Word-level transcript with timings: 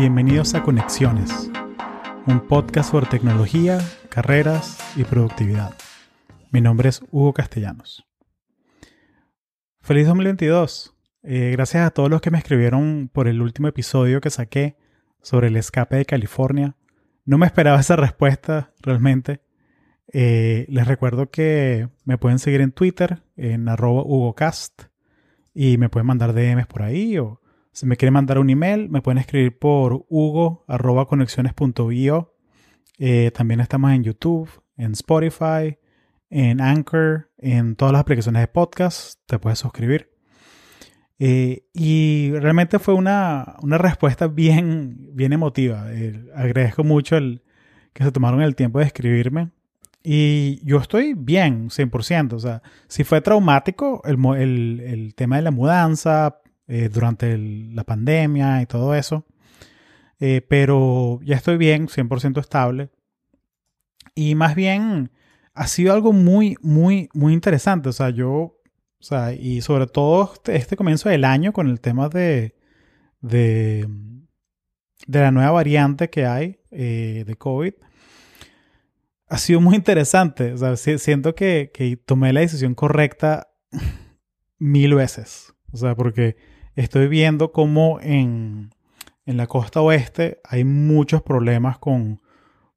Bienvenidos 0.00 0.54
a 0.54 0.62
Conexiones, 0.62 1.50
un 2.28 2.46
podcast 2.46 2.92
sobre 2.92 3.06
tecnología, 3.06 3.80
carreras 4.08 4.78
y 4.96 5.02
productividad. 5.02 5.74
Mi 6.52 6.60
nombre 6.60 6.88
es 6.88 7.02
Hugo 7.10 7.32
Castellanos. 7.32 8.06
Feliz 9.80 10.06
2022. 10.06 10.94
Eh, 11.24 11.50
gracias 11.50 11.84
a 11.84 11.90
todos 11.90 12.08
los 12.10 12.20
que 12.20 12.30
me 12.30 12.38
escribieron 12.38 13.10
por 13.12 13.26
el 13.26 13.42
último 13.42 13.66
episodio 13.66 14.20
que 14.20 14.30
saqué 14.30 14.76
sobre 15.20 15.48
el 15.48 15.56
escape 15.56 15.96
de 15.96 16.04
California. 16.04 16.76
No 17.24 17.36
me 17.36 17.46
esperaba 17.46 17.80
esa 17.80 17.96
respuesta 17.96 18.72
realmente. 18.80 19.40
Eh, 20.12 20.66
les 20.68 20.86
recuerdo 20.86 21.32
que 21.32 21.88
me 22.04 22.18
pueden 22.18 22.38
seguir 22.38 22.60
en 22.60 22.70
Twitter, 22.70 23.24
en 23.36 23.68
arroba 23.68 24.02
HugoCast, 24.02 24.82
y 25.54 25.76
me 25.76 25.88
pueden 25.88 26.06
mandar 26.06 26.34
DMs 26.34 26.68
por 26.68 26.84
ahí 26.84 27.18
o 27.18 27.40
me 27.86 27.96
quieren 27.96 28.14
mandar 28.14 28.38
un 28.38 28.50
email, 28.50 28.88
me 28.88 29.02
pueden 29.02 29.18
escribir 29.18 29.58
por 29.58 30.06
hugo.conexiones.io. 30.08 32.34
Eh, 32.98 33.30
también 33.32 33.60
estamos 33.60 33.92
en 33.92 34.02
YouTube, 34.02 34.50
en 34.76 34.92
Spotify, 34.92 35.78
en 36.30 36.60
Anchor, 36.60 37.30
en 37.38 37.76
todas 37.76 37.92
las 37.92 38.00
aplicaciones 38.00 38.42
de 38.42 38.48
podcast. 38.48 39.20
Te 39.26 39.38
puedes 39.38 39.58
suscribir. 39.58 40.10
Eh, 41.18 41.64
y 41.74 42.30
realmente 42.32 42.78
fue 42.78 42.94
una, 42.94 43.56
respuesta 43.62 44.28
bien, 44.28 45.14
bien 45.14 45.32
emotiva. 45.32 45.92
Eh, 45.92 46.30
agradezco 46.34 46.84
mucho 46.84 47.16
el, 47.16 47.42
que 47.92 48.04
se 48.04 48.12
tomaron 48.12 48.42
el 48.42 48.56
tiempo 48.56 48.78
de 48.78 48.86
escribirme. 48.86 49.50
Y 50.02 50.64
yo 50.64 50.78
estoy 50.78 51.14
bien, 51.14 51.70
100%. 51.70 52.34
O 52.34 52.38
sea, 52.38 52.62
si 52.86 53.04
fue 53.04 53.20
traumático 53.20 54.02
el, 54.04 54.16
el, 54.36 54.80
el 54.80 55.14
tema 55.14 55.36
de 55.36 55.42
la 55.42 55.50
mudanza, 55.50 56.40
eh, 56.68 56.90
durante 56.92 57.36
la 57.38 57.82
pandemia 57.84 58.60
y 58.62 58.66
todo 58.66 58.94
eso. 58.94 59.24
Eh, 60.20 60.44
pero 60.46 61.20
ya 61.22 61.36
estoy 61.36 61.56
bien, 61.56 61.88
100% 61.88 62.38
estable. 62.40 62.90
Y 64.14 64.34
más 64.34 64.54
bien 64.54 65.10
ha 65.54 65.66
sido 65.66 65.94
algo 65.94 66.12
muy, 66.12 66.56
muy, 66.60 67.08
muy 67.14 67.32
interesante. 67.32 67.88
O 67.88 67.92
sea, 67.92 68.10
yo, 68.10 68.30
o 68.30 68.54
sea, 69.00 69.32
y 69.32 69.60
sobre 69.62 69.86
todo 69.86 70.32
este, 70.34 70.56
este 70.56 70.76
comienzo 70.76 71.08
del 71.08 71.24
año 71.24 71.52
con 71.52 71.68
el 71.68 71.80
tema 71.80 72.08
de, 72.08 72.54
de, 73.20 73.88
de 75.06 75.20
la 75.20 75.30
nueva 75.30 75.52
variante 75.52 76.10
que 76.10 76.26
hay 76.26 76.60
eh, 76.70 77.24
de 77.26 77.36
COVID, 77.36 77.72
ha 79.28 79.38
sido 79.38 79.60
muy 79.60 79.74
interesante. 79.76 80.52
O 80.52 80.58
sea, 80.58 80.76
siento 80.76 81.34
que, 81.34 81.70
que 81.72 81.96
tomé 81.96 82.32
la 82.32 82.40
decisión 82.40 82.74
correcta 82.74 83.48
mil 84.58 84.94
veces. 84.94 85.54
O 85.72 85.76
sea, 85.76 85.94
porque 85.94 86.36
estoy 86.82 87.08
viendo 87.08 87.50
cómo 87.50 87.98
en, 88.00 88.70
la 89.26 89.46
costa 89.46 89.82
oeste 89.82 90.40
hay 90.44 90.64
muchos 90.64 91.22
problemas 91.22 91.78
con, 91.78 92.22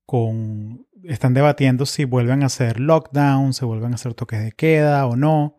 con, 0.05 0.85
están 1.03 1.33
debatiendo 1.33 1.85
si 1.85 2.03
vuelven 2.03 2.43
a 2.43 2.47
hacer 2.47 2.79
lockdown, 2.79 3.53
si 3.53 3.63
vuelven 3.63 3.93
a 3.93 3.95
hacer 3.95 4.13
toques 4.13 4.43
de 4.43 4.51
queda 4.51 5.05
o 5.05 5.15
no. 5.15 5.55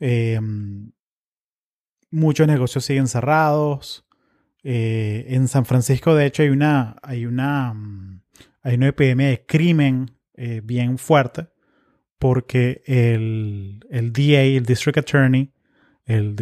Em, 0.00 0.90
muchos 2.10 2.46
negocios 2.48 2.84
siguen 2.84 3.06
cerrados. 3.06 4.04
Eh, 4.64 5.26
en 5.28 5.46
San 5.46 5.64
Francisco, 5.64 6.14
de 6.16 6.26
hecho, 6.26 6.42
hay 6.42 6.48
una, 6.48 6.96
hay 7.02 7.24
una, 7.26 7.72
hay 8.62 8.74
una 8.74 8.88
epidemia 8.88 9.28
de 9.28 9.46
crimen 9.46 10.18
eh, 10.34 10.60
bien 10.64 10.98
fuerte 10.98 11.48
porque 12.18 12.82
el, 12.86 13.80
el 13.90 14.12
DA, 14.12 14.42
el 14.42 14.64
District 14.64 14.98
Attorney, 14.98 15.52
el 16.04 16.34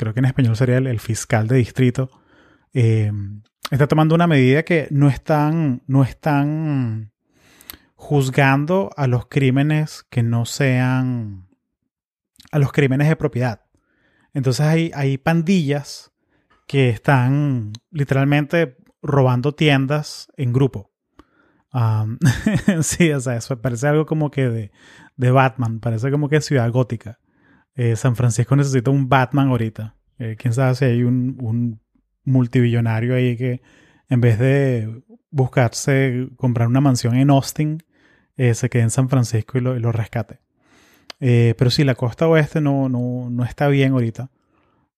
creo 0.00 0.14
que 0.14 0.20
en 0.20 0.24
español 0.24 0.56
sería 0.56 0.78
el, 0.78 0.98
fiscal 0.98 1.46
de 1.46 1.56
distrito, 1.56 2.10
eh, 2.72 3.12
está 3.70 3.86
tomando 3.86 4.14
una 4.14 4.26
medida 4.26 4.62
que 4.62 4.88
no 4.90 5.10
están, 5.10 5.82
no 5.86 6.02
están 6.02 7.12
juzgando 7.96 8.90
a 8.96 9.06
los 9.06 9.26
crímenes 9.26 10.06
que 10.08 10.22
no 10.22 10.46
sean 10.46 11.48
a 12.50 12.58
los 12.58 12.72
crímenes 12.72 13.10
de 13.10 13.16
propiedad. 13.16 13.66
Entonces 14.32 14.64
hay, 14.64 14.90
hay 14.94 15.18
pandillas 15.18 16.12
que 16.66 16.88
están 16.88 17.74
literalmente 17.90 18.78
robando 19.02 19.52
tiendas 19.52 20.28
en 20.38 20.54
grupo. 20.54 20.90
sí, 22.80 23.12
o 23.12 23.20
sea, 23.20 23.36
eso 23.36 23.60
parece 23.60 23.86
algo 23.86 24.06
como 24.06 24.30
que 24.30 24.48
de, 24.48 24.72
de 25.16 25.30
Batman, 25.30 25.78
parece 25.78 26.10
como 26.10 26.30
que 26.30 26.40
ciudad 26.40 26.70
gótica. 26.72 27.19
Eh, 27.80 27.96
San 27.96 28.14
Francisco 28.14 28.54
necesita 28.56 28.90
un 28.90 29.08
Batman 29.08 29.48
ahorita. 29.48 29.96
Eh, 30.18 30.36
quién 30.38 30.52
sabe 30.52 30.74
si 30.74 30.84
hay 30.84 31.02
un, 31.02 31.38
un 31.40 31.80
multibillonario 32.24 33.14
ahí 33.14 33.38
que 33.38 33.62
en 34.10 34.20
vez 34.20 34.38
de 34.38 35.02
buscarse 35.30 36.28
comprar 36.36 36.68
una 36.68 36.82
mansión 36.82 37.14
en 37.16 37.30
Austin, 37.30 37.82
eh, 38.36 38.52
se 38.52 38.68
quede 38.68 38.82
en 38.82 38.90
San 38.90 39.08
Francisco 39.08 39.56
y 39.56 39.62
lo, 39.62 39.92
rescate. 39.92 40.40
pero 41.18 41.70
sí, 41.70 41.84
la 41.84 41.94
costa 41.94 42.28
oeste 42.28 42.60
no, 42.60 42.90
no, 42.90 43.44
está 43.46 43.68
bien 43.68 43.92
ahorita. 43.92 44.30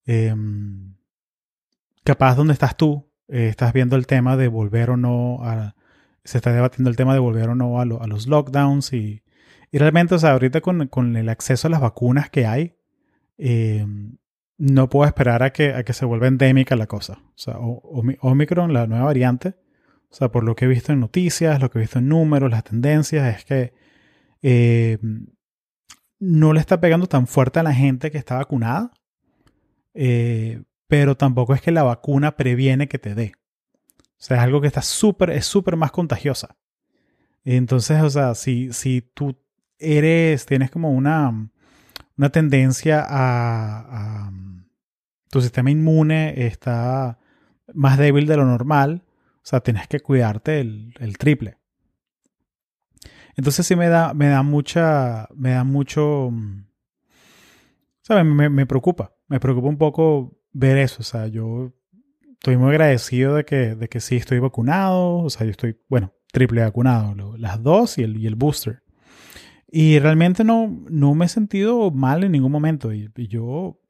Em, 0.05 0.97
capaz 2.03 2.35
donde 2.35 2.53
estás 2.53 2.77
tú, 2.77 3.09
estás 3.29 3.73
viendo 3.73 3.95
el 3.95 4.09
tema 4.09 4.37
de 4.37 4.49
volver 4.49 4.91
o 4.91 4.97
no 4.97 5.39
a... 5.45 5.77
Se 6.25 6.39
está 6.39 6.53
debatiendo 6.53 6.91
el 6.91 6.97
tema 6.97 7.15
de 7.15 7.21
volver 7.21 7.49
o 7.49 7.55
no 7.55 7.79
a, 7.79 7.83
a 7.83 8.07
los 8.09 8.27
lockdowns 8.27 8.93
y 8.93 9.22
y 9.73 9.79
realmente, 9.79 10.15
o 10.15 10.19
sea, 10.19 10.33
ahorita 10.33 10.61
con, 10.61 11.17
el 11.17 11.29
acceso 11.31 11.67
a 11.67 11.71
las 11.71 11.81
vacunas 11.81 12.29
que 12.29 12.47
hay, 12.47 12.77
eh, 13.39 13.87
no 14.59 14.89
puedo 14.91 15.07
esperar 15.07 15.43
a 15.43 15.51
que, 15.51 15.73
a 15.73 15.83
que 15.83 15.95
se 15.95 16.05
vuelva 16.05 16.29
endémica 16.29 16.77
la 16.77 16.87
cosa. 16.87 17.15
O 17.15 17.39
sea, 17.39 17.57
Omicron, 17.59 18.75
la 18.75 18.87
nueva 18.87 19.07
variante, 19.07 19.57
o 20.11 20.15
sea, 20.15 20.31
por 20.31 20.45
lo 20.45 20.55
que 20.55 20.67
he 20.67 20.69
visto 20.69 20.93
en 20.93 21.01
noticias, 21.01 21.59
lo 21.59 21.71
que 21.71 21.79
he 21.79 21.81
visto 21.81 22.01
en 22.01 22.09
números, 22.09 22.51
las 22.51 22.65
tendencias, 22.65 23.35
es 23.35 23.45
que 23.47 23.73
eh, 24.43 24.99
no 26.21 26.53
le 26.53 26.61
está 26.61 26.79
pegando 26.79 27.07
tan 27.07 27.27
fuerte 27.27 27.61
a 27.61 27.63
la 27.63 27.73
gente 27.73 28.11
que 28.11 28.19
está 28.19 28.37
vacunada, 28.37 28.93
eh, 29.95 30.63
pero 30.87 31.17
tampoco 31.17 31.55
es 31.55 31.63
que 31.63 31.73
la 31.73 31.83
vacuna 31.83 32.37
previene 32.37 32.89
que 32.89 32.99
te 32.99 33.15
dé. 33.15 33.33
O 33.97 34.25
sea, 34.25 34.37
es 34.37 34.43
algo 34.43 34.61
que 34.61 34.67
está 34.67 34.83
súper, 34.83 35.31
es 35.31 35.47
súper 35.47 35.77
más 35.77 35.93
contagiosa. 35.93 36.59
Entonces, 37.43 38.03
o 38.03 38.11
sea, 38.11 38.35
si, 38.35 38.71
si 38.75 39.01
tú 39.01 39.43
eres, 39.83 40.47
tienes 40.47 40.71
como 40.71 40.91
una, 40.91 41.51
una 42.17 42.31
tendencia 42.31 43.05
a, 43.09 44.31
tu 45.31 45.41
sistema 45.41 45.71
inmune 45.71 46.47
está 46.47 47.19
más 47.73 47.97
débil 47.97 48.27
de 48.27 48.37
lo 48.37 48.45
normal, 48.45 49.03
o 49.37 49.41
sea, 49.45 49.61
tienes 49.61 49.89
que 49.89 50.01
cuidarte 50.01 50.61
el, 50.61 51.17
triple. 51.19 51.57
Entonces 53.35 53.67
sí 53.67 53.75
me 53.75 53.89
da, 53.89 54.13
me 54.13 54.29
da 54.29 54.43
mucha, 54.43 55.29
me 55.35 55.53
da 55.53 55.65
mucho, 55.65 56.31
¿sabes? 58.03 58.27
Me, 58.27 58.51
me, 58.51 58.67
preocupa, 58.67 59.15
me 59.27 59.41
preocupa 59.41 59.69
un 59.69 59.79
poco 59.79 60.39
ver 60.53 60.77
eso, 60.77 60.99
o 61.01 61.05
sea, 61.05 61.29
yo 61.29 61.73
estoy 62.33 62.59
muy 62.59 62.71
agradecido 62.71 63.37
de 63.37 63.45
que, 63.45 63.75
de 63.75 63.89
que 63.89 64.01
sí 64.01 64.17
estoy 64.17 64.39
vacunado, 64.39 65.19
o 65.19 65.31
sea, 65.31 65.47
yo 65.47 65.53
estoy, 65.53 65.79
bueno, 65.89 66.13
triple 66.33 66.63
vacunado, 66.63 67.37
las 67.39 67.63
dos 67.63 67.99
y 67.99 68.03
el, 68.03 68.17
y 68.17 68.27
el 68.27 68.35
booster. 68.35 68.82
Y 69.75 69.99
realmente 70.01 70.45
no, 70.45 70.85
no 70.91 71.15
me 71.15 71.25
he 71.25 71.29
sentido 71.29 71.91
mal 71.91 72.25
en 72.25 72.33
ningún 72.33 72.53
momento. 72.53 72.93
Y, 72.93 73.11
yo, 73.27 73.43
o 73.47 73.81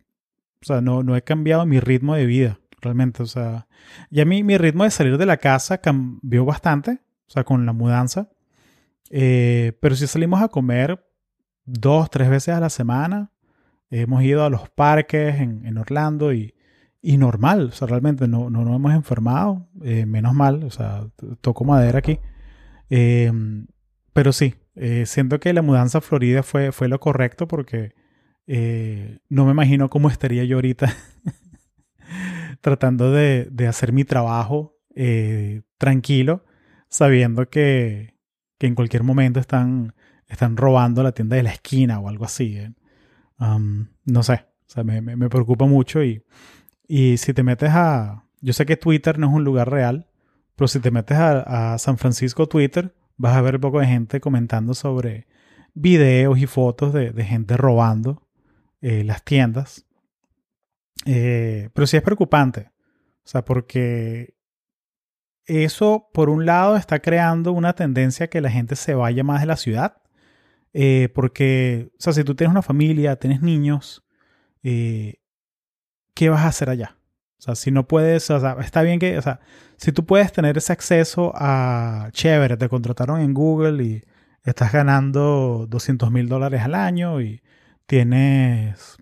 sea, 0.61 0.81
no, 0.81 1.03
no 1.03 1.17
he 1.17 1.23
cambiado 1.23 1.67
mi 1.67 1.81
ritmo 1.81 2.15
de 2.15 2.25
vida, 2.25 2.61
realmente. 2.81 3.25
O 3.25 3.27
sea, 3.27 3.67
ya 4.09 4.25
mi, 4.25 4.45
mi 4.45 4.57
ritmo 4.57 4.85
de 4.85 4.93
salir 4.93 5.19
de 5.19 5.27
la 5.27 5.39
casa 5.39 5.79
cambió 5.79 6.45
bastante, 6.45 7.01
o 7.27 7.31
sea, 7.31 7.43
con 7.43 7.67
la 7.67 7.73
mudanza. 7.73 8.31
Eh, 9.11 9.77
pero 9.81 9.97
si 9.97 10.07
salimos 10.07 10.41
a 10.41 10.47
comer 10.47 11.05
dos, 11.65 12.11
tres 12.11 12.31
veces 12.31 12.55
a 12.55 12.61
la 12.61 12.71
semana, 12.71 13.33
hemos 13.91 14.23
ido 14.23 14.45
a 14.45 14.51
los 14.51 14.71
parques 14.71 15.41
en, 15.41 15.67
en 15.67 15.79
Orlando 15.79 16.33
y, 16.33 16.55
y, 17.01 17.17
normal, 17.17 17.71
o 17.71 17.73
sea, 17.73 17.89
realmente 17.89 18.29
no, 18.29 18.51
no 18.51 18.73
hemos 18.73 18.95
enfermado, 18.95 19.67
eh, 19.83 20.07
menos 20.07 20.33
mal, 20.33 20.63
o 20.63 20.71
sea, 20.71 21.09
toco 21.41 21.65
madera 21.65 21.99
aquí. 21.99 22.21
Eh, 22.89 23.33
pero 24.13 24.33
sí, 24.33 24.55
eh, 24.75 25.05
siento 25.07 25.39
que 25.39 25.53
la 25.53 25.63
mudanza 25.63 25.99
a 25.99 26.01
Florida 26.01 26.43
fue, 26.43 26.73
fue 26.73 26.89
lo 26.89 26.99
correcto 26.99 27.47
porque 27.47 27.95
eh, 28.47 29.19
no 29.29 29.45
me 29.45 29.53
imagino 29.53 29.91
cómo 29.91 30.09
estaría 30.09 30.45
yo 30.45 30.57
ahorita 30.57 30.95
tratando 32.61 33.13
de, 33.13 33.51
hacer 33.69 33.93
mi 33.93 34.05
trabajo 34.05 34.79
eh, 34.95 35.63
tranquilo, 35.79 36.45
sabiendo 36.89 37.49
que, 37.49 38.15
en 38.61 38.77
cualquier 38.77 39.03
momento 39.03 39.41
están, 39.41 39.93
están 40.29 40.57
robando 40.57 41.03
la 41.03 41.11
tienda 41.11 41.35
de 41.35 41.43
la 41.43 41.51
esquina 41.51 41.99
o 41.99 42.09
algo 42.09 42.25
así. 42.25 42.61
Um, 43.41 43.89
no 44.05 44.23
sé, 44.23 44.35
o 44.35 44.71
sea, 44.71 44.85
me, 44.85 45.01
me, 45.01 45.29
preocupa 45.29 45.67
mucho 45.67 46.05
y, 46.05 46.23
y 46.87 47.17
si 47.17 47.35
te 47.35 47.43
metes 47.43 47.71
a... 47.71 48.25
Yo 48.41 48.53
sé 48.53 48.65
que 48.65 48.77
Twitter 48.77 49.19
no 49.19 49.29
es 49.29 49.33
un 49.35 49.43
lugar 49.43 49.69
real, 49.69 50.09
pero 50.55 50.69
si 50.69 50.79
te 50.79 50.93
metes 50.93 51.17
a, 51.17 51.73
a 51.73 51.79
San 51.79 51.99
Francisco 51.99 52.47
Twitter, 52.47 52.95
vas 53.17 53.37
a 53.37 53.43
ver 53.43 53.61
poco 53.61 53.81
de 53.81 53.87
gente 53.87 54.21
comentando 54.21 54.75
sobre 54.75 55.27
videos 55.75 56.39
y 56.39 56.47
fotos 56.47 56.93
de, 56.93 57.13
gente 57.25 57.57
robando 57.57 58.27
eh, 58.81 59.05
las 59.05 59.25
tiendas. 59.25 59.87
Eh, 61.07 61.71
pero 61.73 61.87
sí 61.87 61.97
es 61.97 62.03
preocupante. 62.03 62.71
O 63.25 63.29
sea, 63.29 63.45
porque 63.45 64.35
eso, 65.47 66.09
por 66.13 66.31
un 66.31 66.47
lado, 66.47 66.77
está 66.77 67.01
creando 67.01 67.53
una 67.53 67.75
tendencia 67.75 68.29
que 68.29 68.41
la 68.41 68.51
gente 68.51 68.77
se 68.77 68.95
vaya 68.95 69.25
más 69.25 69.41
de 69.41 69.47
la 69.47 69.57
ciudad. 69.57 70.03
Eh, 70.73 71.11
porque, 71.15 71.91
o 71.99 72.03
sea, 72.03 72.13
si 72.13 72.25
tú 72.25 72.35
tienes 72.35 72.53
una 72.53 72.63
familia, 72.63 73.17
tienes 73.17 73.43
niños, 73.43 74.05
eh, 74.63 75.21
¿qué 76.15 76.29
vas 76.31 76.43
a 76.43 76.49
hacer 76.49 76.71
allá? 76.71 76.97
O 77.43 77.45
sea, 77.45 77.55
si 77.57 77.73
no 77.73 77.89
puedes, 77.89 78.31
o 78.31 78.39
sea, 78.39 78.57
está 78.61 78.83
bien 78.83 79.01
que, 79.01 79.19
o 79.19 79.23
sea, 79.23 79.41
si 79.77 79.91
tú 79.91 80.07
puedes 80.07 80.31
tener 80.31 80.57
ese 80.57 80.73
acceso 80.73 81.33
a, 81.35 82.09
chévere, 82.13 82.57
te 82.57 82.69
contrataron 82.69 83.21
en 83.21 83.35
Google 83.35 83.83
y 83.83 84.05
estás 84.45 84.71
ganando 84.71 85.67
200 85.69 86.13
mil 86.13 86.29
dólares 86.29 86.63
al 86.63 86.77
año 86.77 87.21
y 87.21 87.43
tienes 87.87 88.97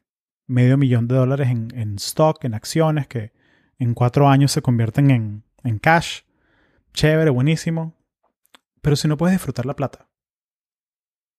medio 0.47 0.79
millón 0.79 1.07
de 1.07 1.17
dólares 1.17 1.51
en, 1.51 1.69
en, 1.75 1.97
stock, 1.97 2.43
en 2.47 2.55
acciones 2.55 3.07
que 3.09 3.35
en 3.79 3.93
cuatro 3.93 4.27
años 4.27 4.53
se 4.53 4.63
convierten 4.63 5.11
en, 5.11 5.45
en 5.63 5.79
cash. 5.79 6.23
Chévere, 6.95 7.29
buenísimo. 7.29 7.95
Pero 8.81 8.97
si 8.97 9.07
no 9.07 9.19
puedes 9.19 9.35
disfrutar 9.35 9.67
la 9.67 9.77
plata. 9.77 10.09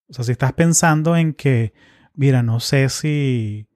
O 0.07 0.13
sea, 0.13 0.23
si 0.23 0.33
estás 0.33 0.53
pensando 0.53 1.17
en 1.17 1.33
que, 1.33 1.73
mira, 2.13 2.43
no 2.43 2.59
sé 2.59 2.89
si 2.89 3.70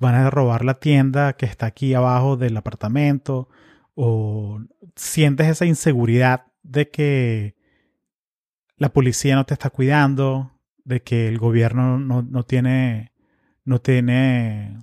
van 0.00 0.14
a 0.14 0.30
robar 0.30 0.64
la 0.64 0.80
tienda 0.80 1.34
que 1.34 1.46
está 1.46 1.66
aquí 1.66 1.94
abajo 1.94 2.36
del 2.36 2.56
apartamento 2.56 3.48
o 3.94 4.60
sientes 4.96 5.46
esa 5.46 5.66
inseguridad 5.66 6.46
de 6.62 6.90
que 6.90 7.54
la 8.78 8.92
policía 8.92 9.36
no 9.36 9.44
te 9.44 9.52
está 9.52 9.68
cuidando, 9.68 10.58
de 10.84 11.02
que 11.02 11.28
el 11.28 11.38
gobierno 11.38 11.98
no, 11.98 12.42
tiene, 12.44 13.12
no 13.64 13.80
tiene, 13.82 14.78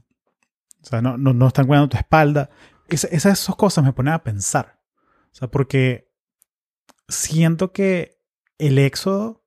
o 0.83 0.85
sea, 0.85 1.01
no, 1.01 1.17
no, 1.17 1.47
están 1.47 1.65
cuidando 1.65 1.89
tu 1.89 1.97
espalda. 1.97 2.51
esas, 2.87 3.47
cosas 3.57 3.83
me 3.83 3.93
ponen 3.93 4.13
a 4.13 4.23
pensar. 4.23 4.79
O 5.31 5.35
sea, 5.35 5.47
porque 5.47 6.11
siento 7.07 7.71
que 7.71 8.19
el 8.59 8.77
éxodo, 8.77 9.43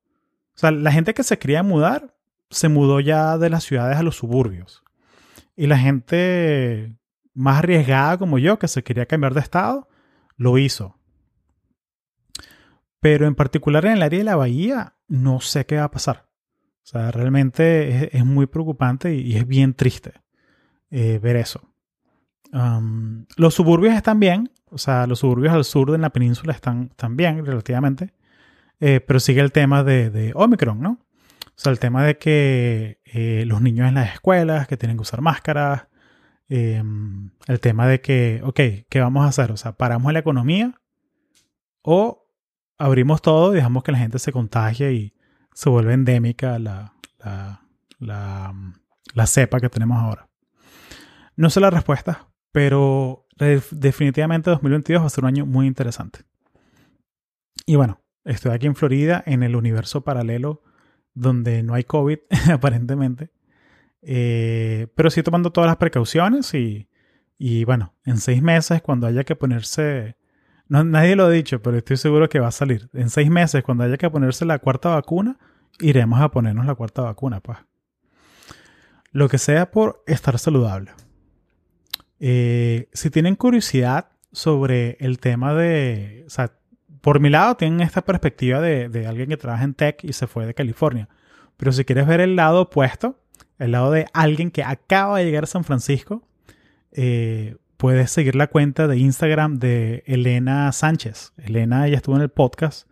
o 0.57 0.59
sea, 0.59 0.73
la 0.73 0.91
gente 0.91 1.15
que 1.15 1.23
se 1.23 1.39
quería 1.39 1.63
mudar, 1.63 2.17
se 2.51 2.69
mudó 2.69 2.99
ya 2.99 3.39
de 3.39 3.51
las 3.51 3.63
ciudades 3.63 3.99
a 3.99 4.03
los 4.03 4.17
suburbios. 4.17 4.83
Y 5.61 5.67
la 5.67 5.77
gente 5.77 6.97
más 7.35 7.59
arriesgada 7.59 8.17
como 8.17 8.39
yo, 8.39 8.59
que 8.59 8.67
se 8.67 8.83
quería 8.83 9.05
cambiar 9.05 9.35
de 9.35 9.41
estado, 9.41 9.91
lo 10.39 10.57
hizo. 10.57 10.97
Pero 12.99 13.27
en 13.27 13.35
particular 13.35 13.85
en 13.85 13.93
el 13.93 14.03
área 14.03 14.21
de 14.21 14.25
la 14.25 14.37
bahía, 14.37 14.95
no 15.07 15.41
sé 15.41 15.67
qué 15.67 15.77
va 15.77 15.85
a 15.85 15.91
pasar. 15.91 16.31
O 16.83 16.87
sea, 16.87 17.11
realmente 17.11 18.17
es, 18.17 18.25
muy 18.25 18.47
preocupante 18.47 19.15
y, 19.15 19.37
es 19.37 19.47
bien 19.47 19.75
triste 19.75 20.15
eh, 20.91 21.19
ver 21.23 21.37
eso. 21.37 21.61
los 23.37 23.53
suburbios 23.53 23.95
están 23.95 24.19
bien, 24.19 24.51
o 24.71 24.79
sea, 24.79 25.07
los 25.07 25.19
suburbios 25.19 25.53
al 25.53 25.67
sur 25.67 25.93
de 25.93 25.99
la 25.99 26.09
península 26.09 26.55
están, 26.55 26.91
bien 27.11 27.45
relativamente, 27.45 28.15
eh, 28.81 29.01
pero 29.01 29.21
sigue 29.21 29.43
el 29.43 29.53
tema 29.53 29.85
de, 29.85 30.09
de, 30.09 30.33
Omicron, 30.35 30.81
¿no? 30.81 31.01
O 31.61 31.62
sea, 31.62 31.73
el 31.73 31.79
tema 31.79 32.07
de 32.07 32.17
que 32.17 33.03
eh, 33.05 33.45
los 33.47 33.61
niños 33.61 33.87
en 33.87 33.97
las 33.97 34.15
escuelas, 34.15 34.67
que 34.67 34.79
tienen 34.79 34.97
que 34.97 35.03
usar 35.03 35.21
máscaras, 35.21 35.89
em, 36.49 37.33
el 37.49 37.61
tema 37.61 37.87
de 37.87 38.01
que, 38.01 38.41
ok, 38.43 38.61
¿qué 38.89 39.01
vamos 39.01 39.27
a 39.27 39.29
hacer? 39.29 39.53
O 39.53 39.59
sea, 39.59 39.73
paramos 39.73 40.11
la 40.11 40.21
economía 40.21 40.81
o 41.83 42.27
abrimos 42.79 43.21
todo 43.21 43.53
y 43.53 43.57
dejamos 43.57 43.83
que 43.83 43.93
la 43.93 43.99
gente 43.99 44.19
se 44.19 44.33
contagie 44.33 44.93
y 44.95 45.15
se 45.53 45.69
vuelve 45.69 45.93
endémica 45.93 46.59
la, 46.59 46.95
la, 47.19 47.62
la, 49.12 49.27
cepa 49.27 49.61
que 49.61 49.69
tenemos 49.69 49.99
ahora. 49.99 50.31
No 51.37 51.51
sé 51.51 51.61
la 51.61 51.69
respuesta, 51.69 52.31
pero 52.53 53.27
definitivamente 53.71 54.49
2022 54.49 55.03
va 55.03 55.07
a 55.07 55.11
ser 55.11 55.25
un 55.25 55.29
año 55.29 55.45
muy 55.45 55.67
interesante. 55.67 56.21
Y 57.67 57.77
bueno, 57.77 58.01
estoy 58.25 58.53
aquí 58.53 58.67
en 58.67 58.77
Florida, 58.77 59.23
en 59.27 59.43
el 59.43 59.57
universo 59.57 60.05
paralelo 60.05 60.62
donde 61.15 61.62
no 61.62 61.75
hay 61.75 61.85
COVID, 61.85 62.19
aparentemente. 62.53 63.31
Eh, 64.03 64.87
pero 64.95 65.11
sí 65.11 65.23
tomando 65.23 65.53
todas 65.53 65.69
las 65.69 65.77
precauciones 65.77 66.55
y, 66.55 66.89
y, 67.39 67.65
bueno, 67.65 67.95
en 68.05 68.19
seis 68.19 68.43
meses 68.43 68.83
cuando 68.83 69.07
haya 69.07 69.25
que 69.25 69.37
ponerse, 69.37 70.17
no, 70.69 70.85
nadie 70.85 71.17
lo 71.17 71.25
ha 71.25 71.31
dicho, 71.31 71.61
pero 71.62 71.77
estoy 71.77 71.97
seguro 71.97 72.29
que 72.29 72.41
va 72.41 72.49
a 72.49 72.53
salir. 72.53 72.89
En 72.95 73.11
seis 73.11 73.31
meses 73.31 73.62
cuando 73.62 73.85
haya 73.85 73.97
que 73.97 74.11
ponerse 74.11 74.45
la 74.45 74.59
cuarta 74.59 74.91
vacuna, 74.91 75.39
iremos 75.81 76.21
a 76.21 76.31
ponernos 76.31 76.67
la 76.67 76.75
cuarta 76.75 77.03
vacuna, 77.03 77.41
pues. 77.41 77.59
Lo 79.12 79.29
que 79.29 79.39
sea 79.39 79.71
por 79.71 80.05
estar 80.07 80.39
saludable. 80.39 80.93
Eh, 82.21 82.89
si 82.93 83.11
tienen 83.11 83.35
curiosidad 83.35 84.11
sobre 84.31 84.97
el 85.01 85.19
tema 85.19 85.55
de, 85.55 86.27
por 87.00 87.20
mi 87.20 87.31
lado 87.31 87.56
tienen 87.56 87.81
esta 87.81 88.02
perspectiva 88.02 88.61
de, 88.61 89.06
alguien 89.06 89.29
que 89.29 89.37
trabaja 89.37 89.64
en 89.64 89.75
tech 89.75 90.05
y 90.05 90.12
se 90.12 90.26
fue 90.26 90.47
de 90.47 90.55
California. 90.55 91.08
Pero 91.56 91.73
si 91.73 91.85
quieres 91.85 92.06
ver 92.06 92.20
el 92.20 92.37
lado 92.37 92.62
opuesto, 92.62 93.19
el 93.58 93.73
lado 93.73 93.91
de 93.91 94.06
alguien 94.12 94.50
que 94.50 94.62
acaba 94.62 95.19
de 95.19 95.25
llegar 95.25 95.44
a 95.44 95.47
San 95.47 95.64
Francisco, 95.64 96.26
eh, 96.93 97.56
puedes 97.76 98.11
seguir 98.11 98.35
la 98.35 98.49
cuenta 98.49 98.87
de 98.87 98.99
Instagram 98.99 99.58
de 99.58 100.02
Elena 100.06 100.70
Sánchez. 100.73 101.32
Elena, 101.38 101.87
ella 101.87 101.97
estuvo 101.97 102.17
en 102.17 102.23
el 102.23 102.31
podcast. 102.31 102.88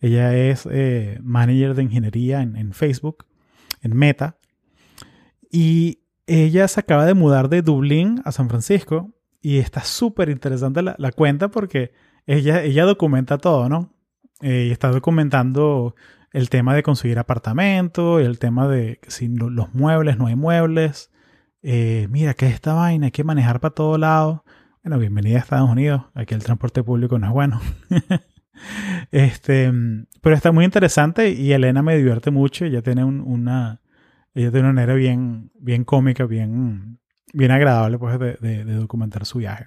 Ella 0.00 0.36
es 0.36 0.68
eh, 0.70 1.18
manager 1.22 1.74
de 1.74 1.82
ingeniería 1.84 2.42
en, 2.42 2.72
Facebook, 2.74 3.24
en 3.80 3.96
Meta. 3.96 4.36
Y 5.50 6.00
ella 6.26 6.68
se 6.68 6.80
acaba 6.80 7.06
de 7.06 7.14
mudar 7.14 7.48
de 7.48 7.62
Dublín 7.62 8.20
a 8.26 8.32
San 8.32 8.50
Francisco. 8.50 9.14
Y 9.40 9.58
está 9.58 9.84
súper 9.84 10.28
interesante 10.28 10.82
la, 10.82 10.96
la 10.98 11.12
cuenta 11.12 11.48
porque 11.48 11.92
ella, 12.26 12.62
ella 12.62 12.84
documenta 12.84 13.38
todo, 13.38 13.68
¿no? 13.68 13.92
Eh, 14.42 14.66
y 14.68 14.70
está 14.70 14.90
documentando 14.90 15.94
el 16.32 16.50
tema 16.50 16.74
de 16.74 16.82
conseguir 16.82 17.18
apartamento, 17.18 18.18
el 18.18 18.38
tema 18.38 18.68
de 18.68 19.00
si 19.08 19.28
los 19.28 19.74
muebles, 19.74 20.18
no 20.18 20.26
hay 20.26 20.36
muebles. 20.36 21.10
Eh, 21.62 22.08
mira, 22.10 22.34
¿qué 22.34 22.46
es 22.46 22.54
esta 22.54 22.74
vaina? 22.74 23.06
Hay 23.06 23.12
que 23.12 23.24
manejar 23.24 23.60
para 23.60 23.74
todo 23.74 23.96
lado. 23.96 24.44
Bueno, 24.82 24.98
bienvenida 24.98 25.36
a 25.36 25.40
Estados 25.40 25.70
Unidos. 25.70 26.02
Aquí 26.14 26.34
el 26.34 26.44
transporte 26.44 26.82
público 26.82 27.18
no 27.18 27.26
es 27.26 27.32
bueno. 27.32 27.60
este, 29.10 29.72
pero 30.20 30.34
está 30.34 30.52
muy 30.52 30.64
interesante 30.64 31.30
y 31.30 31.52
Elena 31.52 31.82
me 31.82 31.96
divierte 31.96 32.30
mucho. 32.30 32.66
Ella 32.66 32.82
tiene 32.82 33.04
una, 33.04 33.80
ella 34.34 34.50
tiene 34.50 34.68
una 34.68 34.74
manera 34.74 34.94
bien, 34.94 35.50
bien 35.58 35.84
cómica, 35.84 36.26
bien, 36.26 36.98
bien 37.32 37.50
agradable 37.50 37.98
pues, 37.98 38.18
de 38.18 38.64
documentar 38.64 39.24
su 39.24 39.38
viaje. 39.38 39.66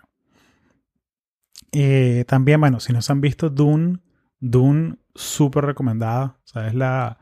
Eh, 1.71 2.25
también, 2.27 2.59
bueno, 2.59 2.79
si 2.79 2.93
no 2.93 3.01
se 3.01 3.11
han 3.11 3.21
visto 3.21 3.49
Dune, 3.49 3.99
Dune 4.39 4.97
súper 5.15 5.65
recomendada. 5.65 6.39
O 6.43 6.47
sea, 6.47 6.67
es 6.67 6.75
la, 6.75 7.19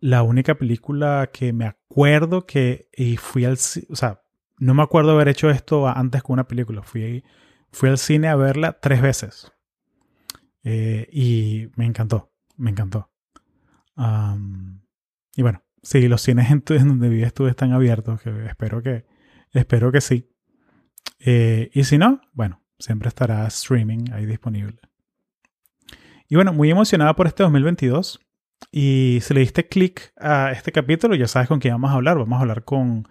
la 0.00 0.22
única 0.22 0.56
película 0.56 1.30
que 1.32 1.52
me 1.52 1.66
acuerdo 1.66 2.46
que 2.46 2.88
y 2.96 3.16
fui 3.16 3.44
al 3.44 3.54
o 3.54 3.96
sea, 3.96 4.22
no 4.58 4.74
me 4.74 4.82
acuerdo 4.82 5.12
haber 5.12 5.28
hecho 5.28 5.50
esto 5.50 5.88
antes 5.88 6.22
con 6.22 6.34
una 6.34 6.48
película. 6.48 6.82
Fui, 6.82 7.24
fui 7.70 7.88
al 7.88 7.98
cine 7.98 8.28
a 8.28 8.36
verla 8.36 8.78
tres 8.80 9.02
veces. 9.02 9.52
Eh, 10.64 11.08
y 11.12 11.68
me 11.76 11.86
encantó, 11.86 12.32
me 12.56 12.70
encantó. 12.70 13.10
y 15.36 15.42
bueno, 15.42 15.62
si 15.82 16.08
los 16.08 16.22
cines 16.22 16.50
en, 16.50 16.64
donde 16.66 17.08
vives 17.08 17.32
tú 17.34 17.46
están 17.46 17.72
abiertos, 17.72 18.20
que 18.20 18.46
espero 18.46 18.82
que, 18.82 19.06
espero 19.52 19.92
que 19.92 20.00
sí. 20.00 20.28
Eh, 21.20 21.70
y 21.72 21.84
si 21.84 21.98
no, 21.98 22.20
bueno, 22.32 22.62
siempre 22.78 23.08
estará 23.08 23.46
streaming 23.46 24.12
ahí 24.12 24.26
disponible. 24.26 24.78
Y 26.28 26.34
bueno, 26.34 26.52
muy 26.52 26.70
emocionada 26.70 27.14
por 27.14 27.26
este 27.26 27.42
2022. 27.42 28.20
Y 28.72 29.18
si 29.22 29.34
le 29.34 29.40
diste 29.40 29.68
clic 29.68 30.12
a 30.18 30.50
este 30.50 30.72
capítulo, 30.72 31.14
ya 31.14 31.28
sabes 31.28 31.48
con 31.48 31.60
quién 31.60 31.74
vamos 31.74 31.90
a 31.90 31.94
hablar. 31.94 32.18
Vamos 32.18 32.38
a 32.38 32.40
hablar 32.40 32.64
con 32.64 33.06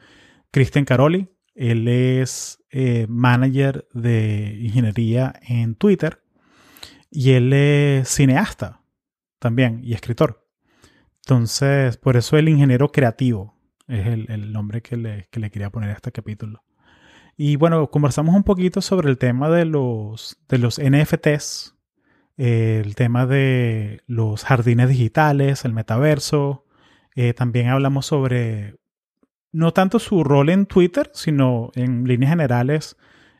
Cristian 0.51 0.85
Caroli. 0.85 1.29
Él 1.53 1.87
es 1.87 2.63
eh, 2.71 3.05
manager 3.07 3.87
de 3.93 4.57
ingeniería 4.61 5.33
en 5.47 5.75
Twitter. 5.75 6.21
Y 7.09 7.31
él 7.31 7.53
es 7.53 8.09
cineasta 8.09 8.81
también 9.39 9.79
y 9.83 9.93
escritor. 9.93 10.45
Entonces, 11.25 11.97
por 11.97 12.17
eso 12.17 12.37
el 12.37 12.49
ingeniero 12.49 12.91
creativo 12.91 13.55
es 13.87 14.05
el, 14.07 14.51
nombre 14.51 14.81
que 14.81 14.97
le, 14.97 15.27
que 15.31 15.39
le 15.39 15.49
quería 15.49 15.69
poner 15.69 15.91
a 15.91 15.93
este 15.93 16.11
capítulo. 16.11 16.64
Y 17.37 17.57
bueno, 17.57 17.89
conversamos 17.91 18.33
un 18.35 18.43
poquito 18.43 18.81
sobre 18.81 19.09
el 19.09 19.17
tema 19.17 19.49
de 19.49 19.65
los, 19.65 20.37
de 20.47 20.57
los 20.57 20.79
NFTs, 20.81 21.75
el 22.37 22.95
tema 22.95 23.25
de 23.25 24.01
los 24.07 24.45
jardines 24.45 24.89
digitales, 24.89 25.65
el 25.65 25.73
metaverso. 25.73 26.65
Eh, 27.15 27.33
también 27.33 27.67
hablamos 27.67 28.05
sobre 28.05 28.77
no 29.51 29.73
tanto 29.73 29.99
su 29.99 30.23
rol 30.23 30.49
en 30.49 30.65
Twitter, 30.65 31.11
sino 31.13 31.71
en 31.75 32.05
líneas 32.05 32.31
generales 32.31 32.97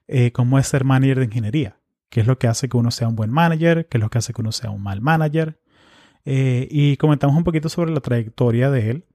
eh, 0.08 0.32
cómo 0.32 0.60
es 0.60 0.68
ser 0.68 0.84
manager 0.84 1.20
de 1.20 1.26
ingeniería. 1.26 1.78
¿Qué 2.10 2.22
es 2.22 2.28
lo 2.28 2.38
que 2.38 2.48
hace 2.48 2.70
que 2.70 2.78
uno 2.78 2.92
sea 2.92 3.08
un 3.08 3.16
buen 3.16 3.32
manager? 3.32 3.88
¿Qué 3.88 3.98
es 3.98 4.02
lo 4.02 4.10
que 4.10 4.18
hace 4.18 4.34
que 4.34 4.42
uno 4.42 4.52
sea 4.52 4.70
un 4.70 4.84
mal 4.84 5.02
manager? 5.02 5.60
Eh, 6.24 6.68
y 6.72 6.98
comentamos 6.98 7.36
un 7.36 7.44
poquito 7.44 7.70
sobre 7.70 7.92
la 7.92 8.00
trayectoria 8.00 8.70
de 8.72 8.92
él. 8.92 9.06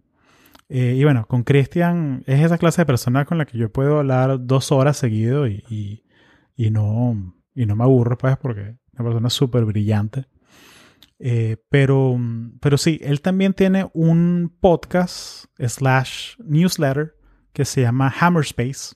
Eh, 0.73 0.95
y 0.97 1.03
bueno, 1.03 1.27
con 1.27 1.43
Cristian 1.43 2.23
es 2.27 2.45
esa 2.45 2.57
clase 2.57 2.83
de 2.83 2.87
persona 2.87 3.25
con 3.25 3.39
la 3.39 3.45
que 3.45 3.59
yo 3.59 3.73
puedo 3.73 3.99
hablar 3.99 4.47
dos 4.47 4.71
horas 4.71 4.97
seguido 4.97 5.49
y, 5.49 6.05
y, 6.57 6.71
no, 6.71 7.35
y 7.57 7.67
no 7.67 7.75
me 7.75 7.83
aburro, 7.83 8.17
pues, 8.17 8.37
porque 8.37 8.77
una 8.93 9.05
persona 9.05 9.31
súper 9.31 9.65
brillante. 9.65 10.27
Eh, 11.19 11.57
pero, 11.71 12.17
pero 12.61 12.79
sí, 12.79 13.00
él 13.03 13.21
también 13.21 13.53
tiene 13.53 13.91
un 13.95 14.57
podcast 14.61 15.47
slash 15.59 16.37
newsletter 16.39 17.17
que 17.53 17.65
se 17.65 17.81
llama 17.83 18.15
Hammerspace. 18.21 18.95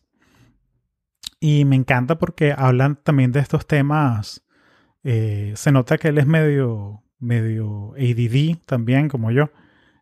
Y 1.41 1.65
me 1.65 1.75
encanta 1.75 2.19
porque 2.21 2.55
hablan 2.57 3.03
también 3.03 3.33
de 3.33 3.41
estos 3.41 3.67
temas. 3.67 4.45
Eh, 5.03 5.55
se 5.57 5.73
nota 5.73 5.99
que 5.99 6.09
él 6.09 6.19
es 6.19 6.27
medio, 6.27 7.03
medio 7.19 7.95
ADD 7.95 8.59
también, 8.65 9.09
como 9.09 9.33
yo. 9.33 9.51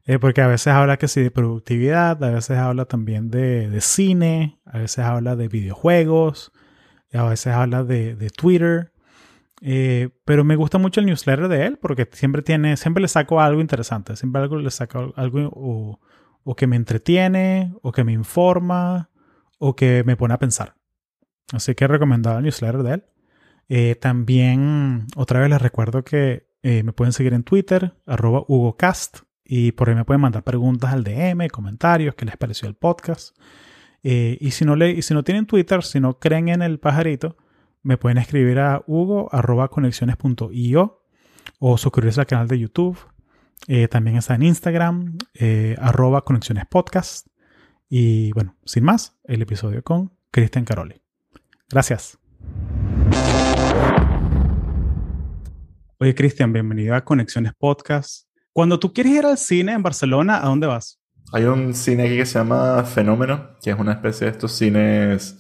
Eh, 0.04 0.18
porque 0.18 0.40
a 0.40 0.48
veces 0.48 0.68
habla 0.68 0.96
que 0.96 1.06
sí 1.08 1.22
de 1.22 1.30
productividad, 1.30 2.22
a 2.22 2.30
veces 2.30 2.58
habla 2.58 2.86
también 2.86 3.30
de, 3.30 3.70
de 3.70 3.80
cine, 3.80 4.60
a 4.64 4.78
veces 4.78 4.98
habla 5.00 5.36
de 5.36 5.48
videojuegos, 5.48 6.52
a 7.12 7.24
veces 7.24 7.52
habla 7.54 7.84
de, 7.84 8.16
de 8.16 8.30
Twitter. 8.30 8.92
Eh, 9.60 10.10
pero 10.24 10.42
me 10.42 10.56
gusta 10.56 10.78
mucho 10.78 10.98
el 10.98 11.06
newsletter 11.06 11.46
de 11.46 11.66
él 11.66 11.78
porque 11.80 12.08
siempre 12.10 12.42
tiene, 12.42 12.76
siempre 12.76 13.00
le 13.00 13.06
saco 13.06 13.40
algo 13.40 13.60
interesante, 13.60 14.16
siempre 14.16 14.42
algo 14.42 14.56
le 14.56 14.70
saco 14.72 15.12
algo 15.14 15.50
o, 15.54 16.00
o, 16.42 16.56
que 16.56 16.66
me 16.66 16.74
entretiene, 16.74 17.72
o 17.80 17.92
que 17.92 18.02
me 18.02 18.12
informa, 18.12 19.10
o 19.58 19.76
que 19.76 20.02
me 20.04 20.16
pone 20.16 20.34
a 20.34 20.38
pensar. 20.38 20.74
Así 21.52 21.76
que 21.76 21.84
he 21.84 21.88
recomendado 21.88 22.38
el 22.38 22.44
newsletter 22.44 22.82
de 22.82 22.94
él. 22.94 23.04
Eh, 23.68 23.94
también, 23.94 25.06
otra 25.14 25.38
vez 25.38 25.48
les 25.48 25.62
recuerdo 25.62 26.02
que 26.02 26.48
eh, 26.62 26.82
me 26.82 26.92
pueden 26.92 27.12
seguir 27.12 27.32
en 27.32 27.44
Twitter, 27.44 27.94
arroba 28.06 28.42
HugoCast, 28.46 29.20
y 29.44 29.72
por 29.72 29.88
ahí 29.88 29.94
me 29.94 30.04
pueden 30.04 30.20
mandar 30.20 30.44
preguntas 30.44 30.92
al 30.92 31.04
DM, 31.04 31.48
comentarios, 31.48 32.14
qué 32.14 32.24
les 32.24 32.36
pareció 32.36 32.68
el 32.68 32.74
podcast. 32.74 33.36
Eh, 34.02 34.36
y, 34.40 34.50
si 34.52 34.64
no 34.64 34.76
le, 34.76 34.90
y 34.90 35.02
si 35.02 35.14
no 35.14 35.24
tienen 35.24 35.46
Twitter, 35.46 35.82
si 35.82 36.00
no 36.00 36.18
creen 36.18 36.48
en 36.48 36.62
el 36.62 36.78
pajarito, 36.78 37.36
me 37.82 37.96
pueden 37.96 38.18
escribir 38.18 38.58
a 38.58 38.82
hugo.conexiones.io 38.86 41.04
o 41.58 41.78
suscribirse 41.78 42.20
al 42.20 42.26
canal 42.26 42.48
de 42.48 42.58
YouTube. 42.58 42.98
también 43.90 44.16
está 44.16 44.34
en 44.34 44.42
Instagram, 44.42 45.18
arroba 45.78 46.24
conexiones 46.24 46.66
podcast. 46.66 47.28
Y 47.88 48.32
bueno, 48.32 48.56
sin 48.64 48.84
más, 48.84 49.18
el 49.24 49.42
episodio 49.42 49.82
con 49.82 50.12
Cristian 50.30 50.64
Caroli. 50.64 51.02
Gracias. 51.68 52.18
Oye, 55.98 56.14
Cristian, 56.14 56.52
bienvenido 56.52 56.94
a 56.94 57.04
Conexiones 57.04 57.52
Podcast. 57.54 58.31
Cuando 58.52 58.78
tú 58.78 58.92
quieres 58.92 59.12
ir 59.14 59.24
al 59.24 59.38
cine 59.38 59.72
en 59.72 59.82
Barcelona, 59.82 60.38
¿a 60.42 60.46
dónde 60.46 60.66
vas? 60.66 61.00
Hay 61.32 61.44
un 61.44 61.72
cine 61.72 62.04
aquí 62.04 62.16
que 62.16 62.26
se 62.26 62.38
llama 62.38 62.84
Fenómeno, 62.84 63.56
que 63.62 63.70
es 63.70 63.78
una 63.78 63.92
especie 63.92 64.26
de 64.26 64.32
estos 64.32 64.52
cines 64.52 65.38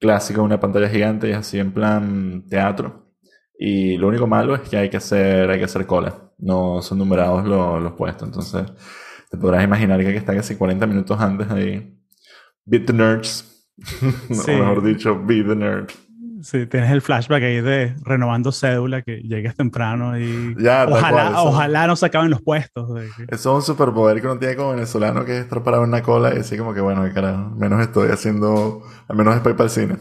clásicos, 0.00 0.44
una 0.44 0.58
pantalla 0.58 0.88
gigante 0.88 1.28
y 1.28 1.32
así 1.32 1.58
en 1.58 1.72
plan 1.72 2.44
teatro. 2.48 3.12
Y 3.56 3.96
lo 3.96 4.08
único 4.08 4.26
malo 4.26 4.56
es 4.56 4.62
que 4.62 4.76
hay 4.76 4.90
que 4.90 4.96
hacer, 4.96 5.48
hay 5.50 5.58
que 5.58 5.66
hacer 5.66 5.86
cola. 5.86 6.32
No 6.38 6.82
son 6.82 6.98
numerados 6.98 7.46
los, 7.46 7.80
los 7.80 7.92
puestos. 7.92 8.26
Entonces, 8.26 8.64
te 9.30 9.36
podrás 9.36 9.62
imaginar 9.62 10.00
que 10.00 10.06
hay 10.06 10.12
que 10.12 10.18
estar 10.18 10.34
casi 10.34 10.56
40 10.56 10.86
minutos 10.86 11.20
antes 11.20 11.48
ahí. 11.50 11.96
Beat 12.64 12.86
the 12.86 12.92
nerds. 12.92 13.66
o 14.30 14.50
mejor 14.50 14.82
dicho, 14.82 15.16
be 15.24 15.44
the 15.44 15.54
nerd. 15.54 15.90
Sí, 16.42 16.66
tienes 16.66 16.90
el 16.90 17.02
flashback 17.02 17.42
ahí 17.42 17.60
de 17.60 17.96
renovando 18.02 18.52
cédula, 18.52 19.02
que 19.02 19.16
llegues 19.16 19.56
temprano 19.56 20.18
y 20.18 20.54
ya, 20.58 20.86
ojalá, 20.88 21.42
ojalá 21.42 21.86
no 21.86 21.96
se 21.96 22.06
acaben 22.06 22.30
los 22.30 22.42
puestos. 22.42 22.90
Eso 23.28 23.28
es 23.28 23.46
un 23.46 23.62
superpoder 23.62 24.20
que 24.20 24.26
uno 24.26 24.38
tiene 24.38 24.54
como 24.54 24.70
venezolano, 24.70 25.24
que 25.24 25.36
es 25.36 25.44
estar 25.44 25.62
parado 25.64 25.82
en 25.82 25.90
una 25.90 26.02
cola 26.02 26.32
y 26.32 26.38
decir 26.38 26.58
como 26.58 26.72
que 26.74 26.80
bueno, 26.80 27.02
carajo, 27.12 27.50
menos 27.56 27.80
estoy 27.80 28.10
haciendo, 28.10 28.82
al 29.08 29.16
menos 29.16 29.34
después 29.34 29.54
para 29.54 29.64
el 29.64 29.70
cine. 29.70 29.96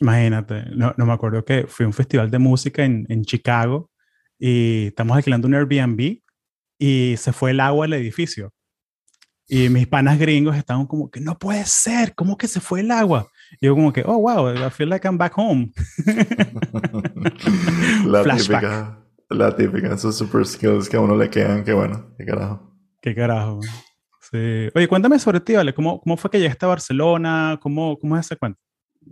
Imagínate, 0.00 0.64
no, 0.74 0.94
no, 0.96 1.04
me 1.04 1.12
acuerdo 1.12 1.44
que 1.44 1.66
fui 1.68 1.84
a 1.84 1.88
un 1.88 1.92
festival 1.92 2.30
de 2.30 2.38
música 2.38 2.84
en, 2.84 3.04
en 3.10 3.22
Chicago 3.24 3.90
y 4.38 4.86
estamos 4.86 5.16
alquilando 5.16 5.46
un 5.46 5.54
Airbnb 5.54 6.20
y 6.78 7.14
se 7.18 7.32
fue 7.34 7.50
el 7.50 7.60
agua 7.60 7.84
al 7.84 7.92
edificio. 7.92 8.50
Y 9.46 9.68
mis 9.68 9.86
panas 9.86 10.18
gringos 10.18 10.56
estaban 10.56 10.86
como 10.86 11.10
que 11.10 11.20
no 11.20 11.36
puede 11.38 11.66
ser, 11.66 12.14
¿cómo 12.14 12.38
que 12.38 12.48
se 12.48 12.60
fue 12.60 12.80
el 12.80 12.90
agua? 12.90 13.28
Yo 13.60 13.74
como 13.74 13.92
que, 13.92 14.02
oh, 14.06 14.18
wow, 14.18 14.54
I 14.54 14.70
feel 14.70 14.88
like 14.88 15.06
I'm 15.06 15.18
back 15.18 15.32
home. 15.36 15.72
la 18.06 18.22
típica, 18.22 18.98
la 19.28 19.56
típica, 19.56 19.94
esos 19.94 20.16
super 20.16 20.46
skills 20.46 20.88
que 20.88 20.96
a 20.96 21.00
uno 21.00 21.16
le 21.16 21.28
quedan, 21.30 21.64
que 21.64 21.72
bueno, 21.72 22.14
qué 22.16 22.24
carajo. 22.24 22.76
Qué 23.00 23.14
carajo. 23.14 23.60
Sí. 24.30 24.68
Oye, 24.74 24.88
cuéntame 24.88 25.18
sobre 25.18 25.40
ti, 25.40 25.54
¿vale? 25.54 25.74
¿Cómo, 25.74 26.00
cómo 26.00 26.16
fue 26.16 26.30
que 26.30 26.38
llegaste 26.38 26.66
a 26.66 26.68
Barcelona? 26.68 27.58
¿Cómo, 27.60 27.98
cómo 27.98 28.16
es 28.16 28.26
ese 28.26 28.36
cuento? 28.36 28.60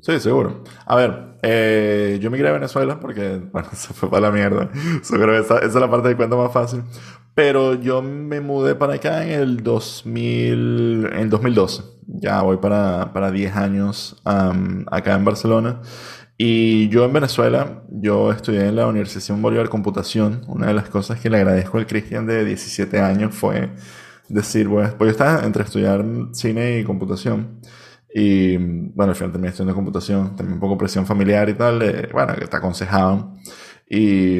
Sí, 0.02 0.20
seguro. 0.20 0.62
A 0.86 0.96
ver, 0.96 1.38
eh, 1.42 2.18
yo 2.20 2.30
migré 2.30 2.48
a 2.48 2.52
Venezuela 2.52 3.00
porque, 3.00 3.40
bueno, 3.52 3.68
se 3.72 3.94
fue 3.94 4.10
para 4.10 4.22
la 4.22 4.30
mierda. 4.30 4.70
creo 5.08 5.38
esa, 5.38 5.58
esa, 5.58 5.66
es 5.66 5.74
la 5.74 5.90
parte 5.90 6.08
del 6.08 6.16
cuento 6.16 6.36
más 6.36 6.52
fácil. 6.52 6.82
Pero 7.34 7.74
yo 7.74 8.02
me 8.02 8.40
mudé 8.40 8.74
para 8.74 8.94
acá 8.94 9.24
en 9.24 9.40
el 9.40 9.62
2000, 9.62 11.08
en 11.12 11.18
el 11.18 11.30
2012. 11.30 11.97
Ya 12.10 12.40
voy 12.40 12.56
para, 12.56 13.12
para 13.12 13.30
10 13.30 13.54
años 13.54 14.20
acá 14.24 15.14
en 15.14 15.24
Barcelona. 15.24 15.82
Y 16.38 16.88
yo 16.88 17.04
en 17.04 17.12
Venezuela, 17.12 17.82
yo 17.90 18.32
estudié 18.32 18.66
en 18.66 18.76
la 18.76 18.86
Universidad 18.86 19.36
Bolívar 19.36 19.68
Computación. 19.68 20.42
Una 20.46 20.68
de 20.68 20.74
las 20.74 20.88
cosas 20.88 21.20
que 21.20 21.28
le 21.28 21.36
agradezco 21.36 21.76
al 21.78 21.86
Cristian 21.86 22.26
de 22.26 22.44
17 22.44 22.98
años 23.00 23.34
fue 23.34 23.70
decir, 24.28 24.68
pues, 24.68 24.94
pues 24.94 25.08
yo 25.08 25.10
estaba 25.10 25.44
entre 25.44 25.64
estudiar 25.64 26.04
cine 26.32 26.78
y 26.78 26.84
computación. 26.84 27.60
Y 28.14 28.56
bueno, 28.56 29.10
al 29.10 29.16
final 29.16 29.32
terminé 29.32 29.50
estudiando 29.50 29.74
computación, 29.74 30.34
también 30.36 30.54
un 30.54 30.60
poco 30.60 30.78
presión 30.78 31.06
familiar 31.06 31.48
y 31.50 31.54
tal, 31.54 32.08
bueno, 32.12 32.34
que 32.36 32.46
te 32.46 32.56
aconsejaban. 32.56 33.36
Y, 33.88 34.38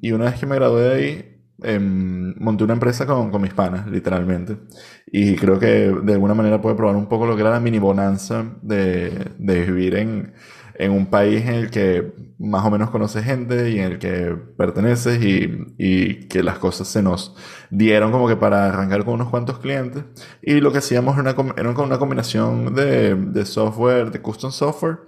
y 0.00 0.12
una 0.12 0.26
vez 0.26 0.40
que 0.40 0.46
me 0.46 0.56
gradué 0.56 0.82
de 0.82 0.94
ahí, 0.94 1.35
Em, 1.62 2.34
monté 2.38 2.64
una 2.64 2.74
empresa 2.74 3.06
con, 3.06 3.30
con, 3.30 3.40
mis 3.40 3.54
panas, 3.54 3.86
literalmente. 3.86 4.58
Y 5.06 5.36
creo 5.36 5.58
que 5.58 5.90
de 6.02 6.12
alguna 6.12 6.34
manera 6.34 6.60
puede 6.60 6.76
probar 6.76 6.96
un 6.96 7.06
poco 7.06 7.26
lo 7.26 7.34
que 7.34 7.40
era 7.40 7.50
la 7.50 7.60
mini 7.60 7.78
bonanza 7.78 8.44
de, 8.60 9.32
de 9.38 9.64
vivir 9.64 9.94
en, 9.94 10.34
en, 10.74 10.90
un 10.92 11.06
país 11.06 11.46
en 11.46 11.54
el 11.54 11.70
que 11.70 12.12
más 12.38 12.62
o 12.66 12.70
menos 12.70 12.90
conoces 12.90 13.24
gente 13.24 13.70
y 13.70 13.78
en 13.78 13.92
el 13.92 13.98
que 13.98 14.36
perteneces 14.58 15.22
y, 15.24 15.74
y, 15.78 16.26
que 16.28 16.42
las 16.42 16.58
cosas 16.58 16.88
se 16.88 17.02
nos 17.02 17.34
dieron 17.70 18.12
como 18.12 18.28
que 18.28 18.36
para 18.36 18.68
arrancar 18.68 19.04
con 19.06 19.14
unos 19.14 19.30
cuantos 19.30 19.58
clientes. 19.58 20.04
Y 20.42 20.60
lo 20.60 20.72
que 20.72 20.78
hacíamos 20.78 21.18
era 21.18 21.32
una, 21.32 21.54
era 21.56 21.70
una 21.70 21.98
combinación 21.98 22.74
de, 22.74 23.14
de 23.14 23.46
software, 23.46 24.10
de 24.10 24.20
custom 24.20 24.52
software 24.52 24.98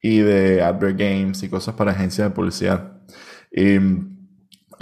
y 0.00 0.18
de 0.18 0.62
advert 0.62 0.98
games 0.98 1.44
y 1.44 1.48
cosas 1.48 1.76
para 1.76 1.92
agencias 1.92 2.28
de 2.28 2.34
publicidad. 2.34 3.02
Y 3.52 3.78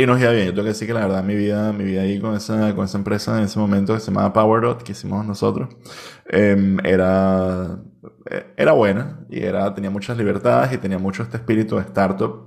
y 0.01 0.07
nos 0.07 0.19
iba 0.21 0.31
bien. 0.33 0.47
Yo 0.47 0.53
tengo 0.53 0.65
que 0.65 0.71
decir 0.71 0.89
que 0.89 0.95
la 0.95 1.01
verdad 1.01 1.23
mi 1.23 1.35
vida, 1.35 1.73
mi 1.73 1.85
vida 1.85 2.03
ahí 2.03 2.19
con 2.19 2.35
esa, 2.35 2.75
con 2.75 2.87
esa 2.87 2.97
empresa 2.97 3.37
en 3.37 3.45
ese 3.45 3.59
momento 3.59 3.93
que 3.95 4.01
se 4.01 4.07
llamaba 4.07 4.33
PowerDot, 4.33 4.83
que 4.83 4.93
hicimos 4.93 5.27
nosotros, 5.27 5.69
em, 6.29 6.79
era, 6.85 7.79
e, 8.31 8.47
era 8.57 8.73
buena 8.73 9.21
y 9.29 9.41
era, 9.41 9.75
tenía 9.75 9.91
muchas 9.91 10.17
libertades 10.17 10.73
y 10.73 10.79
tenía 10.79 10.99
mucho 10.99 11.23
este 11.23 11.37
espíritu 11.37 11.77
de 11.77 11.83
startup 11.83 12.47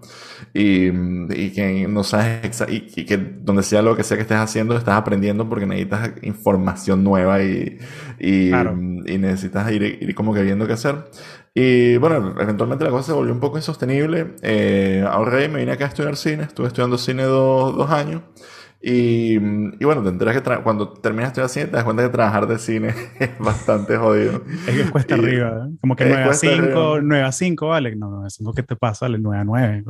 y, 0.53 0.87
y 0.87 1.51
que 1.51 1.87
no 1.87 2.03
sabes 2.03 2.63
y, 2.67 2.87
y, 2.95 3.05
que 3.05 3.17
donde 3.17 3.61
sea 3.61 3.81
lo 3.83 3.95
que 3.95 4.03
sea 4.03 4.17
que 4.17 4.23
estés 4.23 4.37
haciendo 4.37 4.75
estás 4.75 4.95
aprendiendo 4.95 5.47
porque 5.47 5.67
necesitas 5.67 6.11
información 6.23 7.03
nueva 7.03 7.43
y, 7.43 7.77
y, 8.19 8.51
y 8.51 9.17
necesitas 9.19 9.71
ir, 9.71 9.83
ir 9.83 10.15
como 10.15 10.33
que 10.33 10.41
viendo 10.41 10.65
qué 10.65 10.73
hacer. 10.73 11.05
Y 11.55 11.97
bueno, 11.97 12.35
eventualmente 12.39 12.83
la 12.83 12.89
cosa 12.89 13.07
se 13.07 13.13
volvió 13.13 13.33
un 13.33 13.39
poco 13.39 13.57
insostenible. 13.57 14.35
Eh, 14.41 15.05
ahorré 15.07 15.45
y 15.45 15.49
me 15.49 15.59
vine 15.59 15.71
acá 15.71 15.85
a 15.85 15.87
estudiar 15.89 16.15
cine. 16.15 16.43
Estuve 16.43 16.67
estudiando 16.67 16.97
cine 16.97 17.23
dos, 17.23 17.75
dos 17.75 17.91
años. 17.91 18.23
Y, 18.85 19.35
y, 19.35 19.85
bueno, 19.85 20.03
te 20.03 20.09
enteras 20.09 20.41
que 20.41 20.61
cuando 20.61 20.91
terminas 20.91 21.27
de 21.27 21.41
estudiar 21.43 21.49
cine 21.49 21.65
te 21.67 21.71
das 21.77 21.85
cuenta 21.85 22.03
que 22.03 22.09
trabajar 22.09 22.47
de 22.47 22.59
cine 22.59 22.93
es 23.19 23.37
bastante 23.39 23.95
jodido. 23.95 24.43
Es 24.67 24.75
que 24.75 24.91
cuesta 24.91 25.15
arriba. 25.15 25.67
¿eh? 25.67 25.77
Como 25.79 25.95
que 25.95 26.05
9 26.05 26.23
a 26.23 26.33
5, 26.33 27.01
9 27.01 27.23
a 27.23 27.31
5, 27.31 27.67
vale. 27.67 27.95
No, 27.95 28.09
9 28.09 28.25
a 28.25 28.29
5, 28.29 28.53
¿qué 28.53 28.63
te 28.63 28.75
pasa? 28.75 29.05
Vale, 29.05 29.19
9 29.19 29.39
a 29.39 29.43
9. 29.45 29.83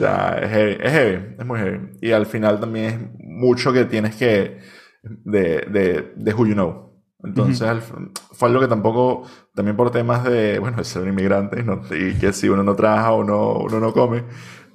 Ya, 0.00 0.38
es 0.42 0.50
heavy, 0.50 0.76
es 0.82 0.92
heavy, 0.92 1.34
es 1.38 1.46
muy 1.46 1.60
heavy. 1.60 1.90
Y 2.00 2.10
al 2.10 2.26
final 2.26 2.58
también 2.58 2.86
es 2.86 2.98
mucho 3.20 3.72
que 3.72 3.84
tienes 3.84 4.16
que, 4.16 4.58
de, 5.02 5.66
de, 5.70 6.12
de 6.16 6.34
who 6.34 6.46
you 6.46 6.54
know. 6.54 6.93
Entonces, 7.24 7.66
fue 8.32 8.48
algo 8.48 8.60
que 8.60 8.68
tampoco, 8.68 9.22
también 9.54 9.76
por 9.76 9.90
temas 9.90 10.24
de, 10.24 10.58
bueno, 10.58 10.76
de 10.76 10.84
ser 10.84 11.06
inmigrante 11.06 11.64
y 11.90 12.14
que 12.18 12.32
si 12.32 12.48
uno 12.48 12.62
no 12.62 12.74
trabaja 12.74 13.12
o 13.12 13.24
no, 13.24 13.54
uno 13.54 13.80
no 13.80 13.92
come, 13.92 14.24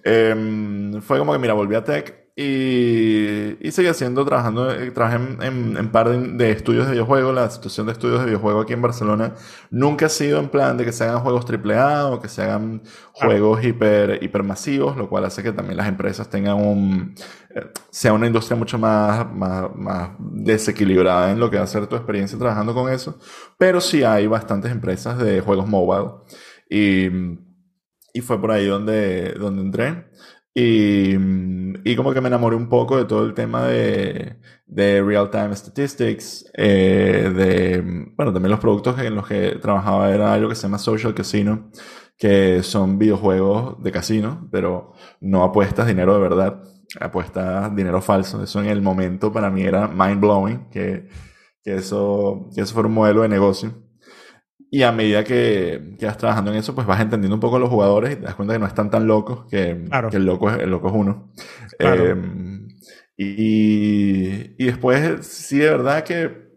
eh, 0.04 1.00
fue 1.02 1.20
como 1.20 1.34
que, 1.34 1.40
mira, 1.40 1.54
volví 1.54 1.76
a 1.76 1.84
Tech 1.84 2.29
y, 2.42 3.58
y 3.60 3.72
seguí 3.74 3.90
haciendo, 3.90 4.24
trabajando, 4.24 4.72
eh, 4.72 4.92
trabajé 4.92 5.18
en, 5.18 5.44
en, 5.44 5.78
en 5.78 5.92
par 5.92 6.08
de, 6.10 6.52
estudios 6.52 6.86
de 6.86 6.94
videojuegos. 6.94 7.36
La 7.36 7.50
situación 7.50 7.88
de 7.88 7.92
estudios 7.92 8.20
de 8.22 8.28
videojuegos 8.28 8.64
aquí 8.64 8.72
en 8.72 8.82
Barcelona 8.82 9.36
nunca 9.72 10.06
ha 10.06 10.10
sido 10.10 10.40
en 10.40 10.48
plan 10.48 10.78
de 10.78 10.86
que 10.86 10.94
se 10.94 11.04
hagan 11.04 11.20
juegos 11.20 11.46
AAA 11.46 12.08
o 12.08 12.22
que 12.22 12.30
se 12.30 12.44
hagan 12.44 12.82
juegos 13.12 13.62
hiper, 13.62 14.24
hipermasivos, 14.24 14.96
lo 14.96 15.10
cual 15.10 15.26
hace 15.26 15.44
que 15.44 15.52
también 15.52 15.76
las 15.76 15.90
empresas 15.90 16.30
tengan 16.30 16.56
un, 16.56 17.14
eh, 17.54 17.74
sea 17.90 18.14
una 18.14 18.28
industria 18.28 18.56
mucho 18.56 18.78
más, 18.78 19.30
más, 19.34 19.76
más 19.76 20.12
desequilibrada 20.20 21.32
en 21.32 21.42
lo 21.42 21.50
que 21.50 21.58
va 21.58 21.64
a 21.64 21.68
ser 21.68 21.88
tu 21.88 21.98
experiencia 21.98 22.40
trabajando 22.40 22.74
con 22.74 22.90
eso. 22.90 23.20
Pero 23.58 23.82
sí 23.82 24.06
hay 24.06 24.28
bastantes 24.28 24.72
empresas 24.72 25.18
de 25.18 25.42
juegos 25.42 25.68
mobile 25.68 26.12
y, 26.70 27.10
y 28.14 28.22
fue 28.22 28.40
por 28.40 28.52
ahí 28.52 28.66
donde, 28.66 29.34
donde 29.34 29.62
entré. 29.62 30.10
Y, 30.62 31.16
y, 31.86 31.96
como 31.96 32.14
que 32.14 32.20
me 32.20 32.28
enamoré 32.28 32.58
un 32.58 32.68
poco 32.68 32.98
de 32.98 33.06
todo 33.06 33.24
el 33.26 33.34
tema 33.34 33.64
de, 33.66 34.36
de 34.66 35.02
real-time 35.02 35.56
statistics, 35.56 36.52
eh, 36.54 37.32
de, 37.34 37.82
bueno, 38.18 38.34
también 38.34 38.52
los 38.52 38.60
productos 38.60 39.00
en 39.00 39.16
los 39.16 39.26
que 39.26 39.58
trabajaba 39.62 40.14
era 40.14 40.34
algo 40.34 40.50
que 40.50 40.56
se 40.56 40.64
llama 40.64 40.78
Social 40.78 41.14
Casino, 41.14 41.72
que 42.18 42.62
son 42.62 43.00
videojuegos 43.00 43.82
de 43.82 43.92
casino, 43.94 44.50
pero 44.52 44.92
no 45.22 45.46
apuestas 45.46 45.88
dinero 45.88 46.14
de 46.14 46.20
verdad, 46.20 46.62
apuestas 47.00 47.74
dinero 47.74 48.02
falso. 48.02 48.44
Eso 48.44 48.60
en 48.60 48.68
el 48.68 48.82
momento 48.82 49.32
para 49.32 49.50
mí 49.50 49.62
era 49.64 49.88
mind 49.88 50.20
blowing, 50.20 50.70
que, 50.70 51.08
que, 51.64 51.76
eso, 51.76 52.50
que 52.54 52.62
eso 52.62 52.74
fuera 52.74 52.90
un 52.90 52.96
modelo 52.96 53.22
de 53.22 53.30
negocio. 53.30 53.74
Y 54.72 54.84
a 54.84 54.92
medida 54.92 55.24
que, 55.24 55.96
que, 55.98 56.06
vas 56.06 56.18
trabajando 56.18 56.52
en 56.52 56.58
eso, 56.58 56.76
pues 56.76 56.86
vas 56.86 57.02
entendiendo 57.02 57.36
un 57.36 57.40
poco 57.40 57.56
a 57.56 57.60
los 57.60 57.70
jugadores 57.70 58.14
y 58.14 58.16
te 58.18 58.22
das 58.22 58.36
cuenta 58.36 58.54
que 58.54 58.60
no 58.60 58.68
están 58.68 58.92
tan 58.92 59.08
locos, 59.08 59.46
que, 59.50 59.86
que 60.12 60.18
el, 60.18 60.26
loco 60.26 60.50
es, 60.52 60.60
el 60.60 60.70
loco 60.70 60.90
es 60.90 60.94
uno. 60.94 61.32
Em, 61.80 62.68
y, 63.18 64.64
y 64.64 64.66
después, 64.66 65.26
sí, 65.26 65.58
de 65.58 65.72
verdad 65.72 66.04
que 66.04 66.50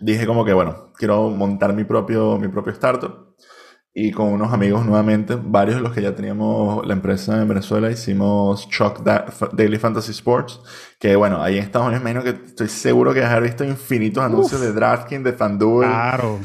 dije 0.00 0.26
como 0.26 0.44
que, 0.44 0.52
bueno, 0.52 0.92
quiero 0.94 1.30
montar 1.30 1.72
mi 1.72 1.84
propio, 1.84 2.38
mi 2.38 2.48
propio 2.48 2.72
startup. 2.72 3.28
Y 3.94 4.12
con 4.12 4.28
unos 4.28 4.52
amigos 4.52 4.84
nuevamente, 4.84 5.36
varios 5.40 5.76
de 5.76 5.82
los 5.82 5.92
que 5.92 6.02
ya 6.02 6.14
teníamos 6.14 6.86
la 6.86 6.92
empresa 6.92 7.40
en 7.40 7.48
Venezuela, 7.48 7.90
hicimos 7.90 8.68
Chuck 8.68 9.00
Daily 9.54 9.78
Fantasy 9.78 10.12
Sports. 10.12 10.60
Que 11.00 11.16
bueno, 11.16 11.42
ahí 11.42 11.56
en 11.56 11.64
Estados 11.64 11.88
Unidos, 11.88 12.04
menos 12.04 12.22
que 12.22 12.30
estoy 12.30 12.68
seguro 12.68 13.14
que 13.14 13.24
has 13.24 13.42
visto 13.42 13.64
infinitos 13.64 14.22
anuncios 14.22 14.60
de 14.60 14.72
DraftKings, 14.72 15.24
de 15.24 15.32
FanDuel. 15.32 15.88
Claro 15.88 16.38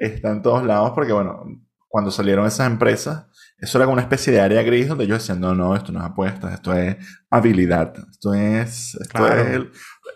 está 0.00 0.30
en 0.30 0.42
todos 0.42 0.64
lados 0.64 0.92
porque, 0.94 1.12
bueno, 1.12 1.44
cuando 1.88 2.10
salieron 2.10 2.46
esas 2.46 2.66
empresas, 2.66 3.26
eso 3.58 3.78
era 3.78 3.84
como 3.84 3.94
una 3.94 4.02
especie 4.02 4.32
de 4.32 4.40
área 4.40 4.62
gris 4.62 4.88
donde 4.88 5.04
ellos 5.04 5.18
decían, 5.18 5.40
no, 5.40 5.54
no, 5.54 5.76
esto 5.76 5.92
no 5.92 6.00
es 6.00 6.06
apuestas, 6.06 6.54
esto 6.54 6.72
es 6.72 6.96
habilidad, 7.28 7.92
esto 8.10 8.32
es, 8.32 8.94
esto, 8.94 9.26
es, 9.26 9.60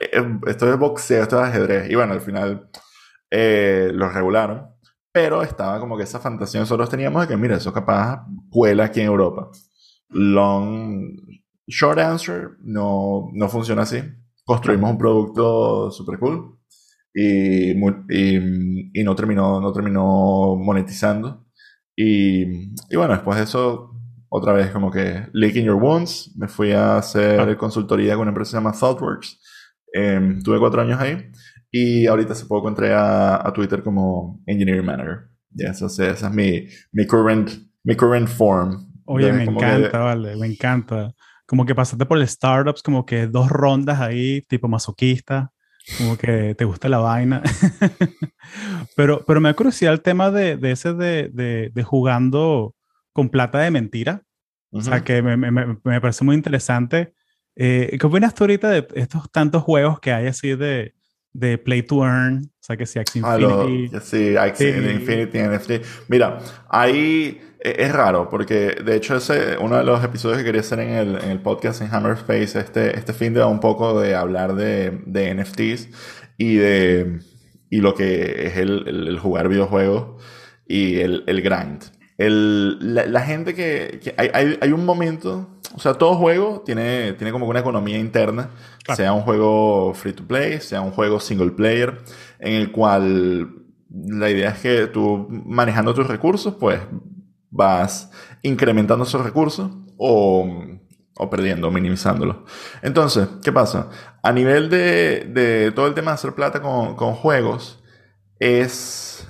eh, 0.00 0.38
esto 0.46 0.72
es 0.72 0.78
boxeo, 0.78 1.22
esto 1.22 1.36
es 1.42 1.48
ajedrez. 1.48 1.90
Y 1.90 1.94
bueno, 1.94 2.14
al 2.14 2.20
final 2.20 2.70
eh, 3.30 3.90
los 3.92 4.14
regularon, 4.14 4.68
pero 5.12 5.42
estaba 5.42 5.78
como 5.78 5.96
que 5.96 6.04
esa 6.04 6.20
fantasía 6.20 6.60
nosotros 6.60 6.88
teníamos 6.88 7.22
de 7.22 7.28
que, 7.28 7.36
mira, 7.36 7.56
eso 7.56 7.72
capaz 7.72 8.24
cuela 8.50 8.84
aquí 8.84 9.00
en 9.00 9.06
Europa. 9.06 9.50
Long, 10.08 11.18
short 11.66 11.98
answer, 11.98 12.50
no, 12.60 13.28
no 13.32 13.48
funciona 13.48 13.82
así. 13.82 14.02
Construimos 14.44 14.90
un 14.90 14.98
producto 14.98 15.90
super 15.90 16.18
cool 16.18 16.58
y, 17.14 17.70
y, 17.70 18.90
y, 18.92 19.04
no, 19.04 19.14
terminó, 19.14 19.60
no 19.60 19.72
terminó 19.72 20.56
monetizando. 20.56 21.46
Y, 21.96 22.42
y, 22.90 22.96
bueno, 22.96 23.14
después 23.14 23.38
de 23.38 23.44
eso, 23.44 23.92
otra 24.28 24.52
vez 24.52 24.72
como 24.72 24.90
que 24.90 25.28
licking 25.32 25.64
your 25.64 25.80
wounds, 25.80 26.34
me 26.36 26.48
fui 26.48 26.72
a 26.72 26.98
hacer 26.98 27.56
consultoría 27.56 28.14
con 28.14 28.22
una 28.22 28.30
empresa 28.30 28.48
que 28.48 28.50
se 28.50 28.56
llama 28.56 28.72
ThoughtWorks. 28.72 29.40
Eh, 29.94 30.38
tuve 30.42 30.58
cuatro 30.58 30.82
años 30.82 31.00
ahí 31.00 31.30
y 31.70 32.06
ahorita 32.06 32.32
hace 32.32 32.46
poco 32.46 32.68
entré 32.68 32.92
a, 32.92 33.36
a 33.46 33.52
Twitter 33.52 33.84
como 33.84 34.42
Engineering 34.46 34.84
Manager. 34.84 35.28
Ya, 35.50 35.68
esa, 35.68 35.86
esa 35.86 36.12
es 36.12 36.34
mi, 36.34 36.66
mi, 36.90 37.06
current, 37.06 37.48
mi 37.84 37.94
current 37.94 38.26
form. 38.26 38.92
Oye, 39.04 39.32
me 39.32 39.44
encanta, 39.44 40.00
vale, 40.00 40.34
me 40.34 40.48
encanta. 40.48 41.14
Como 41.46 41.64
que 41.64 41.76
pasaste 41.76 42.06
por 42.06 42.26
startups, 42.26 42.82
como 42.82 43.06
que 43.06 43.28
dos 43.28 43.50
rondas 43.50 44.00
ahí, 44.00 44.42
tipo 44.48 44.66
masoquista 44.66 45.53
como 45.98 46.16
que 46.16 46.54
te 46.54 46.64
gusta 46.64 46.88
la 46.88 46.98
vaina. 46.98 47.42
pero, 48.96 49.24
pero 49.26 49.40
me 49.40 49.48
da 49.48 49.54
curiosidad 49.54 49.92
el 49.92 50.02
tema 50.02 50.30
de, 50.30 50.56
de 50.56 50.72
ese 50.72 50.94
de, 50.94 51.28
de, 51.32 51.70
de, 51.72 51.82
jugando 51.82 52.74
con 53.12 53.28
plata 53.28 53.58
de 53.58 53.70
mentira. 53.70 54.22
O 54.70 54.80
sea, 54.80 55.04
que 55.04 55.22
me, 55.22 55.36
me, 55.36 55.50
me, 55.50 56.00
parece 56.00 56.24
muy 56.24 56.34
interesante. 56.34 57.14
Eh, 57.54 57.96
¿Qué 58.00 58.06
opinas 58.06 58.34
tú 58.34 58.42
ahorita 58.42 58.68
de 58.70 58.88
estos 58.96 59.30
tantos 59.30 59.62
juegos 59.62 60.00
que 60.00 60.12
hay 60.12 60.26
así 60.26 60.56
de, 60.56 60.93
de 61.34 61.58
Play 61.58 61.82
to 61.82 62.02
Earn? 62.02 62.44
O 62.46 62.62
sea, 62.62 62.78
que 62.78 62.86
si 62.86 62.98
Axie 62.98 63.20
Infinity. 63.20 63.90
sí, 64.00 64.36
Axie 64.36 64.70
Infinity, 64.70 65.38
NFT. 65.38 65.86
Mira, 66.08 66.38
ahí 66.70 67.40
e, 67.60 67.76
es 67.78 67.92
raro, 67.92 68.30
porque 68.30 68.76
de 68.82 68.96
hecho 68.96 69.16
ese, 69.16 69.58
uno 69.58 69.76
de 69.76 69.84
los 69.84 70.02
episodios 70.02 70.38
que 70.38 70.44
quería 70.44 70.62
hacer 70.62 70.80
en 70.80 70.90
el, 70.90 71.16
en 71.16 71.30
el 71.30 71.40
podcast 71.40 71.82
en 71.82 71.92
Hammer 71.92 72.12
Space 72.12 72.58
este, 72.58 72.96
este 72.96 73.12
fin 73.12 73.34
de 73.34 73.44
un 73.44 73.60
poco 73.60 74.00
de 74.00 74.14
hablar 74.14 74.54
de, 74.54 75.02
de 75.04 75.34
NFTs 75.34 75.88
y 76.38 76.54
de 76.54 77.20
y 77.70 77.80
lo 77.80 77.94
que 77.94 78.46
es 78.46 78.56
el, 78.56 78.86
el, 78.86 79.18
jugar 79.18 79.48
videojuegos 79.48 80.22
y 80.66 81.00
el, 81.00 81.24
el 81.26 81.42
grind. 81.42 81.82
El, 82.16 82.94
la, 82.94 83.06
la, 83.06 83.20
gente 83.22 83.54
que, 83.54 84.00
que 84.02 84.14
hay, 84.16 84.30
hay, 84.32 84.58
hay, 84.60 84.72
un 84.72 84.84
momento, 84.84 85.48
o 85.74 85.80
sea, 85.80 85.94
todo 85.94 86.14
juego 86.14 86.62
tiene, 86.64 87.14
tiene 87.14 87.32
como 87.32 87.46
una 87.46 87.58
economía 87.58 87.98
interna, 87.98 88.50
sea 88.94 89.12
un 89.12 89.22
juego 89.22 89.92
free 89.94 90.12
to 90.12 90.24
play, 90.24 90.60
sea 90.60 90.80
un 90.80 90.92
juego 90.92 91.18
single 91.18 91.50
player, 91.50 91.98
en 92.38 92.52
el 92.52 92.70
cual 92.70 93.64
la 93.90 94.30
idea 94.30 94.50
es 94.50 94.60
que 94.60 94.86
tú 94.86 95.26
manejando 95.28 95.92
tus 95.92 96.06
recursos, 96.06 96.54
pues 96.54 96.80
vas 97.50 98.10
incrementando 98.42 99.04
esos 99.04 99.24
recursos 99.24 99.70
o, 99.96 100.48
o 101.16 101.30
perdiendo, 101.30 101.70
minimizándolos. 101.70 102.36
Entonces, 102.82 103.28
¿qué 103.42 103.52
pasa? 103.52 103.88
A 104.22 104.32
nivel 104.32 104.68
de, 104.68 105.28
de 105.32 105.72
todo 105.72 105.86
el 105.86 105.94
tema 105.94 106.10
de 106.10 106.14
hacer 106.16 106.34
plata 106.34 106.60
con, 106.60 106.96
con 106.96 107.14
juegos, 107.14 107.82
es, 108.38 109.26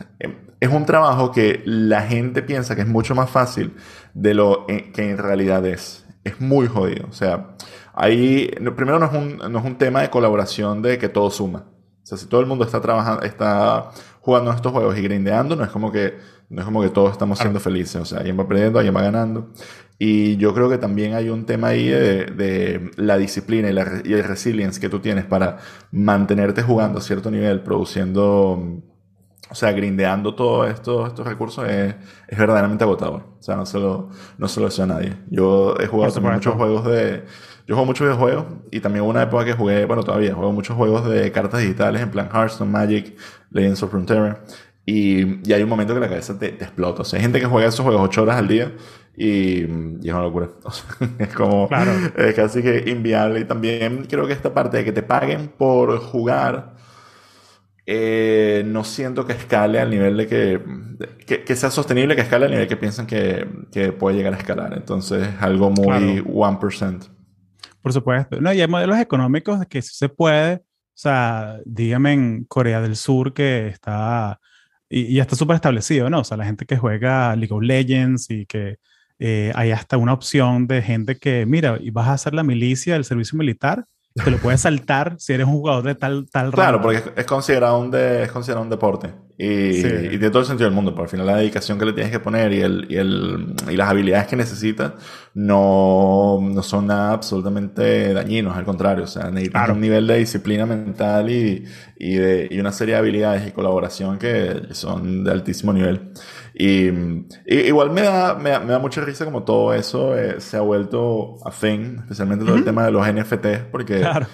es 0.60 0.70
un 0.70 0.86
trabajo 0.86 1.32
que 1.32 1.62
la 1.64 2.02
gente 2.02 2.42
piensa 2.42 2.74
que 2.74 2.82
es 2.82 2.88
mucho 2.88 3.14
más 3.14 3.30
fácil 3.30 3.74
de 4.14 4.34
lo 4.34 4.66
que 4.66 5.10
en 5.10 5.18
realidad 5.18 5.64
es. 5.66 6.06
Es 6.24 6.40
muy 6.40 6.66
jodido. 6.68 7.06
O 7.08 7.12
sea, 7.12 7.54
ahí, 7.92 8.50
primero 8.76 8.98
no 8.98 9.06
es 9.06 9.12
un, 9.12 9.52
no 9.52 9.58
es 9.58 9.64
un 9.64 9.76
tema 9.76 10.00
de 10.00 10.10
colaboración 10.10 10.80
de 10.80 10.98
que 10.98 11.08
todo 11.08 11.30
suma. 11.30 11.66
O 12.02 12.06
sea, 12.06 12.18
si 12.18 12.26
todo 12.26 12.40
el 12.40 12.46
mundo 12.46 12.64
está 12.64 12.80
trabajando, 12.80 13.22
está 13.22 13.90
jugando 14.20 14.50
estos 14.52 14.72
juegos 14.72 14.96
y 14.98 15.02
grindeando, 15.02 15.56
no 15.56 15.64
es 15.64 15.70
como 15.70 15.92
que 15.92 16.14
no 16.48 16.60
es 16.60 16.64
como 16.66 16.82
que 16.82 16.90
todos 16.90 17.12
estamos 17.12 17.38
siendo 17.38 17.58
felices, 17.60 17.96
o 17.96 18.04
sea, 18.04 18.18
alguien 18.18 18.38
va 18.38 18.46
perdiendo, 18.46 18.78
alguien 18.78 18.94
va 18.94 19.02
ganando. 19.02 19.50
Y 19.98 20.36
yo 20.36 20.54
creo 20.54 20.68
que 20.68 20.78
también 20.78 21.14
hay 21.14 21.28
un 21.28 21.46
tema 21.46 21.68
ahí 21.68 21.88
de, 21.88 22.26
de 22.26 22.90
la 22.96 23.16
disciplina 23.16 23.70
y, 23.70 23.72
la, 23.72 24.02
y, 24.04 24.12
el 24.12 24.24
resilience 24.24 24.80
que 24.80 24.88
tú 24.88 25.00
tienes 25.00 25.24
para 25.24 25.58
mantenerte 25.92 26.62
jugando 26.62 26.98
a 26.98 27.02
cierto 27.02 27.30
nivel, 27.30 27.60
produciendo, 27.60 28.82
o 29.50 29.54
sea, 29.54 29.72
grindeando 29.72 30.34
todos 30.34 30.70
estos, 30.70 31.08
estos 31.08 31.26
recursos 31.26 31.68
es, 31.68 31.94
es, 32.28 32.38
verdaderamente 32.38 32.84
agotador. 32.84 33.22
O 33.38 33.42
sea, 33.42 33.56
no 33.56 33.66
se 33.66 33.78
lo, 33.78 34.10
no 34.38 34.48
se 34.48 34.60
lo 34.60 34.66
deseo 34.66 34.84
a 34.84 34.88
nadie. 34.88 35.14
Yo 35.30 35.76
he 35.80 35.86
jugado 35.86 36.12
también 36.12 36.34
muchos 36.34 36.54
juegos 36.54 36.84
de... 36.86 37.24
Yo 37.66 37.74
juego 37.74 37.86
muchos 37.86 38.06
videojuegos 38.06 38.44
y 38.70 38.80
también 38.80 39.04
hubo 39.04 39.10
una 39.10 39.22
época 39.22 39.46
que 39.46 39.54
jugué, 39.54 39.86
bueno, 39.86 40.02
todavía 40.02 40.34
juego 40.34 40.52
muchos 40.52 40.76
juegos 40.76 41.08
de 41.08 41.32
cartas 41.32 41.60
digitales 41.62 42.02
en 42.02 42.10
plan 42.10 42.28
Hearthstone, 42.30 42.70
Magic, 42.70 43.16
Legends 43.50 43.82
of 43.82 43.90
Frontera. 43.90 44.44
Y, 44.86 45.48
y, 45.48 45.52
hay 45.54 45.62
un 45.62 45.70
momento 45.70 45.94
que 45.94 46.00
la 46.00 46.08
cabeza 46.08 46.38
te, 46.38 46.50
te, 46.50 46.64
explota. 46.64 47.02
O 47.02 47.04
sea, 47.06 47.18
hay 47.18 47.22
gente 47.22 47.40
que 47.40 47.46
juega 47.46 47.68
esos 47.68 47.80
juegos 47.80 48.02
8 48.02 48.22
horas 48.22 48.36
al 48.36 48.48
día 48.48 48.72
y, 49.16 49.60
y 49.62 50.08
es 50.08 50.12
una 50.12 50.22
locura. 50.22 50.48
O 50.64 50.70
sea, 50.70 50.84
es 51.18 51.34
como 51.34 51.68
claro. 51.68 51.92
es 52.16 52.34
casi 52.34 52.62
que 52.62 52.84
inviable. 52.90 53.40
Y 53.40 53.44
también 53.44 54.06
creo 54.08 54.26
que 54.26 54.32
esta 54.32 54.52
parte 54.52 54.78
de 54.78 54.84
que 54.84 54.92
te 54.92 55.02
paguen 55.02 55.48
por 55.48 55.98
jugar, 56.00 56.74
eh, 57.86 58.62
no 58.66 58.84
siento 58.84 59.26
que 59.26 59.34
escale 59.34 59.78
al 59.80 59.90
nivel 59.90 60.16
de 60.16 60.26
que, 60.26 60.60
que, 61.26 61.44
que, 61.44 61.56
sea 61.56 61.70
sostenible, 61.70 62.16
que 62.16 62.22
escale 62.22 62.46
al 62.46 62.52
nivel 62.52 62.68
que 62.68 62.76
piensan 62.76 63.06
que, 63.06 63.46
que 63.70 63.92
puede 63.92 64.16
llegar 64.16 64.34
a 64.34 64.38
escalar. 64.38 64.74
Entonces 64.74 65.28
es 65.28 65.42
algo 65.42 65.70
muy 65.70 66.22
claro. 66.22 66.60
1%. 66.60 67.10
Por 67.82 67.92
supuesto. 67.92 68.40
No, 68.40 68.52
y 68.52 68.60
hay 68.60 68.68
modelos 68.68 68.98
económicos 68.98 69.66
que 69.66 69.82
sí 69.82 69.94
se 69.94 70.08
puede. 70.08 70.54
O 70.54 70.96
sea, 70.96 71.58
dígame 71.64 72.12
en 72.12 72.44
Corea 72.44 72.80
del 72.80 72.96
Sur 72.96 73.34
que 73.34 73.68
está 73.68 74.40
y, 74.88 75.02
y 75.02 75.20
está 75.20 75.36
súper 75.36 75.56
establecido, 75.56 76.08
¿no? 76.08 76.20
O 76.20 76.24
sea, 76.24 76.36
la 76.36 76.44
gente 76.44 76.66
que 76.66 76.76
juega 76.76 77.34
League 77.36 77.52
of 77.52 77.62
Legends 77.62 78.30
y 78.30 78.46
que 78.46 78.78
eh, 79.18 79.52
hay 79.54 79.70
hasta 79.70 79.96
una 79.96 80.12
opción 80.12 80.66
de 80.66 80.82
gente 80.82 81.18
que, 81.18 81.46
mira, 81.46 81.78
y 81.80 81.90
vas 81.90 82.08
a 82.08 82.12
hacer 82.12 82.34
la 82.34 82.42
milicia 82.42 82.94
del 82.94 83.04
servicio 83.04 83.38
militar, 83.38 83.86
te 84.22 84.30
lo 84.30 84.38
puedes 84.38 84.60
saltar 84.60 85.16
si 85.18 85.32
eres 85.32 85.46
un 85.46 85.54
jugador 85.54 85.84
de 85.84 85.96
tal, 85.96 86.26
tal 86.30 86.52
Claro, 86.52 86.80
porque 86.80 86.98
es, 86.98 87.04
es, 87.16 87.26
considerado 87.26 87.78
un 87.80 87.90
de, 87.90 88.22
es 88.22 88.30
considerado 88.30 88.62
un 88.62 88.70
deporte. 88.70 89.12
Y, 89.36 89.72
sí. 89.72 89.88
y, 89.88 90.08
tiene 90.10 90.30
todo 90.30 90.42
el 90.42 90.46
sentido 90.46 90.68
del 90.68 90.74
mundo. 90.74 90.92
Pero 90.92 91.02
al 91.02 91.08
final 91.08 91.26
la 91.26 91.36
dedicación 91.36 91.78
que 91.80 91.84
le 91.84 91.92
tienes 91.92 92.12
que 92.12 92.20
poner 92.20 92.52
y, 92.52 92.60
el, 92.60 92.86
y, 92.88 92.96
el, 92.96 93.56
y 93.68 93.76
las 93.76 93.90
habilidades 93.90 94.28
que 94.28 94.36
necesitas 94.36 94.92
no, 95.34 96.38
no 96.40 96.62
son 96.62 96.86
nada 96.86 97.12
absolutamente 97.12 98.14
dañinos. 98.14 98.56
Al 98.56 98.64
contrario, 98.64 99.02
o 99.02 99.08
sea, 99.08 99.30
necesitas 99.30 99.62
claro. 99.62 99.74
un 99.74 99.80
nivel 99.80 100.06
de 100.06 100.18
disciplina 100.18 100.64
mental 100.64 101.28
y, 101.28 101.64
y, 101.98 102.14
de, 102.14 102.46
y 102.48 102.60
una 102.60 102.70
serie 102.70 102.94
de 102.94 103.00
habilidades 103.00 103.48
y 103.48 103.50
colaboración 103.50 104.18
que 104.18 104.68
son 104.70 105.24
de 105.24 105.32
altísimo 105.32 105.72
nivel. 105.72 106.12
Y, 106.56 106.88
y, 107.46 107.56
igual 107.66 107.90
me 107.90 108.02
da, 108.02 108.36
me 108.36 108.56
me, 108.60 108.72
da, 108.72 108.78
mucha 108.78 109.00
risa 109.00 109.24
como 109.24 109.42
todo 109.42 109.74
eso 109.74 110.16
eh, 110.16 110.40
se 110.40 110.56
ha 110.56 110.60
vuelto 110.60 111.36
a 111.44 111.50
thing, 111.50 111.98
especialmente 111.98 112.44
todo 112.44 112.54
uh 112.54 112.56
-huh. 112.56 112.60
el 112.60 112.64
tema 112.64 112.84
de 112.84 112.92
los 112.92 113.06
NFTs, 113.06 113.70
porque, 113.72 113.98
claro. 113.98 114.26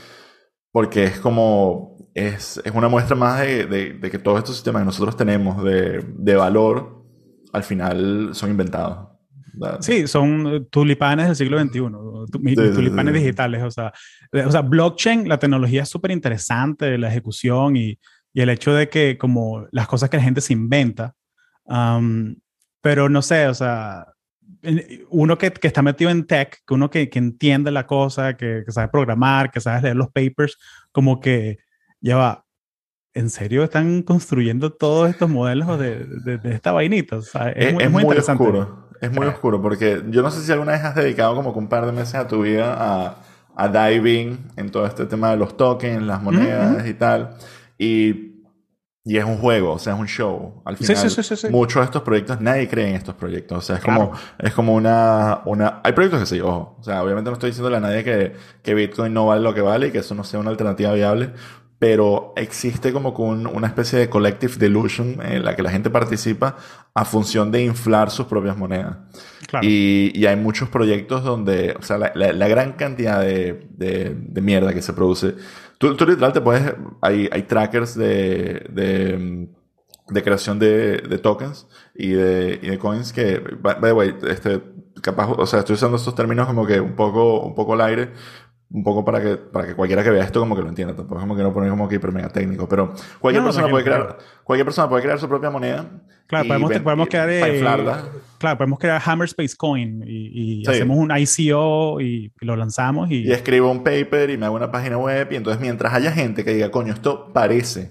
porque 0.70 1.04
es 1.04 1.18
como, 1.18 1.96
es, 2.14 2.60
es 2.62 2.72
una 2.72 2.88
muestra 2.88 3.16
más 3.16 3.40
de, 3.40 3.66
de, 3.66 3.92
de, 3.94 4.10
que 4.10 4.18
todos 4.18 4.38
estos 4.38 4.56
sistemas 4.56 4.82
que 4.82 4.86
nosotros 4.86 5.16
tenemos 5.16 5.64
de, 5.64 6.04
de 6.18 6.34
valor, 6.36 7.06
al 7.52 7.62
final 7.62 8.30
son 8.34 8.50
inventados. 8.50 9.08
Sí, 9.80 10.06
son 10.06 10.68
tulipanes 10.70 11.26
del 11.26 11.36
siglo 11.36 11.60
XXI, 11.60 11.80
tulipanes 12.74 13.14
digitales. 13.14 13.62
O 13.62 13.70
sea, 13.70 13.92
o 14.32 14.50
sea, 14.50 14.62
blockchain, 14.62 15.28
la 15.28 15.38
tecnología 15.38 15.82
es 15.82 15.88
súper 15.88 16.12
interesante, 16.12 16.96
la 16.98 17.08
ejecución 17.08 17.76
y, 17.76 17.98
y, 18.32 18.40
el 18.40 18.48
hecho 18.48 18.72
de 18.72 18.88
que 18.88 19.18
como 19.18 19.66
las 19.72 19.88
cosas 19.88 20.08
que 20.08 20.16
la 20.16 20.22
gente 20.22 20.40
se 20.40 20.52
inventa, 20.52 21.14
pero 22.80 23.08
no 23.08 23.22
sé, 23.22 23.46
o 23.46 23.54
sea, 23.54 24.06
uno 25.10 25.38
que, 25.38 25.52
que, 25.52 25.68
está 25.68 25.82
metido 25.82 26.10
en 26.10 26.26
tech, 26.26 26.58
que 26.66 26.74
uno 26.74 26.90
que, 26.90 27.08
que 27.08 27.18
entiende 27.18 27.70
la 27.70 27.86
cosa, 27.86 28.36
que, 28.36 28.62
que, 28.64 28.72
sabe 28.72 28.88
programar, 28.88 29.50
que 29.50 29.60
sabe 29.60 29.82
leer 29.82 29.96
los 29.96 30.08
papers, 30.08 30.58
como 30.92 31.20
que 31.20 31.58
ya 32.00 32.16
va, 32.16 32.44
¿en 33.14 33.30
serio 33.30 33.64
están 33.64 34.02
construyendo 34.02 34.72
todos 34.72 35.10
estos 35.10 35.28
modelos 35.28 35.78
de, 35.78 36.04
de, 36.04 36.54
esta 36.54 36.72
vainita? 36.72 37.16
O 37.16 37.22
sea, 37.22 37.50
es, 37.50 37.74
es, 37.78 37.90
muy, 37.90 38.04
oscuro. 38.04 38.88
Es 39.00 39.12
muy 39.12 39.26
oscuro 39.26 39.62
porque 39.62 40.02
yo 40.08 40.22
no 40.22 40.30
sé 40.30 40.42
si 40.42 40.52
alguna 40.52 40.72
vez 40.72 40.82
has 40.82 40.94
dedicado 40.94 41.34
como 41.34 41.52
un 41.52 41.68
par 41.68 41.86
de 41.86 41.92
meses 41.92 42.14
a 42.16 42.26
tu 42.26 42.42
vida 42.42 42.76
a, 42.78 43.16
a 43.56 43.68
diving 43.68 44.38
en 44.56 44.70
todo 44.70 44.86
este 44.86 45.06
tema 45.06 45.30
de 45.30 45.36
los 45.36 45.56
tokens, 45.56 46.02
las 46.02 46.22
monedas 46.22 46.86
y 46.86 46.94
tal. 46.94 47.36
Y 47.78 48.39
y 49.04 49.16
es 49.16 49.24
un 49.24 49.38
juego, 49.38 49.72
o 49.72 49.78
sea, 49.78 49.94
es 49.94 50.00
un 50.00 50.06
show. 50.06 50.62
Al 50.64 50.76
final, 50.76 50.96
sí, 50.96 51.22
sí, 51.22 51.36
sí, 51.36 51.48
muchos 51.48 51.80
de 51.80 51.86
estos 51.86 52.02
proyectos, 52.02 52.40
nadie 52.40 52.68
cree 52.68 52.88
en 52.90 52.96
estos 52.96 53.14
proyectos. 53.14 53.58
O 53.58 53.60
sea, 53.62 53.76
es 53.76 53.82
como, 53.82 54.12
es 54.38 54.52
como 54.52 54.74
una, 54.74 55.40
una... 55.46 55.80
Hay 55.82 55.92
proyectos 55.92 56.20
que 56.20 56.26
sí, 56.26 56.40
ojo. 56.40 56.76
O 56.78 56.82
sea, 56.82 57.02
obviamente 57.02 57.30
no 57.30 57.34
estoy 57.34 57.50
diciéndole 57.50 57.78
a 57.78 57.80
nadie 57.80 58.04
que, 58.04 58.34
que 58.62 58.74
Bitcoin 58.74 59.14
no 59.14 59.26
vale 59.26 59.42
lo 59.42 59.54
que 59.54 59.62
vale 59.62 59.88
y 59.88 59.90
que 59.90 59.98
eso 59.98 60.14
no 60.14 60.22
sea 60.22 60.40
una 60.40 60.50
alternativa 60.50 60.92
viable 60.92 61.32
pero 61.80 62.34
existe 62.36 62.92
como 62.92 63.08
una 63.18 63.66
especie 63.66 63.98
de 63.98 64.10
collective 64.10 64.56
delusion 64.58 65.18
en 65.24 65.46
la 65.46 65.56
que 65.56 65.62
la 65.62 65.70
gente 65.70 65.88
participa 65.88 66.58
a 66.92 67.06
función 67.06 67.50
de 67.50 67.64
inflar 67.64 68.10
sus 68.10 68.26
propias 68.26 68.54
monedas. 68.54 68.98
Y, 69.62 70.12
y, 70.14 70.26
hay 70.26 70.36
muchos 70.36 70.68
proyectos 70.68 71.24
donde, 71.24 71.74
o 71.80 71.82
sea, 71.82 71.96
la, 71.96 72.12
la, 72.14 72.48
gran 72.48 72.74
cantidad 72.74 73.18
de, 73.18 73.66
de, 73.70 74.14
de, 74.14 74.40
mierda 74.42 74.74
que 74.74 74.82
se 74.82 74.92
produce. 74.92 75.34
Tú, 75.80 75.96
tú 75.96 76.04
literal 76.04 76.34
te 76.34 76.42
puedes, 76.42 76.74
hay, 77.00 77.26
hay 77.32 77.44
trackers 77.44 77.94
de, 77.94 78.66
de, 78.68 79.48
de 80.10 80.22
creación 80.22 80.58
de, 80.58 80.98
de, 80.98 81.16
tokens 81.16 81.66
y 81.94 82.10
de, 82.10 82.60
y 82.60 82.68
de 82.68 82.78
coins 82.78 83.14
que, 83.14 83.42
by 83.62 83.80
the 83.80 83.92
way, 83.94 84.14
este, 84.28 84.60
capaz, 85.00 85.30
o 85.30 85.46
sea, 85.46 85.60
estoy 85.60 85.76
usando 85.76 85.96
estos 85.96 86.14
términos 86.14 86.46
como 86.46 86.66
que 86.66 86.78
un 86.82 86.94
poco, 86.94 87.40
un 87.40 87.54
poco 87.54 87.72
al 87.72 87.80
aire, 87.80 88.10
un 88.70 88.84
poco 88.84 89.06
para 89.06 89.22
que, 89.22 89.38
para 89.38 89.68
que 89.68 89.74
cualquiera 89.74 90.04
que 90.04 90.10
vea 90.10 90.22
esto 90.22 90.38
como 90.40 90.54
que 90.54 90.60
lo 90.60 90.68
entienda. 90.68 90.94
Tampoco 90.94 91.18
es 91.18 91.22
como 91.22 91.34
que 91.34 91.42
no 91.42 91.54
poner 91.54 91.70
como 91.70 91.88
que 91.88 91.94
hiper 91.94 92.12
mega 92.12 92.28
técnico. 92.28 92.68
Pero 92.68 92.92
cualquier 93.18 93.42
persona 93.42 93.70
puede 93.70 93.84
crear, 93.84 94.18
cualquier 94.44 94.66
persona 94.66 94.86
puede 94.86 95.02
crear 95.02 95.18
su 95.18 95.28
propia 95.30 95.48
moneda. 95.48 95.86
Claro, 96.26 96.46
podemos, 96.46 96.78
podemos 96.80 97.08
crear, 97.08 97.30
eh, 97.30 97.64
claro, 98.40 98.58
podemos 98.58 98.78
crear 98.78 99.00
Hammerspace 99.04 99.54
Coin 99.56 100.02
y, 100.06 100.66
hacemos 100.66 100.96
un 100.96 101.12
ICO 101.16 102.00
y, 102.00 102.32
lo 102.40 102.56
lanzamos 102.56 103.10
y... 103.10 103.26
y 103.28 103.32
escribo 103.32 103.70
un 103.70 103.84
paper 103.84 104.30
y 104.30 104.38
me 104.38 104.46
hago 104.46 104.56
una 104.56 104.72
página 104.72 104.96
web 104.96 105.28
y 105.30 105.36
entonces 105.36 105.60
mientras 105.60 105.92
haya 105.92 106.10
gente 106.10 106.42
que 106.42 106.54
diga, 106.54 106.70
coño, 106.70 106.92
esto 106.92 107.32
parece, 107.32 107.90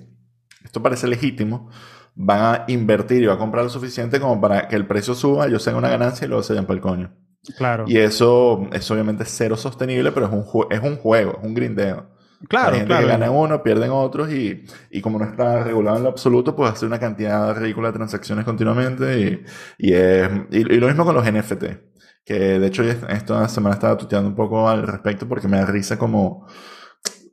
esto 0.66 0.82
parece 0.82 1.08
legítimo, 1.08 1.70
van 2.16 2.40
a 2.40 2.66
invertir 2.68 3.24
y 3.24 3.28
va 3.28 3.36
a 3.36 3.38
comprar 3.38 3.64
lo 3.64 3.70
suficiente 3.70 4.20
como 4.20 4.42
para 4.42 4.68
que 4.68 4.76
el 4.76 4.88
precio 4.88 5.14
suba, 5.14 5.48
yo 5.48 5.60
tenga 5.60 5.78
una 5.78 5.90
ganancia 5.90 6.26
y 6.26 6.28
luego 6.28 6.44
se 6.44 6.54
vayan 6.54 6.66
para 6.66 6.76
el 6.76 6.82
coño. 6.82 7.16
Claro. 7.56 7.86
Y 7.88 7.98
eso 7.98 8.68
es 8.74 8.90
obviamente 8.92 9.24
cero 9.26 9.56
sostenible, 9.56 10.12
pero 10.12 10.26
es 10.26 10.32
un, 10.34 10.46
es 10.72 10.82
un 10.82 10.98
juego, 10.98 11.38
es 11.40 11.48
un 11.48 11.54
grindeo. 11.54 12.10
Claro, 12.47 12.73
Hay 12.73 12.80
gente 12.80 12.95
que 12.97 13.06
gana 13.06 13.32
uno, 13.32 13.62
pierden 13.62 13.91
otros 13.91 14.32
y, 14.32 14.63
y, 14.89 15.02
como 15.02 15.19
no 15.19 15.25
está 15.25 15.63
regulado 15.63 15.97
en 15.97 16.04
lo 16.04 16.10
absoluto, 16.10 16.56
pues 16.56 16.71
hace 16.71 16.86
una 16.86 16.99
cantidad 16.99 17.54
ridícula 17.58 17.89
de 17.89 17.95
transacciones 17.95 18.45
continuamente 18.45 19.19
y, 19.19 19.88
y, 19.89 19.93
es, 19.93 20.30
y, 20.52 20.63
lo 20.63 20.88
mismo 20.88 21.04
con 21.04 21.15
los 21.15 21.25
NFT. 21.25 21.63
Que 22.23 22.60
de 22.60 22.67
hecho 22.67 22.84
esta 22.84 23.47
semana 23.49 23.73
estaba 23.73 23.97
tuteando 23.97 24.30
un 24.30 24.36
poco 24.36 24.69
al 24.69 24.88
respecto 24.88 25.28
porque 25.28 25.47
me 25.47 25.58
da 25.58 25.65
risa 25.65 25.97
como, 25.97 26.47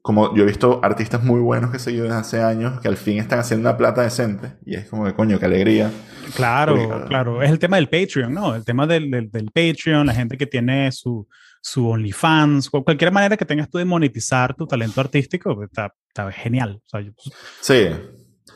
como 0.02 0.34
yo 0.34 0.42
he 0.42 0.46
visto 0.46 0.80
artistas 0.82 1.22
muy 1.22 1.40
buenos 1.40 1.70
que 1.70 1.76
he 1.76 1.80
seguido 1.80 2.04
desde 2.04 2.18
hace 2.18 2.42
años 2.42 2.80
que 2.80 2.88
al 2.88 2.96
fin 2.96 3.18
están 3.18 3.38
haciendo 3.38 3.68
una 3.68 3.76
plata 3.76 4.02
decente 4.02 4.54
y 4.64 4.74
es 4.74 4.88
como 4.88 5.04
que 5.04 5.14
coño, 5.14 5.38
qué 5.38 5.44
alegría. 5.44 5.90
Claro, 6.34 7.06
claro. 7.06 7.42
Es 7.42 7.50
el 7.50 7.58
tema 7.60 7.76
del 7.76 7.88
Patreon, 7.88 8.32
¿no? 8.32 8.56
El 8.56 8.64
tema 8.64 8.86
del, 8.86 9.10
del, 9.10 9.30
del 9.30 9.50
Patreon, 9.52 10.06
la 10.06 10.14
gente 10.14 10.36
que 10.36 10.46
tiene 10.46 10.90
su, 10.90 11.28
su 11.66 11.88
OnlyFans, 11.88 12.70
cualquier 12.70 13.10
manera 13.10 13.36
que 13.36 13.44
tengas 13.44 13.68
tú 13.68 13.78
de 13.78 13.84
monetizar 13.84 14.54
tu 14.54 14.68
talento 14.68 15.00
artístico, 15.00 15.52
pues, 15.56 15.68
está, 15.68 15.92
está 16.06 16.30
genial. 16.30 16.80
O 16.84 16.88
sea, 16.88 17.00
pues, 17.00 17.36
Sí. 17.60 17.88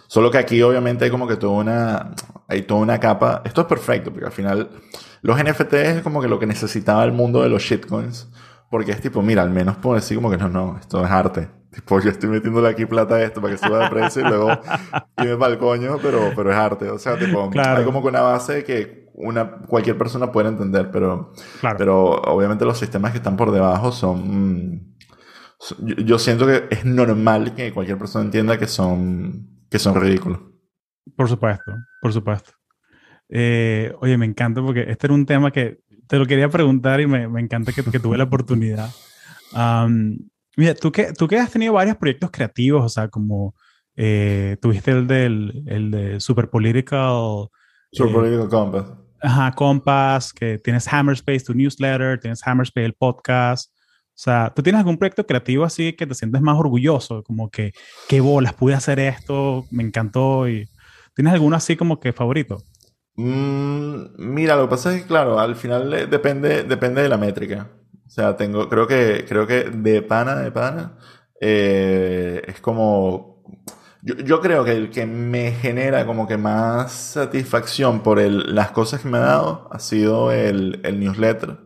Solo 0.07 0.31
que 0.31 0.38
aquí 0.38 0.62
obviamente 0.62 1.05
hay 1.05 1.11
como 1.11 1.27
que 1.27 1.35
toda 1.35 1.55
una, 1.55 2.14
hay 2.46 2.62
toda 2.62 2.81
una 2.81 3.01
capa. 3.01 3.42
Esto 3.44 3.62
es 3.62 3.66
perfecto, 3.66 4.12
porque 4.12 4.27
al 4.27 4.33
final 4.33 4.70
los 5.23 5.42
NFTs 5.42 5.73
es 5.73 6.03
como 6.03 6.23
que 6.23 6.29
lo 6.29 6.38
que 6.38 6.46
necesitaba 6.46 7.03
el 7.03 7.11
mundo 7.11 7.42
de 7.42 7.49
los 7.49 7.62
shitcoins. 7.62 8.31
Porque 8.70 8.92
es 8.92 9.01
tipo, 9.01 9.23
mira, 9.23 9.42
al 9.42 9.51
menos 9.51 9.77
puedo 9.79 9.96
decir 9.96 10.16
como 10.16 10.31
que 10.31 10.37
no, 10.37 10.49
no, 10.49 10.79
esto 10.79 11.05
es 11.05 11.11
arte. 11.11 11.49
Tipo, 11.73 12.01
yo 12.01 12.11
estoy 12.11 12.31
metiéndole 12.31 12.68
aquí 12.68 12.87
plata 12.87 13.16
a 13.16 13.23
esto 13.25 13.40
para 13.40 13.57
que 13.57 13.66
suba 13.66 13.85
de 13.85 13.90
precio 13.90 14.23
y 14.23 14.29
luego 14.29 14.51
irme 15.18 15.37
para 15.37 15.53
el 15.53 15.59
coño, 15.59 15.99
pero, 16.01 16.31
pero 16.37 16.53
es 16.53 16.57
arte. 16.57 16.88
O 16.88 16.99
sea, 16.99 17.18
tipo, 17.18 17.51
hay 17.57 17.85
como 17.85 18.03
que 18.03 18.09
una 18.09 18.20
base 18.20 18.62
que 18.62 18.99
una, 19.22 19.59
cualquier 19.66 19.96
persona 19.98 20.33
puede 20.33 20.48
entender, 20.48 20.90
pero, 20.90 21.33
pero 21.78 22.20
obviamente 22.22 22.64
los 22.64 22.78
sistemas 22.78 23.12
que 23.12 23.18
están 23.18 23.37
por 23.37 23.50
debajo 23.50 23.92
son... 23.92 24.96
yo, 25.78 26.18
siento 26.18 26.46
que 26.46 26.64
es 26.70 26.85
normal 26.85 27.54
que 27.54 27.72
cualquier 27.72 27.98
persona 27.98 28.24
entienda 28.24 28.59
que 28.59 28.66
son, 28.66 29.64
que 29.70 29.78
son 29.78 30.00
ridículos. 30.00 30.40
Por 31.16 31.28
supuesto, 31.28 31.72
por 32.00 32.12
supuesto. 32.12 32.52
Eh, 33.28 33.92
oye, 34.00 34.18
me 34.18 34.26
encanta 34.26 34.62
porque 34.62 34.85
este 34.88 35.06
era 35.06 35.14
un 35.14 35.26
tema 35.26 35.50
que 35.50 35.80
te 36.06 36.18
lo 36.18 36.26
quería 36.26 36.48
preguntar 36.48 37.00
y 37.00 37.06
me, 37.06 37.28
me 37.28 37.40
encanta 37.40 37.72
que, 37.72 37.85
que, 37.85 38.00
tuve 38.00 38.18
la 38.18 38.24
oportunidad. 38.24 38.90
Mira, 40.56 40.74
tú 40.74 40.90
que, 40.90 41.12
tú 41.12 41.28
que 41.28 41.38
has 41.38 41.50
tenido 41.50 41.74
varios 41.74 41.96
proyectos 41.96 42.30
creativos, 42.30 42.85
o 42.85 42.88
sea, 42.88 43.09
como 43.09 43.54
eh, 43.96 44.56
tuviste 44.61 44.90
el 44.90 45.06
del 45.06 45.64
el 45.66 45.90
de 45.90 46.20
Super 46.20 46.50
Political. 46.50 47.48
Super 47.92 48.12
Political 48.12 48.48
Compass. 48.48 48.92
Ajá, 49.22 49.52
Compass, 49.52 50.33
que 50.33 50.59
tienes 50.59 50.90
Hammerspace, 50.92 51.44
tu 51.44 51.54
newsletter, 51.54 52.18
tienes 52.18 52.46
Hammerspace, 52.46 52.87
el 52.87 52.94
podcast. 52.94 53.70
O 54.20 54.22
sea, 54.22 54.52
¿tú 54.54 54.62
tienes 54.62 54.80
algún 54.80 54.98
proyecto 54.98 55.26
creativo 55.26 55.64
así 55.64 55.94
que 55.94 56.06
te 56.06 56.14
sientes 56.14 56.40
más 56.42 56.59
orgulloso? 56.59 57.22
Como 57.22 57.50
que, 57.50 57.72
qué 58.09 58.20
bolas, 58.20 58.54
pude 58.54 58.74
hacer 58.74 58.98
esto, 58.98 59.66
me 59.70 59.83
encantó. 59.83 60.48
y 60.48 60.68
¿Tienes 61.14 61.35
alguno 61.35 61.56
así 61.56 61.76
como 61.76 62.00
que 62.00 62.12
favorito? 62.12 62.62
Mm, 63.16 64.04
mira, 64.16 64.56
lo 64.56 64.62
que 64.62 64.70
pasa 64.70 64.94
es 64.94 65.02
que, 65.02 65.09
claro, 65.09 65.38
al 65.38 65.56
final 65.56 65.90
depende, 66.09 66.64
depende 66.64 67.02
de 67.02 67.09
la 67.09 67.18
métrica. 67.18 67.68
O 68.06 68.11
sea, 68.11 68.37
tengo, 68.37 68.68
creo 68.68 68.87
que, 68.87 69.24
creo 69.28 69.46
que 69.46 69.64
de 69.64 70.02
pana, 70.02 70.37
de 70.37 70.50
pana, 70.50 70.98
eh, 71.40 72.42
es 72.46 72.61
como, 72.61 73.29
yo, 74.02 74.14
yo, 74.16 74.40
creo 74.40 74.64
que 74.64 74.72
el 74.72 74.90
que 74.90 75.06
me 75.06 75.52
genera 75.52 76.06
como 76.06 76.26
que 76.26 76.36
más 76.36 76.92
satisfacción 76.92 78.00
por 78.00 78.18
el, 78.18 78.54
las 78.54 78.70
cosas 78.70 79.00
que 79.00 79.08
me 79.08 79.18
ha 79.18 79.22
dado 79.22 79.68
ha 79.70 79.78
sido 79.78 80.32
el, 80.32 80.80
el 80.84 81.00
newsletter. 81.00 81.58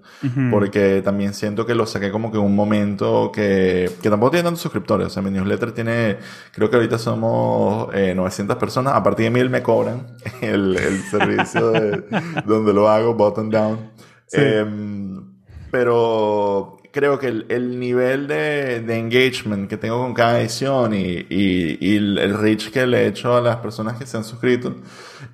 Porque 0.50 1.02
también 1.04 1.34
siento 1.34 1.66
que 1.66 1.74
lo 1.74 1.86
saqué 1.86 2.10
como 2.10 2.30
que 2.30 2.38
en 2.38 2.44
un 2.44 2.56
momento 2.56 3.30
que, 3.30 3.90
que 4.00 4.08
tampoco 4.08 4.30
tiene 4.30 4.44
tantos 4.44 4.62
suscriptores. 4.62 5.08
O 5.08 5.10
sea, 5.10 5.22
mi 5.22 5.30
newsletter 5.30 5.72
tiene, 5.72 6.16
creo 6.52 6.70
que 6.70 6.76
ahorita 6.76 6.96
somos 6.96 7.88
900 7.92 8.56
eh, 8.56 8.58
personas. 8.58 8.94
A 8.94 9.02
partir 9.02 9.24
de 9.24 9.30
mil 9.30 9.50
me 9.50 9.62
cobran 9.62 10.16
el, 10.40 10.76
el 10.76 11.02
servicio 11.02 11.72
de, 11.72 12.04
donde 12.46 12.72
lo 12.72 12.88
hago, 12.88 13.14
button 13.14 13.50
down. 13.50 13.90
Em, 14.32 15.34
pero 15.70 16.73
creo 16.94 17.18
que 17.18 17.26
el, 17.26 17.46
el 17.48 17.80
nivel 17.80 18.28
de, 18.28 18.80
de, 18.80 18.98
engagement 18.98 19.68
que 19.68 19.76
tengo 19.76 19.98
con 19.98 20.14
cada 20.14 20.40
edición 20.40 20.94
y, 20.94 21.26
y, 21.28 21.76
y, 21.80 21.96
el 21.96 22.38
reach 22.38 22.70
que 22.70 22.86
le 22.86 23.02
he 23.02 23.06
hecho 23.08 23.36
a 23.36 23.40
las 23.40 23.56
personas 23.56 23.98
que 23.98 24.06
se 24.06 24.16
han 24.16 24.22
suscrito 24.22 24.76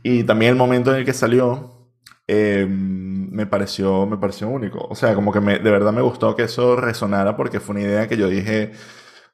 y 0.02 0.24
también 0.24 0.52
el 0.52 0.56
momento 0.56 0.90
en 0.90 1.00
el 1.00 1.04
que 1.04 1.12
salió 1.12 1.92
eh, 2.26 2.66
me 2.66 3.46
pareció 3.46 4.06
me 4.06 4.16
pareció 4.16 4.48
único. 4.48 4.78
O 4.88 4.94
sea 4.94 5.14
como 5.14 5.32
que 5.32 5.40
me, 5.40 5.58
de 5.58 5.70
verdad 5.70 5.92
me 5.92 6.00
gustó 6.00 6.34
que 6.34 6.44
eso 6.44 6.76
resonara 6.76 7.36
porque 7.36 7.60
fue 7.60 7.74
una 7.74 7.84
idea 7.84 8.08
que 8.08 8.16
yo 8.16 8.28
dije 8.28 8.72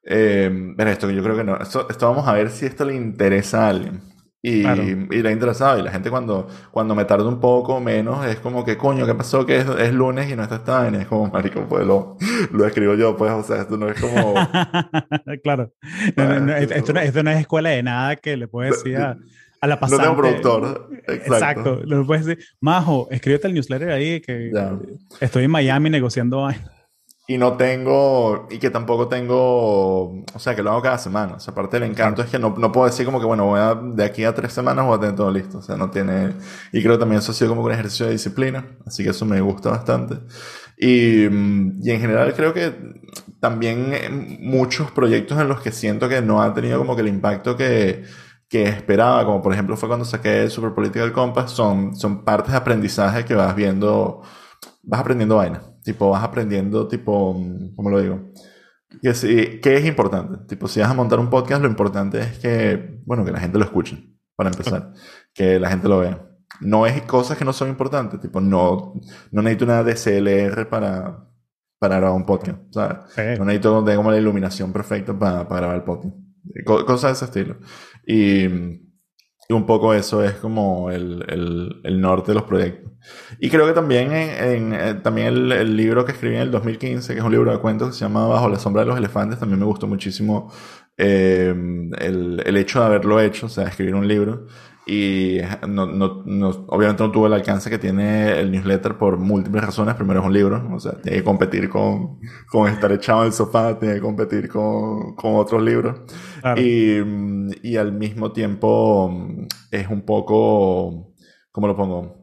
eh, 0.04 0.74
esto 0.78 1.06
que 1.06 1.14
yo 1.14 1.22
creo 1.22 1.36
que 1.36 1.44
no 1.44 1.56
esto, 1.58 1.86
esto 1.88 2.08
vamos 2.08 2.26
a 2.26 2.32
ver 2.32 2.50
si 2.50 2.66
esto 2.66 2.84
le 2.84 2.94
interesa 2.96 3.66
a 3.66 3.70
alguien 3.70 4.15
y, 4.46 5.16
y 5.16 5.22
le 5.22 5.28
ha 5.28 5.32
interesado. 5.32 5.78
Y 5.78 5.82
la 5.82 5.90
gente 5.90 6.10
cuando, 6.10 6.46
cuando 6.70 6.94
me 6.94 7.04
tarda 7.04 7.28
un 7.28 7.40
poco 7.40 7.80
menos 7.80 8.24
es 8.26 8.36
como 8.36 8.64
que, 8.64 8.76
coño, 8.76 9.06
¿qué 9.06 9.14
pasó? 9.14 9.44
Que 9.44 9.58
es, 9.58 9.66
es 9.78 9.92
lunes 9.92 10.30
y 10.30 10.36
no 10.36 10.42
está 10.42 10.56
esta 10.56 10.88
Es 10.88 11.06
como, 11.06 11.28
marico, 11.28 11.66
pues 11.68 11.86
lo, 11.86 12.16
lo 12.52 12.66
escribo 12.66 12.94
yo, 12.94 13.16
pues, 13.16 13.32
o 13.32 13.42
sea, 13.42 13.62
esto 13.62 13.76
no 13.76 13.88
es 13.88 14.00
como... 14.00 14.34
claro. 15.42 15.72
esto, 15.82 16.24
no, 16.92 17.00
esto, 17.00 17.22
no, 17.22 17.30
es 17.30 17.40
escuela 17.40 17.70
de 17.70 17.82
nada 17.82 18.16
que 18.16 18.36
le 18.36 18.46
puedes 18.46 18.76
decir 18.76 18.96
a, 18.98 19.16
a 19.60 19.66
la 19.66 19.80
pasante. 19.80 20.04
No 20.04 20.10
tengo 20.10 20.22
productor. 20.22 20.90
Exacto. 21.08 21.34
Exacto. 21.34 21.80
Le 21.84 22.04
puedes 22.04 22.26
decir, 22.26 22.44
Majo, 22.60 23.08
escríbete 23.10 23.48
el 23.48 23.54
newsletter 23.54 23.90
ahí 23.90 24.20
que 24.20 24.52
estoy 25.20 25.44
en 25.44 25.50
Miami 25.50 25.90
negociando 25.90 26.48
y 27.28 27.38
no 27.38 27.56
tengo, 27.56 28.46
y 28.50 28.58
que 28.58 28.70
tampoco 28.70 29.08
tengo, 29.08 30.04
o 30.34 30.38
sea, 30.38 30.54
que 30.54 30.62
lo 30.62 30.70
hago 30.70 30.82
cada 30.82 30.98
semana. 30.98 31.34
O 31.34 31.40
sea, 31.40 31.52
aparte 31.52 31.80
del 31.80 31.90
encanto 31.90 32.22
es 32.22 32.30
que 32.30 32.38
no, 32.38 32.54
no 32.56 32.70
puedo 32.70 32.86
decir 32.86 33.04
como 33.04 33.18
que, 33.18 33.26
bueno, 33.26 33.46
voy 33.46 33.60
a, 33.60 33.74
de 33.74 34.04
aquí 34.04 34.24
a 34.24 34.34
tres 34.34 34.52
semanas 34.52 34.86
voy 34.86 34.96
a 34.96 35.00
tener 35.00 35.16
todo 35.16 35.30
listo. 35.32 35.58
O 35.58 35.62
sea, 35.62 35.76
no 35.76 35.90
tiene, 35.90 36.34
y 36.72 36.82
creo 36.82 36.94
que 36.94 37.00
también 37.00 37.18
eso 37.20 37.32
ha 37.32 37.34
sido 37.34 37.50
como 37.50 37.62
un 37.64 37.72
ejercicio 37.72 38.06
de 38.06 38.12
disciplina, 38.12 38.76
así 38.86 39.02
que 39.02 39.10
eso 39.10 39.24
me 39.26 39.40
gusta 39.40 39.70
bastante. 39.70 40.18
Y, 40.78 41.24
y 41.24 41.90
en 41.90 42.00
general 42.00 42.34
creo 42.34 42.52
que 42.54 42.74
también 43.40 43.92
eh, 43.92 44.08
muchos 44.40 44.90
proyectos 44.90 45.40
en 45.40 45.48
los 45.48 45.60
que 45.60 45.72
siento 45.72 46.08
que 46.08 46.20
no 46.22 46.42
ha 46.42 46.54
tenido 46.54 46.78
como 46.78 46.94
que 46.96 47.02
el 47.02 47.08
impacto 47.08 47.56
que, 47.56 48.04
que 48.48 48.64
esperaba, 48.64 49.24
como 49.24 49.42
por 49.42 49.52
ejemplo 49.52 49.76
fue 49.76 49.88
cuando 49.88 50.04
saqué 50.04 50.48
Super 50.50 50.74
Political 50.74 51.12
Compass, 51.12 51.50
son, 51.52 51.96
son 51.96 52.24
partes 52.24 52.52
de 52.52 52.58
aprendizaje 52.58 53.24
que 53.24 53.34
vas 53.34 53.54
viendo, 53.56 54.22
vas 54.82 55.00
aprendiendo 55.00 55.36
vaina. 55.36 55.75
Tipo, 55.86 56.10
vas 56.10 56.24
aprendiendo, 56.24 56.88
tipo, 56.88 57.32
¿cómo 57.76 57.90
lo 57.90 58.00
digo? 58.00 58.32
Que, 59.00 59.14
si, 59.14 59.60
que 59.60 59.76
es 59.76 59.86
importante. 59.86 60.44
Tipo, 60.48 60.66
si 60.66 60.80
vas 60.80 60.90
a 60.90 60.94
montar 60.94 61.20
un 61.20 61.30
podcast, 61.30 61.62
lo 61.62 61.68
importante 61.68 62.18
es 62.18 62.38
que, 62.40 63.00
bueno, 63.06 63.24
que 63.24 63.30
la 63.30 63.38
gente 63.38 63.56
lo 63.56 63.64
escuche, 63.64 63.96
para 64.34 64.50
empezar. 64.50 64.92
Que 65.32 65.60
la 65.60 65.68
gente 65.68 65.86
lo 65.86 66.00
vea. 66.00 66.28
No 66.60 66.86
es 66.86 67.02
cosas 67.02 67.38
que 67.38 67.44
no 67.44 67.52
son 67.52 67.68
importantes. 67.68 68.18
Tipo, 68.18 68.40
no, 68.40 68.94
no 69.30 69.42
necesito 69.42 69.66
una 69.66 69.84
DCLR 69.84 70.68
para, 70.68 71.28
para 71.78 71.98
grabar 71.98 72.16
un 72.16 72.26
podcast. 72.26 72.58
¿sabes? 72.70 73.38
No 73.38 73.44
necesito 73.44 73.84
tener 73.84 73.98
como 73.98 74.10
la 74.10 74.18
iluminación 74.18 74.72
perfecta 74.72 75.16
para, 75.16 75.46
para 75.46 75.60
grabar 75.60 75.76
el 75.76 75.82
podcast. 75.84 76.16
Cosas 76.64 77.02
de 77.02 77.12
ese 77.12 77.24
estilo. 77.26 77.58
Y 78.06 78.85
y 79.48 79.52
un 79.52 79.66
poco 79.66 79.94
eso 79.94 80.24
es 80.24 80.34
como 80.34 80.90
el, 80.90 81.24
el, 81.28 81.80
el, 81.84 82.00
norte 82.00 82.32
de 82.32 82.34
los 82.34 82.44
proyectos. 82.44 82.92
Y 83.38 83.48
creo 83.48 83.66
que 83.66 83.72
también, 83.72 84.12
en, 84.12 84.72
eh, 84.72 84.94
también 85.02 85.28
el, 85.28 85.76
libro 85.76 86.04
que 86.04 86.12
escribí 86.12 86.34
en 86.34 86.42
el 86.42 86.50
2015, 86.50 87.12
que 87.12 87.18
es 87.20 87.24
un 87.24 87.32
libro 87.32 87.52
de 87.52 87.58
cuentos 87.58 87.88
que 87.88 87.94
se 87.94 88.00
llama 88.00 88.26
Bajo 88.26 88.48
la 88.48 88.58
sombra 88.58 88.82
de 88.82 88.88
los 88.88 88.98
elefantes, 88.98 89.38
también 89.38 89.60
me 89.60 89.66
gustó 89.66 89.86
muchísimo 89.86 90.52
eh, 90.96 91.54
el 91.98 92.56
hecho 92.56 92.80
de 92.80 92.86
haberlo 92.86 93.20
hecho, 93.20 93.46
o 93.46 93.48
sea, 93.48 93.68
escribir 93.68 93.94
un 93.94 94.08
libro. 94.08 94.46
Y 94.88 95.40
no, 95.66 95.86
no, 95.86 96.22
no, 96.24 96.48
obviamente 96.68 97.02
no 97.02 97.10
tuvo 97.10 97.26
el 97.26 97.32
alcance 97.32 97.68
que 97.68 97.78
tiene 97.78 98.38
el 98.38 98.52
newsletter 98.52 98.96
por 98.96 99.18
múltiples 99.18 99.64
razones. 99.64 99.96
Primero 99.96 100.20
es 100.20 100.26
un 100.26 100.32
libro, 100.32 100.68
o 100.72 100.78
sea, 100.78 100.92
tiene 101.02 101.18
que 101.18 101.24
competir 101.24 101.68
con, 101.68 102.20
con 102.48 102.68
estar 102.68 102.92
echado 102.92 103.22
en 103.22 103.26
el 103.26 103.32
sofá, 103.32 103.76
tiene 103.80 103.96
que 103.96 104.00
competir 104.00 104.48
con, 104.48 105.16
con 105.16 105.34
otros 105.34 105.60
libros. 105.60 106.02
Y, 106.56 106.98
y 107.68 107.76
al 107.76 107.94
mismo 107.94 108.30
tiempo 108.30 109.10
es 109.72 109.88
un 109.88 110.02
poco, 110.02 111.14
¿cómo 111.50 111.66
lo 111.66 111.74
pongo? 111.74 112.22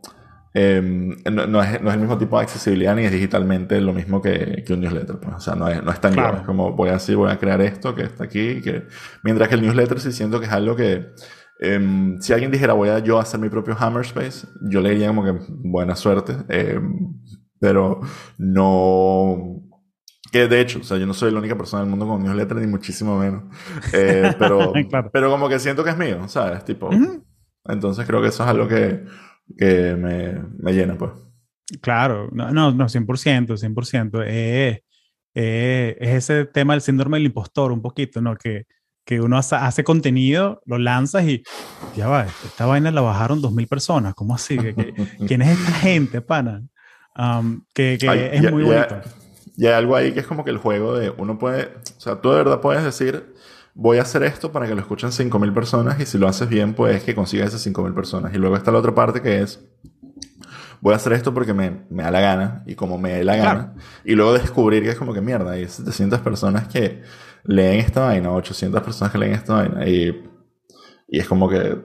Eh, 0.53 0.81
no, 0.81 1.47
no, 1.47 1.63
es, 1.63 1.81
no, 1.81 1.89
es, 1.89 1.95
el 1.95 1.99
mismo 1.99 2.17
tipo 2.17 2.37
de 2.37 2.43
accesibilidad 2.43 2.95
ni 2.95 3.03
es 3.03 3.11
digitalmente 3.11 3.81
lo 3.81 3.91
mismo 3.91 4.21
que, 4.21 4.63
que 4.65 4.73
un 4.73 4.81
newsletter. 4.81 5.17
Pues. 5.19 5.35
O 5.35 5.39
sea, 5.39 5.55
no 5.55 5.67
es, 5.67 5.83
no 5.83 5.91
es 5.91 5.99
tan 5.99 6.13
claro. 6.13 6.37
Es 6.37 6.43
como 6.43 6.73
voy 6.73 6.89
a 6.89 6.93
decir, 6.93 7.17
voy 7.17 7.31
a 7.31 7.37
crear 7.37 7.59
esto 7.61 7.93
que 7.93 8.03
está 8.03 8.23
aquí. 8.23 8.61
Que... 8.61 8.83
Mientras 9.23 9.49
que 9.49 9.55
el 9.55 9.63
newsletter 9.63 9.99
sí 9.99 10.11
siento 10.11 10.39
que 10.39 10.45
es 10.45 10.51
algo 10.51 10.75
que 10.75 11.07
Um, 11.63 12.19
si 12.19 12.33
alguien 12.33 12.51
dijera 12.51 12.73
voy 12.73 12.89
a 12.89 12.99
yo 12.99 13.19
hacer 13.19 13.39
mi 13.39 13.47
propio 13.47 13.75
Hammerspace, 13.79 14.47
yo 14.69 14.81
le 14.81 14.91
diría 14.91 15.07
como 15.07 15.23
que 15.23 15.33
buena 15.49 15.95
suerte. 15.95 16.33
Um, 16.77 17.21
pero 17.59 18.01
no. 18.37 19.61
Que 20.31 20.47
de 20.47 20.59
hecho, 20.59 20.79
o 20.79 20.83
sea, 20.83 20.97
yo 20.97 21.05
no 21.05 21.13
soy 21.13 21.31
la 21.31 21.39
única 21.39 21.55
persona 21.55 21.83
del 21.83 21.89
mundo 21.89 22.07
con 22.07 22.21
newsletter, 22.21 22.57
ni 22.57 22.67
muchísimo 22.67 23.17
menos. 23.17 23.43
Eh, 23.93 24.33
pero, 24.39 24.73
claro. 24.89 25.09
pero 25.13 25.29
como 25.29 25.47
que 25.47 25.59
siento 25.59 25.83
que 25.83 25.91
es 25.91 25.97
mío, 25.97 26.27
¿sabes? 26.27 26.65
Tipo. 26.65 26.87
Uh 26.87 26.91
-huh. 26.91 27.23
Entonces 27.65 28.05
creo 28.05 28.21
que 28.21 28.27
eso 28.27 28.43
es 28.43 28.49
algo 28.49 28.67
que, 28.67 29.05
que 29.57 29.95
me, 29.95 30.41
me, 30.57 30.73
llena, 30.73 30.97
pues. 30.97 31.11
Claro, 31.81 32.29
no, 32.33 32.51
no, 32.51 32.71
no 32.71 32.85
100%, 32.85 33.57
100%. 33.57 34.23
Eh, 34.27 34.83
eh, 35.35 35.97
es 35.99 36.09
ese 36.09 36.45
tema 36.45 36.73
del 36.73 36.81
síndrome 36.81 37.17
del 37.17 37.27
impostor, 37.27 37.71
un 37.71 37.81
poquito, 37.81 38.21
¿no? 38.21 38.35
Que 38.35 38.65
que 39.05 39.21
uno 39.21 39.37
hace, 39.37 39.55
hace, 39.55 39.83
contenido, 39.83 40.61
lo 40.65 40.77
lanzas 40.77 41.25
y 41.25 41.43
ya 41.95 42.07
va, 42.07 42.25
esta 42.45 42.65
vaina 42.65 42.91
la 42.91 43.01
bajaron 43.01 43.41
dos 43.41 43.51
mil 43.51 43.67
personas, 43.67 44.13
¿cómo 44.15 44.35
así? 44.35 44.57
¿Qué, 44.57 44.73
qué, 44.73 44.93
quién 45.27 45.41
es 45.41 45.59
esta 45.59 45.71
gente, 45.71 46.21
pana? 46.21 46.63
Um, 47.15 47.63
que, 47.73 47.97
que 47.99 48.09
Ay, 48.09 48.29
es 48.31 48.41
ya, 48.41 48.51
muy 48.51 48.65
ya, 48.65 48.87
bonito. 48.87 49.09
Y 49.55 49.67
hay 49.67 49.73
algo 49.73 49.95
ahí 49.95 50.13
que 50.13 50.21
es 50.21 50.27
como 50.27 50.43
que 50.43 50.51
el 50.51 50.57
juego 50.57 50.97
de 50.97 51.11
uno 51.11 51.37
puede, 51.37 51.65
o 51.97 51.99
sea, 51.99 52.21
tú 52.21 52.31
de 52.31 52.37
verdad 52.37 52.59
puedes 52.59 52.83
decir, 52.83 53.33
voy 53.75 53.97
a 53.97 54.03
hacer 54.03 54.23
esto 54.23 54.51
para 54.51 54.67
que 54.67 54.73
lo 54.73 54.81
escuchen 54.81 55.11
cinco 55.11 55.39
mil 55.39 55.53
personas 55.53 55.99
y 55.99 56.05
si 56.05 56.17
lo 56.17 56.27
haces 56.27 56.49
bien, 56.49 56.73
pues 56.73 57.03
que 57.03 57.13
consigas 57.13 57.49
esas 57.49 57.61
cinco 57.61 57.83
mil 57.83 57.93
personas. 57.93 58.33
Y 58.33 58.37
luego 58.37 58.55
está 58.55 58.71
la 58.71 58.79
otra 58.79 58.95
parte 58.95 59.21
que 59.21 59.41
es, 59.41 59.63
voy 60.81 60.93
a 60.93 60.97
hacer 60.97 61.13
esto 61.13 61.33
porque 61.33 61.53
me, 61.53 61.81
me 61.89 62.03
da 62.03 62.11
la 62.11 62.19
gana 62.19 62.63
y 62.65 62.75
como 62.75 62.97
me 62.97 63.17
da 63.17 63.23
la 63.23 63.35
gana. 63.35 63.73
Y 64.03 64.15
luego 64.15 64.33
descubrir 64.33 64.83
que 64.83 64.89
es 64.89 64.97
como 64.97 65.13
que 65.13 65.21
mierda, 65.21 65.51
hay 65.51 65.67
700 65.67 66.19
personas 66.21 66.67
que 66.67 67.01
leen 67.45 67.79
esta 67.79 68.05
vaina, 68.05 68.31
800 68.31 68.81
personas 68.81 69.11
que 69.11 69.17
leen 69.17 69.33
esta 69.33 69.53
vaina, 69.53 69.87
y, 69.87 70.23
y 71.07 71.19
es 71.19 71.27
como 71.27 71.49
que 71.49 71.77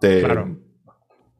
te... 0.00 0.22
Claro. 0.22 0.58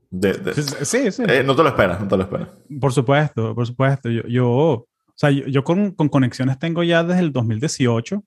De, 0.09 0.33
de, 0.33 0.55
sí, 0.55 1.11
sí. 1.11 1.23
Eh, 1.29 1.43
no 1.45 1.55
te 1.55 1.63
lo 1.63 1.69
esperas, 1.69 2.01
no 2.01 2.09
te 2.09 2.17
lo 2.17 2.23
esperas. 2.23 2.49
Por 2.81 2.93
supuesto, 2.93 3.55
por 3.55 3.67
supuesto. 3.67 4.09
Yo, 4.09 4.23
yo 4.29 4.87
o 5.17 5.19
sea, 5.19 5.31
yo, 5.31 5.47
yo 5.47 5.65
con, 5.65 5.93
con, 5.93 6.09
conexiones 6.09 6.59
tengo 6.59 6.83
ya 6.83 7.03
desde 7.03 7.21
el 7.21 7.33
2018 7.33 8.23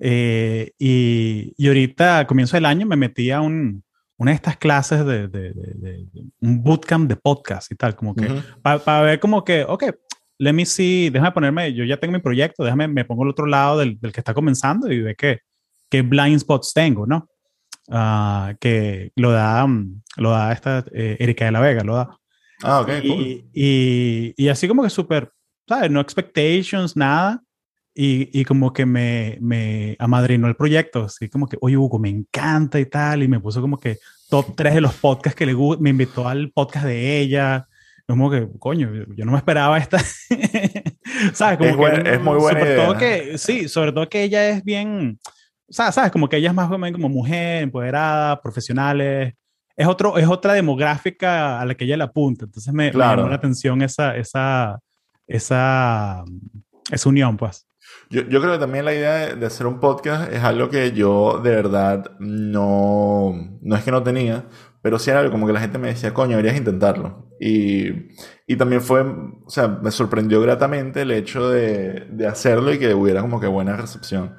eh, 0.00 0.72
y, 0.78 1.54
y, 1.56 1.68
ahorita, 1.68 2.18
a 2.18 2.26
comienzo 2.26 2.56
del 2.56 2.66
año, 2.66 2.86
me 2.86 2.96
metí 2.96 3.30
a 3.30 3.40
un, 3.40 3.84
una 4.16 4.32
de 4.32 4.34
estas 4.36 4.56
clases 4.56 5.06
de, 5.06 5.28
de, 5.28 6.06
un 6.40 6.62
bootcamp 6.62 7.08
de 7.08 7.16
podcast 7.16 7.70
y 7.70 7.76
tal, 7.76 7.94
como 7.94 8.14
que 8.16 8.26
uh 8.26 8.28
-huh. 8.28 8.62
para 8.62 8.78
pa 8.80 9.02
ver 9.02 9.20
como 9.20 9.44
que, 9.44 9.64
ok, 9.64 9.84
let 10.38 10.52
me 10.52 10.66
see, 10.66 11.10
déjame 11.10 11.32
ponerme, 11.32 11.72
yo 11.74 11.84
ya 11.84 11.96
tengo 11.98 12.12
mi 12.12 12.20
proyecto, 12.20 12.64
déjame, 12.64 12.88
me 12.88 13.04
pongo 13.04 13.22
al 13.22 13.30
otro 13.30 13.46
lado 13.46 13.78
del, 13.78 13.98
del 14.00 14.12
que 14.12 14.20
está 14.20 14.34
comenzando 14.34 14.90
y 14.90 15.00
ve 15.00 15.14
qué, 15.14 15.40
qué 15.88 16.02
blind 16.02 16.40
spots 16.40 16.72
tengo, 16.72 17.06
¿no? 17.06 17.28
Uh, 17.86 18.56
que 18.60 19.12
lo 19.16 19.30
da, 19.30 19.66
lo 20.16 20.30
da 20.30 20.52
esta 20.52 20.84
eh, 20.92 21.16
Erika 21.20 21.44
de 21.44 21.52
la 21.52 21.60
Vega, 21.60 21.84
lo 21.84 21.96
da. 21.96 22.18
Ah, 22.62 22.80
ok, 22.80 22.88
y, 23.02 23.08
cool. 23.08 23.50
y, 23.52 24.34
y, 24.36 24.48
así 24.48 24.66
como 24.66 24.82
que 24.82 24.90
súper, 24.90 25.30
¿sabes? 25.68 25.90
No 25.90 26.00
expectations, 26.00 26.96
nada. 26.96 27.42
Y, 27.94 28.40
y, 28.40 28.44
como 28.44 28.72
que 28.72 28.86
me, 28.86 29.38
me 29.40 29.96
amadrinó 30.00 30.48
el 30.48 30.56
proyecto, 30.56 31.04
así 31.04 31.28
como 31.28 31.46
que, 31.46 31.56
oye, 31.60 31.76
Hugo, 31.76 31.98
me 31.98 32.08
encanta 32.08 32.80
y 32.80 32.86
tal, 32.86 33.22
y 33.22 33.28
me 33.28 33.38
puso 33.38 33.60
como 33.60 33.78
que 33.78 33.98
top 34.30 34.56
3 34.56 34.74
de 34.74 34.80
los 34.80 34.94
podcasts 34.94 35.36
que 35.38 35.46
le 35.46 35.52
gusta, 35.52 35.80
me 35.80 35.90
invitó 35.90 36.26
al 36.26 36.50
podcast 36.50 36.86
de 36.86 37.20
ella, 37.20 37.68
como 38.06 38.30
que, 38.30 38.46
coño, 38.58 38.90
yo 39.16 39.24
no 39.24 39.32
me 39.32 39.38
esperaba 39.38 39.78
esta. 39.78 39.98
¿Sabes? 41.32 41.58
Como 41.58 41.70
es, 41.70 41.74
que, 41.74 41.76
buen, 41.76 42.06
es 42.06 42.20
muy 42.20 42.36
buena 42.36 42.60
sobre 42.60 42.74
idea. 42.74 42.86
Todo 42.86 42.98
que, 42.98 43.38
sí, 43.38 43.68
sobre 43.68 43.92
todo 43.92 44.08
que 44.08 44.22
ella 44.24 44.48
es 44.48 44.62
bien. 44.62 45.18
¿Sabes? 45.70 46.12
Como 46.12 46.28
que 46.28 46.36
ella 46.36 46.50
es 46.50 46.54
más 46.54 46.68
como 46.68 47.08
mujer, 47.08 47.62
empoderada, 47.62 48.40
profesionales. 48.42 49.34
Es, 49.74 49.86
otro, 49.86 50.18
es 50.18 50.28
otra 50.28 50.52
demográfica 50.52 51.60
a 51.60 51.64
la 51.64 51.74
que 51.74 51.84
ella 51.84 51.96
le 51.96 52.04
apunta. 52.04 52.44
Entonces 52.44 52.72
me, 52.74 52.90
claro. 52.90 53.10
me 53.10 53.16
llamó 53.16 53.30
la 53.30 53.36
atención 53.36 53.80
esa, 53.80 54.14
esa, 54.16 54.78
esa, 55.26 56.24
esa 56.90 57.08
unión, 57.08 57.38
pues. 57.38 57.66
Yo, 58.10 58.22
yo, 58.28 58.40
creo 58.40 58.52
que 58.52 58.58
también 58.58 58.84
la 58.84 58.94
idea 58.94 59.14
de, 59.14 59.36
de, 59.36 59.46
hacer 59.46 59.66
un 59.66 59.80
podcast 59.80 60.30
es 60.32 60.42
algo 60.42 60.68
que 60.68 60.92
yo 60.92 61.40
de 61.42 61.50
verdad 61.50 62.12
no, 62.18 63.58
no 63.60 63.76
es 63.76 63.82
que 63.82 63.90
no 63.90 64.02
tenía, 64.02 64.46
pero 64.84 64.98
sí 64.98 65.08
era 65.08 65.20
algo 65.20 65.32
como 65.32 65.46
que 65.46 65.54
la 65.54 65.60
gente 65.60 65.78
me 65.78 65.88
decía, 65.88 66.12
coño, 66.12 66.32
deberías 66.32 66.58
intentarlo. 66.58 67.30
Y, 67.40 68.10
y 68.46 68.56
también 68.56 68.82
fue, 68.82 69.00
o 69.00 69.48
sea, 69.48 69.66
me 69.66 69.90
sorprendió 69.90 70.42
gratamente 70.42 71.00
el 71.00 71.10
hecho 71.10 71.48
de, 71.48 72.06
de 72.10 72.26
hacerlo 72.26 72.70
y 72.70 72.78
que 72.78 72.92
hubiera 72.92 73.22
como 73.22 73.40
que 73.40 73.46
buena 73.46 73.78
recepción. 73.78 74.36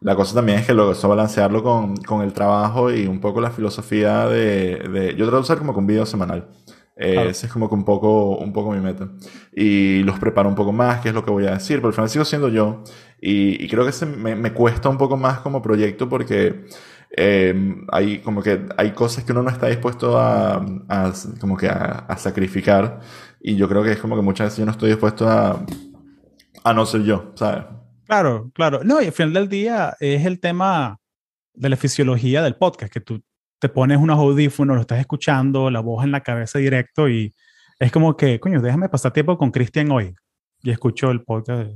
La 0.00 0.16
cosa 0.16 0.34
también 0.34 0.58
es 0.58 0.66
que 0.66 0.74
lo 0.74 0.90
eso 0.90 1.08
balancearlo 1.08 1.62
con, 1.62 1.96
con 1.98 2.22
el 2.22 2.32
trabajo 2.32 2.92
y 2.92 3.06
un 3.06 3.20
poco 3.20 3.40
la 3.40 3.52
filosofía 3.52 4.26
de, 4.26 4.78
de 4.78 5.14
yo 5.14 5.26
trato 5.26 5.36
de 5.36 5.42
hacer 5.42 5.58
como 5.58 5.72
un 5.72 5.86
video 5.86 6.06
semanal. 6.06 6.48
Eh. 6.96 7.28
Ese 7.28 7.46
es 7.46 7.52
como 7.52 7.68
que 7.68 7.76
un 7.76 7.84
poco, 7.84 8.36
un 8.36 8.52
poco 8.52 8.72
mi 8.72 8.80
meta. 8.80 9.10
Y 9.52 10.02
los 10.02 10.18
preparo 10.18 10.48
un 10.48 10.56
poco 10.56 10.72
más, 10.72 11.02
qué 11.02 11.10
es 11.10 11.14
lo 11.14 11.24
que 11.24 11.30
voy 11.30 11.46
a 11.46 11.52
decir, 11.52 11.76
pero 11.76 11.88
al 11.88 11.94
final 11.94 12.10
sigo 12.10 12.24
siendo 12.24 12.48
yo. 12.48 12.82
Y, 13.20 13.64
y 13.64 13.68
creo 13.68 13.86
que 13.86 13.92
se 13.92 14.06
me, 14.06 14.34
me, 14.34 14.52
cuesta 14.52 14.88
un 14.88 14.98
poco 14.98 15.16
más 15.16 15.38
como 15.38 15.62
proyecto 15.62 16.08
porque 16.08 16.66
eh, 17.16 17.74
hay 17.92 18.18
como 18.18 18.42
que 18.42 18.66
hay 18.76 18.92
cosas 18.92 19.24
que 19.24 19.32
uno 19.32 19.42
no 19.42 19.50
está 19.50 19.68
dispuesto 19.68 20.18
a, 20.18 20.64
a 20.88 21.12
como 21.40 21.56
que 21.56 21.68
a, 21.68 22.06
a, 22.08 22.16
sacrificar. 22.16 23.00
Y 23.40 23.56
yo 23.56 23.68
creo 23.68 23.82
que 23.82 23.92
es 23.92 23.98
como 23.98 24.16
que 24.16 24.22
muchas 24.22 24.46
veces 24.46 24.58
yo 24.58 24.64
no 24.64 24.72
estoy 24.72 24.90
dispuesto 24.90 25.28
a, 25.28 25.64
a 26.64 26.72
no 26.72 26.86
ser 26.86 27.02
yo, 27.04 27.32
¿sabes? 27.36 27.64
Claro, 28.06 28.50
claro. 28.54 28.80
No, 28.84 29.00
y 29.00 29.06
al 29.06 29.12
final 29.12 29.32
del 29.34 29.48
día 29.48 29.96
es 30.00 30.26
el 30.26 30.40
tema 30.40 30.98
de 31.54 31.68
la 31.68 31.76
fisiología 31.76 32.42
del 32.42 32.56
podcast, 32.56 32.92
que 32.92 33.00
tú 33.00 33.22
te 33.60 33.68
pones 33.68 33.98
unos 33.98 34.18
audífonos, 34.18 34.74
lo 34.76 34.80
estás 34.80 34.98
escuchando, 34.98 35.70
la 35.70 35.80
voz 35.80 36.04
en 36.04 36.10
la 36.10 36.20
cabeza 36.20 36.58
directo 36.58 37.08
y 37.08 37.32
es 37.78 37.92
como 37.92 38.16
que, 38.16 38.40
coño, 38.40 38.60
déjame 38.60 38.88
pasar 38.88 39.12
tiempo 39.12 39.38
con 39.38 39.50
Cristian 39.50 39.90
hoy. 39.90 40.14
Y 40.62 40.70
escucho 40.70 41.10
el 41.10 41.22
podcast 41.22 41.70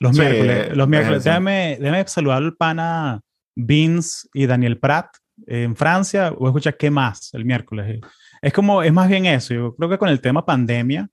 los 0.00 0.14
sí, 0.14 0.20
miércoles. 0.20 0.76
Los 0.76 0.88
miércoles. 0.88 1.24
Déjame, 1.24 1.78
déjame 1.80 2.06
saludar 2.06 2.38
al 2.38 2.56
pana 2.56 3.20
Vince 3.56 4.28
y 4.34 4.46
Daniel 4.46 4.78
Pratt 4.78 5.16
en 5.46 5.74
Francia. 5.74 6.30
Voy 6.30 6.46
a 6.46 6.50
escuchar 6.50 6.76
qué 6.76 6.90
más 6.90 7.30
el 7.34 7.44
miércoles. 7.44 8.00
Es 8.40 8.52
como, 8.52 8.82
es 8.82 8.92
más 8.92 9.08
bien 9.08 9.26
eso. 9.26 9.54
Yo 9.54 9.74
creo 9.74 9.90
que 9.90 9.98
con 9.98 10.08
el 10.08 10.20
tema 10.20 10.44
pandemia, 10.44 11.08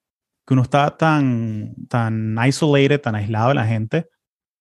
que 0.46 0.54
uno 0.54 0.64
está 0.64 0.96
tan, 0.98 1.74
tan 1.88 2.38
isolated, 2.46 3.02
tan 3.02 3.16
aislado 3.16 3.50
de 3.50 3.56
la 3.56 3.66
gente. 3.66 4.10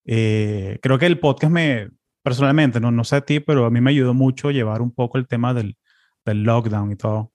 Eh, 0.05 0.79
creo 0.81 0.97
que 0.97 1.05
el 1.05 1.19
podcast 1.19 1.51
me, 1.51 1.89
personalmente, 2.23 2.79
no, 2.79 2.91
no 2.91 3.03
sé 3.03 3.17
a 3.17 3.21
ti, 3.21 3.39
pero 3.39 3.65
a 3.65 3.69
mí 3.69 3.81
me 3.81 3.91
ayudó 3.91 4.13
mucho 4.13 4.51
llevar 4.51 4.81
un 4.81 4.91
poco 4.91 5.17
el 5.17 5.27
tema 5.27 5.53
del, 5.53 5.77
del 6.25 6.43
lockdown 6.43 6.91
y 6.91 6.95
todo. 6.95 7.31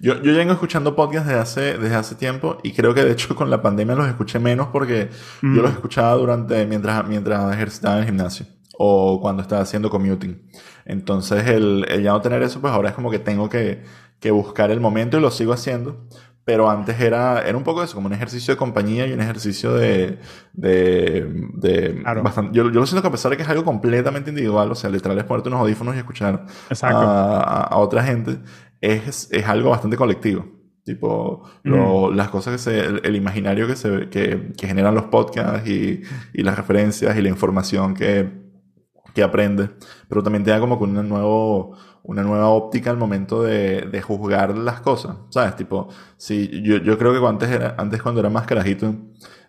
Yo, 0.00 0.22
yo 0.22 0.34
vengo 0.34 0.54
escuchando 0.54 0.96
podcasts 0.96 1.28
desde 1.28 1.40
hace, 1.40 1.60
desde 1.78 1.96
hace 1.96 2.14
tiempo 2.14 2.58
y 2.62 2.72
creo 2.72 2.94
que 2.94 3.04
de 3.04 3.12
hecho 3.12 3.36
con 3.36 3.50
la 3.50 3.60
pandemia 3.60 3.94
los 3.94 4.08
escuché 4.08 4.38
menos 4.38 4.68
porque 4.68 5.10
yo 5.42 5.60
los 5.60 5.70
mm. 5.70 5.74
escuchaba 5.74 6.14
durante, 6.14 6.64
mientras, 6.64 7.06
mientras 7.06 7.52
ejercitaba 7.52 7.96
en 7.96 8.00
el 8.00 8.06
gimnasio 8.06 8.46
o 8.78 9.20
cuando 9.20 9.42
estaba 9.42 9.62
haciendo 9.62 9.90
commuting. 9.90 10.50
Entonces 10.84 11.46
el, 11.48 11.84
el 11.88 12.02
ya 12.02 12.12
no 12.12 12.20
tener 12.20 12.42
eso, 12.42 12.60
pues 12.60 12.72
ahora 12.72 12.90
es 12.90 12.94
como 12.94 13.10
que 13.10 13.18
tengo 13.18 13.48
que, 13.48 13.82
que 14.20 14.30
buscar 14.30 14.70
el 14.70 14.80
momento 14.80 15.18
y 15.18 15.20
lo 15.20 15.30
sigo 15.30 15.52
haciendo. 15.52 16.06
Pero 16.46 16.70
antes 16.70 17.00
era, 17.00 17.42
era 17.42 17.58
un 17.58 17.64
poco 17.64 17.82
eso, 17.82 17.96
como 17.96 18.06
un 18.06 18.12
ejercicio 18.12 18.54
de 18.54 18.58
compañía 18.58 19.04
y 19.04 19.12
un 19.12 19.20
ejercicio 19.20 19.74
de... 19.74 20.20
de, 20.52 21.26
de 21.54 22.02
bastante, 22.22 22.56
yo, 22.56 22.70
yo, 22.70 22.78
lo 22.78 22.86
siento 22.86 23.02
que 23.02 23.08
a 23.08 23.10
pesar 23.10 23.32
de 23.32 23.36
que 23.36 23.42
es 23.42 23.48
algo 23.48 23.64
completamente 23.64 24.30
individual, 24.30 24.70
o 24.70 24.76
sea, 24.76 24.88
literal 24.88 25.18
es 25.18 25.24
ponerte 25.24 25.48
unos 25.48 25.60
audífonos 25.62 25.96
y 25.96 25.98
escuchar 25.98 26.46
a, 26.82 27.68
a, 27.68 27.76
otra 27.78 28.04
gente, 28.04 28.38
es, 28.80 29.28
es 29.32 29.44
algo 29.44 29.70
bastante 29.70 29.96
colectivo. 29.96 30.46
Tipo, 30.84 31.42
lo, 31.64 32.12
las 32.12 32.28
cosas 32.28 32.52
que 32.52 32.58
se, 32.58 32.78
el, 32.80 33.16
imaginario 33.16 33.66
que, 33.66 33.74
se, 33.74 34.08
que, 34.08 34.52
que, 34.56 34.68
generan 34.68 34.94
los 34.94 35.06
podcasts 35.06 35.68
y, 35.68 36.02
y, 36.32 36.44
las 36.44 36.56
referencias 36.56 37.16
y 37.16 37.22
la 37.22 37.28
información 37.28 37.92
que, 37.92 38.45
que 39.16 39.22
aprende. 39.22 39.70
Pero 40.08 40.22
también 40.22 40.44
te 40.44 40.50
da 40.50 40.60
como 40.60 40.78
que 40.78 40.84
un 40.84 41.08
nuevo, 41.08 41.74
una 42.02 42.22
nueva 42.22 42.50
óptica 42.50 42.90
al 42.90 42.98
momento 42.98 43.42
de, 43.42 43.80
de 43.80 44.02
juzgar 44.02 44.56
las 44.56 44.80
cosas, 44.82 45.16
¿sabes? 45.30 45.56
Tipo, 45.56 45.88
si 46.18 46.62
yo, 46.62 46.76
yo 46.76 46.98
creo 46.98 47.18
que 47.18 47.26
antes, 47.26 47.50
era, 47.50 47.74
antes 47.78 48.02
cuando 48.02 48.20
era 48.20 48.28
más 48.28 48.46
carajito, 48.46 48.94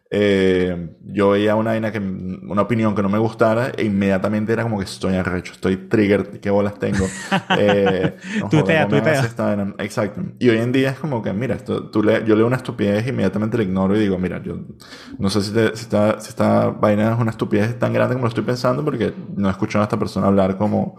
eh, 0.10 0.96
yo 1.04 1.32
veía 1.32 1.56
una, 1.56 1.72
vaina 1.72 1.92
que, 1.92 2.00
una 2.00 2.62
opinión 2.62 2.96
que 2.96 3.02
no 3.02 3.10
me 3.10 3.18
gustara 3.18 3.72
e 3.78 3.84
inmediatamente 3.84 4.54
era 4.54 4.64
como 4.64 4.78
que 4.78 4.86
estoy 4.86 5.16
arrecho, 5.16 5.52
estoy 5.54 5.76
trigger, 5.76 6.40
qué 6.40 6.50
bolas 6.50 6.78
tengo. 6.80 7.06
Eh, 7.60 8.18
tuitea, 8.50 8.88
tuitea. 8.88 9.24
Exacto. 9.80 10.22
Y 10.38 10.50
hoy 10.50 10.58
en 10.58 10.72
día 10.72 10.92
es 10.92 11.00
como 11.00 11.22
que, 11.22 11.34
mira, 11.34 11.56
esto, 11.56 11.90
tú 11.90 12.04
le, 12.04 12.24
yo 12.24 12.36
leo 12.36 12.46
una 12.46 12.58
estupidez 12.58 13.06
e 13.06 13.10
inmediatamente 13.10 13.58
la 13.58 13.64
ignoro 13.64 13.96
y 13.96 14.00
digo, 14.00 14.18
mira, 14.18 14.42
yo 14.44 14.60
no 15.18 15.30
sé 15.30 15.42
si, 15.42 15.52
si, 15.52 15.60
esta, 15.60 16.20
si 16.20 16.30
esta 16.30 16.70
vaina 16.70 17.14
es 17.14 17.20
una 17.20 17.32
estupidez 17.32 17.78
tan 17.80 17.94
grande 17.94 18.16
como 18.16 18.26
lo 18.26 18.30
estoy 18.30 18.44
pensando 18.44 18.84
porque 18.84 19.14
no 19.36 19.48
he 19.48 19.52
escuchado 19.52 19.84
a 19.84 19.86
esta 19.86 19.98
persona 19.98 20.28
hablar 20.28 20.58
como 20.58 20.98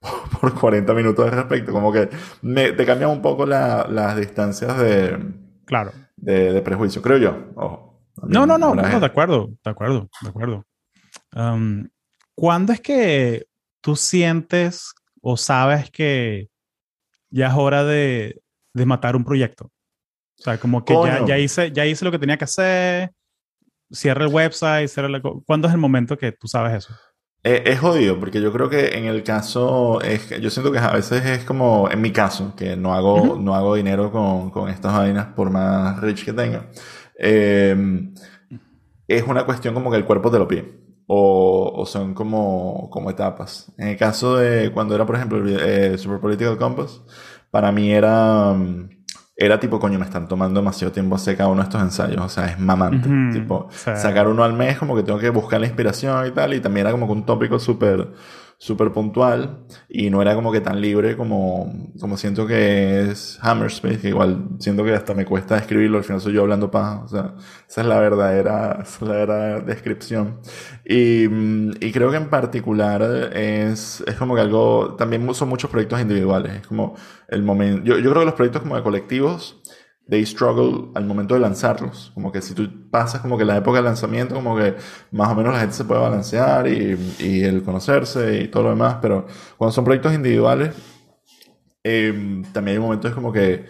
por 0.40 0.54
40 0.54 0.92
minutos 0.94 1.24
de 1.24 1.30
respecto. 1.30 1.72
Como 1.72 1.92
que 1.92 2.08
me, 2.42 2.72
te 2.72 2.86
cambian 2.86 3.10
un 3.10 3.22
poco 3.22 3.46
las 3.46 4.16
distancias 4.16 4.78
de, 4.78 5.18
claro. 5.66 5.92
de, 6.16 6.62
prejuicio, 6.62 7.02
creo 7.02 7.18
yo. 7.18 7.89
No, 8.22 8.46
no, 8.46 8.58
no, 8.58 8.74
no, 8.74 9.00
de 9.00 9.06
acuerdo, 9.06 9.50
de 9.64 9.70
acuerdo, 9.70 10.08
de 10.20 10.28
acuerdo. 10.28 10.64
Um, 11.34 11.88
¿Cuándo 12.34 12.72
es 12.72 12.80
que 12.80 13.46
tú 13.80 13.96
sientes 13.96 14.92
o 15.20 15.36
sabes 15.36 15.90
que 15.90 16.48
ya 17.30 17.48
es 17.48 17.54
hora 17.54 17.84
de, 17.84 18.40
de 18.74 18.86
matar 18.86 19.16
un 19.16 19.24
proyecto? 19.24 19.66
O 20.38 20.42
sea, 20.42 20.58
como 20.58 20.84
que 20.84 20.94
ya, 20.94 21.26
ya, 21.26 21.38
hice, 21.38 21.70
ya 21.70 21.84
hice 21.84 22.04
lo 22.04 22.10
que 22.10 22.18
tenía 22.18 22.38
que 22.38 22.44
hacer, 22.44 23.12
cierra 23.90 24.24
el 24.24 24.32
website, 24.32 24.88
cierra 24.88 25.08
la... 25.08 25.20
¿Cuándo 25.20 25.68
es 25.68 25.74
el 25.74 25.80
momento 25.80 26.16
que 26.16 26.32
tú 26.32 26.48
sabes 26.48 26.72
eso? 26.72 26.94
Eh, 27.42 27.62
es 27.66 27.80
jodido, 27.80 28.18
porque 28.20 28.40
yo 28.40 28.52
creo 28.52 28.68
que 28.68 28.98
en 28.98 29.06
el 29.06 29.22
caso, 29.22 30.00
es, 30.02 30.28
yo 30.40 30.50
siento 30.50 30.70
que 30.72 30.78
a 30.78 30.92
veces 30.92 31.24
es 31.24 31.44
como, 31.44 31.90
en 31.90 32.00
mi 32.00 32.10
caso, 32.12 32.54
que 32.54 32.76
no 32.76 32.94
hago, 32.94 33.38
no 33.38 33.54
hago 33.54 33.74
dinero 33.74 34.12
con, 34.12 34.50
con 34.50 34.68
estas 34.68 34.94
vainas 34.94 35.28
por 35.34 35.50
más 35.50 36.00
rich 36.00 36.24
que 36.24 36.34
tenga. 36.34 36.66
Eh, 37.20 38.10
es 39.06 39.22
una 39.24 39.44
cuestión 39.44 39.74
como 39.74 39.90
que 39.90 39.96
el 39.96 40.04
cuerpo 40.04 40.30
te 40.30 40.38
lo 40.38 40.48
pide. 40.48 40.80
O, 41.06 41.72
o, 41.74 41.86
son 41.86 42.14
como, 42.14 42.88
como 42.90 43.10
etapas. 43.10 43.72
En 43.76 43.88
el 43.88 43.96
caso 43.96 44.36
de 44.36 44.70
cuando 44.72 44.94
era, 44.94 45.06
por 45.06 45.16
ejemplo, 45.16 45.38
el 45.38 45.58
eh, 45.60 45.98
Super 45.98 46.20
Political 46.20 46.56
Compass, 46.56 47.02
para 47.50 47.72
mí 47.72 47.90
era 47.92 48.54
era 49.40 49.58
tipo, 49.58 49.80
coño, 49.80 49.98
me 49.98 50.04
están 50.04 50.28
tomando 50.28 50.60
demasiado 50.60 50.92
tiempo 50.92 51.14
hacer 51.14 51.34
cada 51.34 51.48
uno 51.48 51.62
de 51.62 51.64
estos 51.64 51.80
ensayos. 51.80 52.20
O 52.20 52.28
sea, 52.28 52.44
es 52.48 52.58
mamante. 52.58 53.08
Tipo, 53.32 53.70
sacar 53.72 54.28
uno 54.28 54.44
al 54.44 54.52
mes, 54.52 54.78
como 54.78 54.94
que 54.94 55.02
tengo 55.02 55.18
que 55.18 55.30
buscar 55.30 55.58
la 55.58 55.66
inspiración 55.66 56.26
y 56.26 56.30
tal. 56.32 56.52
Y 56.52 56.60
también 56.60 56.86
era 56.86 56.92
como 56.92 57.06
que 57.06 57.12
un 57.14 57.24
tópico 57.24 57.58
súper 57.58 58.06
súper 58.60 58.92
puntual 58.92 59.64
y 59.88 60.10
no 60.10 60.20
era 60.20 60.34
como 60.34 60.52
que 60.52 60.60
tan 60.60 60.82
libre 60.82 61.16
como, 61.16 61.72
como 61.98 62.18
siento 62.18 62.46
que 62.46 63.08
es 63.08 63.38
Hammerspace, 63.40 64.00
que 64.00 64.08
igual 64.08 64.48
siento 64.58 64.84
que 64.84 64.92
hasta 64.92 65.14
me 65.14 65.24
cuesta 65.24 65.56
escribirlo, 65.56 65.96
al 65.96 66.04
final 66.04 66.20
soy 66.20 66.34
yo 66.34 66.42
hablando 66.42 66.70
paja, 66.70 67.02
o 67.02 67.08
sea, 67.08 67.34
esa 67.66 67.80
es 67.80 67.86
la 67.86 67.98
verdadera, 67.98 68.80
es 68.82 69.00
la 69.00 69.14
verdadera 69.14 69.60
descripción. 69.60 70.40
Y, 70.84 71.24
y, 71.24 71.90
creo 71.90 72.10
que 72.10 72.18
en 72.18 72.28
particular 72.28 73.02
es, 73.34 74.04
es 74.06 74.14
como 74.16 74.34
que 74.34 74.42
algo, 74.42 74.94
también 74.94 75.32
son 75.34 75.48
muchos 75.48 75.70
proyectos 75.70 75.98
individuales, 75.98 76.56
es 76.56 76.66
como 76.66 76.96
el 77.28 77.42
momento, 77.42 77.82
yo, 77.82 77.98
yo 77.98 78.10
creo 78.10 78.20
que 78.20 78.26
los 78.26 78.34
proyectos 78.34 78.60
como 78.60 78.76
de 78.76 78.82
colectivos, 78.82 79.59
they 80.10 80.26
struggle 80.26 80.90
al 80.94 81.06
momento 81.06 81.34
de 81.34 81.40
lanzarlos. 81.40 82.10
Como 82.14 82.32
que 82.32 82.42
si 82.42 82.52
tú 82.54 82.90
pasas 82.90 83.20
como 83.22 83.38
que 83.38 83.44
la 83.44 83.56
época 83.56 83.78
de 83.78 83.84
lanzamiento, 83.84 84.34
como 84.34 84.56
que 84.56 84.74
más 85.12 85.30
o 85.30 85.34
menos 85.34 85.54
la 85.54 85.60
gente 85.60 85.74
se 85.74 85.84
puede 85.84 86.00
balancear 86.00 86.66
y, 86.66 86.98
y 87.20 87.44
el 87.44 87.62
conocerse 87.62 88.42
y 88.42 88.48
todo 88.48 88.64
lo 88.64 88.70
demás, 88.70 88.96
pero 89.00 89.26
cuando 89.56 89.72
son 89.72 89.84
proyectos 89.84 90.12
individuales, 90.12 90.74
eh, 91.84 92.42
también 92.52 92.76
hay 92.76 92.82
momentos 92.82 93.14
como 93.14 93.32
que, 93.32 93.66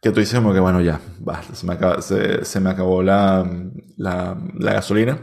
que 0.00 0.10
tú 0.10 0.20
dices 0.20 0.38
como 0.40 0.54
que, 0.54 0.60
bueno, 0.60 0.80
ya, 0.80 1.00
basta, 1.20 1.54
se 1.54 1.66
me, 1.66 1.74
acaba, 1.74 2.02
se, 2.02 2.44
se 2.44 2.60
me 2.60 2.70
acabó 2.70 3.02
la, 3.02 3.48
la, 3.96 4.36
la, 4.58 4.72
gasolina. 4.72 5.18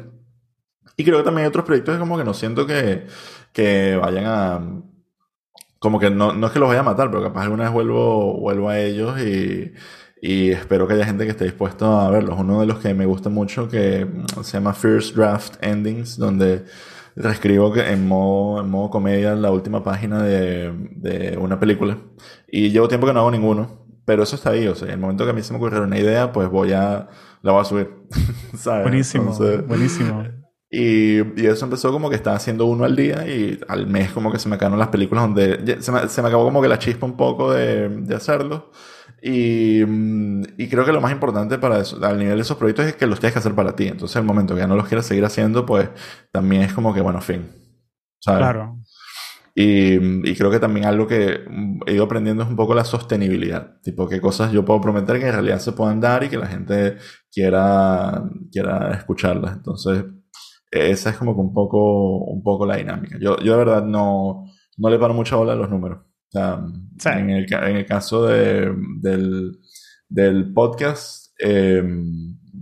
Y 0.96 1.04
creo 1.04 1.18
que 1.18 1.24
también 1.24 1.46
hay 1.46 1.50
otros 1.50 1.66
proyectos 1.66 1.98
como 1.98 2.18
que 2.18 2.24
no 2.24 2.34
siento 2.34 2.66
que, 2.68 3.08
que 3.54 3.98
vayan 4.02 4.26
a... 4.28 4.82
Como 5.80 6.00
que 6.00 6.12
no, 6.12 6.32
no 6.34 6.48
es 6.48 6.54
que 6.54 6.60
los 6.60 6.70
vaya 6.70 6.82
a 6.82 6.84
matar, 6.84 7.10
pero 7.10 7.24
capaz 7.24 7.42
alguna 7.44 7.64
vez 7.64 7.74
vuelvo, 7.74 8.40
vuelvo 8.40 8.70
a 8.70 8.80
ellos 8.80 9.20
y 9.20 9.74
y 10.24 10.52
espero 10.52 10.88
que 10.88 10.94
haya 10.94 11.06
gente 11.06 11.26
que 11.26 11.32
esté 11.32 11.46
dispuesto 11.46 12.00
a 12.00 12.12
verlos. 12.12 12.40
Uno 12.40 12.60
de 12.62 12.68
los 12.68 12.78
que 12.78 12.94
me 12.94 13.08
gusta 13.08 13.30
mucho 13.30 13.68
que 13.68 14.08
se 14.44 14.54
llama 14.54 14.72
First 14.74 15.16
Draft 15.16 15.56
Endings, 15.62 16.16
donde 16.16 16.64
reescribo 17.16 17.76
en 17.76 18.08
modo, 18.08 18.62
en 18.62 18.70
modo 18.70 18.92
comedia 18.92 19.34
la 19.34 19.50
última 19.50 19.84
página 19.84 20.22
de, 20.22 20.72
de 20.92 21.38
una 21.38 21.60
película. 21.60 21.98
Y 22.48 22.70
llevo 22.70 22.88
tiempo 22.88 23.08
que 23.08 23.14
no 23.14 23.22
hago 23.22 23.32
ninguno, 23.32 23.88
pero 24.06 24.22
eso 24.22 24.36
está 24.36 24.52
ahí. 24.52 24.68
O 24.68 24.76
sea, 24.76 24.90
en 24.90 24.94
el 24.94 25.00
momento 25.00 25.26
que 25.26 25.32
a 25.32 25.34
mí 25.34 25.42
se 25.42 25.54
me 25.54 25.58
ocurrió 25.58 25.82
una 25.82 25.98
idea, 25.98 26.32
pues 26.32 26.48
voy 26.50 26.72
a, 26.74 27.10
la 27.42 27.52
voy 27.52 27.62
a 27.62 27.66
subir. 27.66 27.90
Buenísimo, 28.84 29.34
buenísimo. 29.68 30.24
Y, 30.70 31.18
y, 31.42 31.48
eso 31.48 31.66
empezó 31.66 31.92
como 31.92 32.12
que 32.12 32.16
estaba 32.16 32.38
haciendo 32.38 32.66
uno 32.66 32.86
al 32.86 32.96
día 32.96 33.28
y 33.28 33.60
al 33.68 33.88
mes 33.88 34.12
como 34.12 34.32
que 34.32 34.40
se 34.40 34.48
me 34.48 34.56
acabaron 34.56 34.80
las 34.80 34.88
películas 34.88 35.24
donde 35.24 35.82
se 35.82 35.92
me, 35.92 36.08
se 36.08 36.22
me 36.22 36.30
acabó 36.30 36.46
como 36.46 36.62
que 36.62 36.70
la 36.70 36.80
chispa 36.80 37.06
un 37.06 37.18
poco 37.18 37.52
de, 37.52 37.90
de 37.90 38.16
hacerlo. 38.16 38.72
Y, 39.22 39.84
mm, 39.86 40.44
y, 40.58 40.68
creo 40.68 40.84
que 40.84 40.92
lo 40.92 41.02
más 41.02 41.12
importante 41.12 41.60
para 41.60 41.80
eso, 41.80 42.04
al 42.04 42.18
nivel 42.18 42.38
de 42.38 42.42
esos 42.42 42.58
proyectos 42.58 42.86
es 42.88 42.96
que 42.96 43.06
los 43.06 43.20
tienes 43.20 43.34
que 43.34 43.40
hacer 43.40 43.54
para 43.54 43.76
ti. 43.76 43.88
Entonces, 43.88 44.16
el 44.18 44.24
momento 44.24 44.56
que 44.56 44.62
ya 44.62 44.68
no 44.68 44.76
los 44.76 44.88
quieras 44.88 45.06
seguir 45.06 45.26
haciendo, 45.26 45.66
pues 45.66 45.90
también 46.32 46.64
es 46.64 46.74
como 46.74 46.94
que, 46.94 47.02
bueno, 47.02 47.22
fin. 47.22 47.50
¿sabes? 48.20 48.40
Claro. 48.40 48.78
Y, 49.54 50.30
y, 50.30 50.36
creo 50.36 50.50
que 50.50 50.60
también 50.60 50.86
algo 50.86 51.08
que 51.08 51.42
he 51.86 51.94
ido 51.94 52.06
aprendiendo 52.06 52.44
es 52.44 52.50
un 52.50 52.56
poco 52.56 52.74
la 52.74 52.86
sostenibilidad. 52.86 53.80
Tipo, 53.82 54.08
qué 54.08 54.22
cosas 54.22 54.52
yo 54.52 54.64
puedo 54.66 54.82
prometer 54.82 55.20
que 55.20 55.28
en 55.28 55.34
realidad 55.34 55.60
se 55.60 55.74
puedan 55.74 56.00
dar 56.00 56.24
y 56.24 56.30
que 56.30 56.38
la 56.38 56.48
gente 56.48 56.98
quiera, 57.32 58.24
quiera 58.52 58.94
escucharlas. 58.94 59.58
Entonces, 59.58 60.06
esa 60.72 61.10
es 61.10 61.18
como 61.18 61.36
que 61.36 61.42
un 61.42 61.54
poco, 61.54 62.20
un 62.20 62.42
poco 62.44 62.66
la 62.66 62.78
dinámica. 62.78 63.18
Yo, 63.20 63.38
yo 63.40 63.52
de 63.52 63.58
verdad 63.58 63.84
no, 63.84 64.46
no 64.78 64.90
le 64.90 64.98
paro 64.98 65.14
mucha 65.14 65.36
bola 65.36 65.54
a 65.54 65.56
los 65.58 65.70
números. 65.70 66.00
O 66.34 67.00
sea, 67.00 67.20
en, 67.20 67.30
el, 67.30 67.54
en, 67.54 67.76
el, 67.76 67.86
caso 67.86 68.26
de, 68.26 68.74
del, 69.02 69.60
del, 70.08 70.54
podcast, 70.54 71.34
eh, 71.40 71.84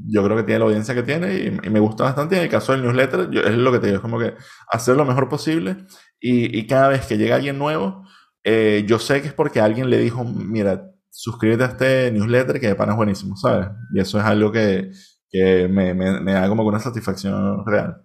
yo 0.07 0.23
creo 0.23 0.37
que 0.37 0.43
tiene 0.43 0.59
la 0.59 0.65
audiencia 0.65 0.95
que 0.95 1.03
tiene 1.03 1.35
y, 1.35 1.69
me 1.69 1.79
gusta 1.79 2.05
bastante. 2.05 2.37
En 2.37 2.43
el 2.43 2.49
caso 2.49 2.71
del 2.71 2.81
newsletter, 2.81 3.29
yo, 3.29 3.41
es 3.41 3.55
lo 3.55 3.71
que 3.71 3.79
te 3.79 3.87
digo, 3.87 3.97
es 3.97 4.01
como 4.01 4.17
que 4.17 4.33
hacer 4.69 4.95
lo 4.95 5.05
mejor 5.05 5.29
posible 5.29 5.77
y, 6.19 6.57
y 6.57 6.65
cada 6.65 6.87
vez 6.87 7.05
que 7.05 7.17
llega 7.17 7.35
alguien 7.35 7.59
nuevo, 7.59 8.03
eh, 8.43 8.85
yo 8.87 8.97
sé 8.97 9.21
que 9.21 9.27
es 9.27 9.33
porque 9.33 9.61
alguien 9.61 9.89
le 9.89 9.99
dijo, 9.99 10.23
mira, 10.23 10.89
suscríbete 11.11 11.63
a 11.63 11.67
este 11.67 12.11
newsletter 12.11 12.59
que 12.59 12.67
de 12.67 12.75
pana 12.75 12.93
es 12.93 12.97
buenísimo, 12.97 13.35
¿sabes? 13.35 13.67
Y 13.93 13.99
eso 13.99 14.17
es 14.17 14.25
algo 14.25 14.51
que, 14.51 14.91
que 15.29 15.67
me, 15.67 15.93
me, 15.93 16.19
me, 16.21 16.33
da 16.33 16.47
como 16.47 16.63
una 16.63 16.79
satisfacción 16.79 17.65
real. 17.67 18.03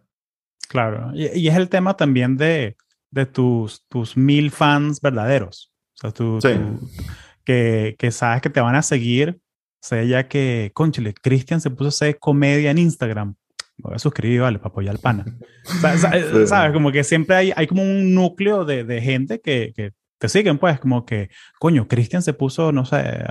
Claro, 0.69 1.11
y, 1.15 1.27
y 1.39 1.49
es 1.49 1.57
el 1.57 1.71
tema 1.71 1.97
también 1.97 2.37
de 2.37 2.77
de 3.15 3.27
tus, 3.27 3.87
tus 3.89 4.17
mil 4.17 4.51
fans 4.51 5.01
verdaderos. 5.01 5.73
O 5.95 5.97
sea, 5.97 6.11
tú, 6.11 6.41
que, 7.45 7.95
que, 7.97 8.11
sabes 8.11 8.43
que 8.43 8.51
te 8.51 8.61
van 8.61 8.75
a 8.75 8.83
seguir. 8.83 9.39
O 9.39 9.87
sea, 9.87 10.03
ya 10.03 10.29
que, 10.29 10.73
conchile, 10.75 11.15
Cristian 11.15 11.61
se 11.61 11.71
puso 11.71 11.87
a 11.87 11.89
hacer 11.89 12.19
comedia 12.19 12.71
en 12.71 12.79
Instagram. 12.79 13.37
Me 13.77 13.83
voy 13.83 13.95
a 13.95 13.99
suscribir, 13.99 14.41
vale, 14.41 14.59
para 14.59 14.71
apoyar 14.71 14.95
al 14.95 15.01
pana. 15.01 15.25
¿Sabes? 16.47 16.73
Como 16.73 16.91
que 16.91 17.05
siempre 17.05 17.37
hay, 17.37 17.53
hay 17.55 17.67
como 17.67 17.83
un 17.83 18.15
núcleo 18.15 18.65
de, 18.65 18.85
de 18.85 19.01
gente 19.01 19.41
que, 19.41 19.73
que, 19.75 19.93
te 20.19 20.29
siguen, 20.29 20.59
pues, 20.59 20.81
como 20.81 21.05
que, 21.05 21.29
coño, 21.61 21.87
Cristian 21.87 22.23
se 22.23 22.33
puso, 22.33 22.73
no 22.73 22.85
sé, 22.85 23.25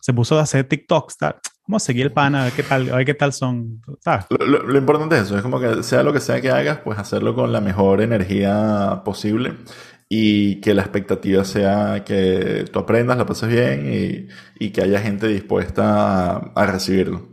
se 0.00 0.12
puso 0.12 0.38
a 0.38 0.42
hacer 0.42 0.64
TikToks, 0.64 1.16
tal. 1.18 1.36
Vamos 1.66 1.82
a 1.82 1.86
seguir 1.86 2.06
el 2.06 2.12
pana, 2.12 2.42
a 2.42 2.44
ver 2.44 2.52
qué 2.52 2.62
tal, 2.62 2.90
a 2.90 2.96
ver 2.96 3.06
qué 3.06 3.14
tal 3.14 3.32
son. 3.32 3.80
Lo, 4.30 4.62
lo, 4.62 4.78
importante 4.78 5.16
es 5.16 5.22
eso, 5.22 5.36
es 5.36 5.42
como 5.42 5.60
que 5.60 5.82
sea 5.82 6.02
lo 6.02 6.12
que 6.12 6.20
sea 6.20 6.40
que 6.40 6.50
hagas, 6.50 6.78
pues 6.78 6.98
hacerlo 6.98 7.34
con 7.34 7.52
la 7.52 7.60
mejor 7.60 8.00
energía 8.00 9.02
posible 9.04 9.54
y 10.08 10.60
que 10.60 10.74
la 10.74 10.82
expectativa 10.82 11.42
sea 11.44 12.04
que 12.04 12.66
tú 12.70 12.80
aprendas, 12.80 13.16
la 13.16 13.24
pases 13.24 13.48
bien 13.48 13.90
y, 13.90 14.64
y 14.64 14.70
que 14.70 14.82
haya 14.82 15.00
gente 15.00 15.26
dispuesta 15.26 16.36
a, 16.54 16.66
recibirlo. 16.66 17.28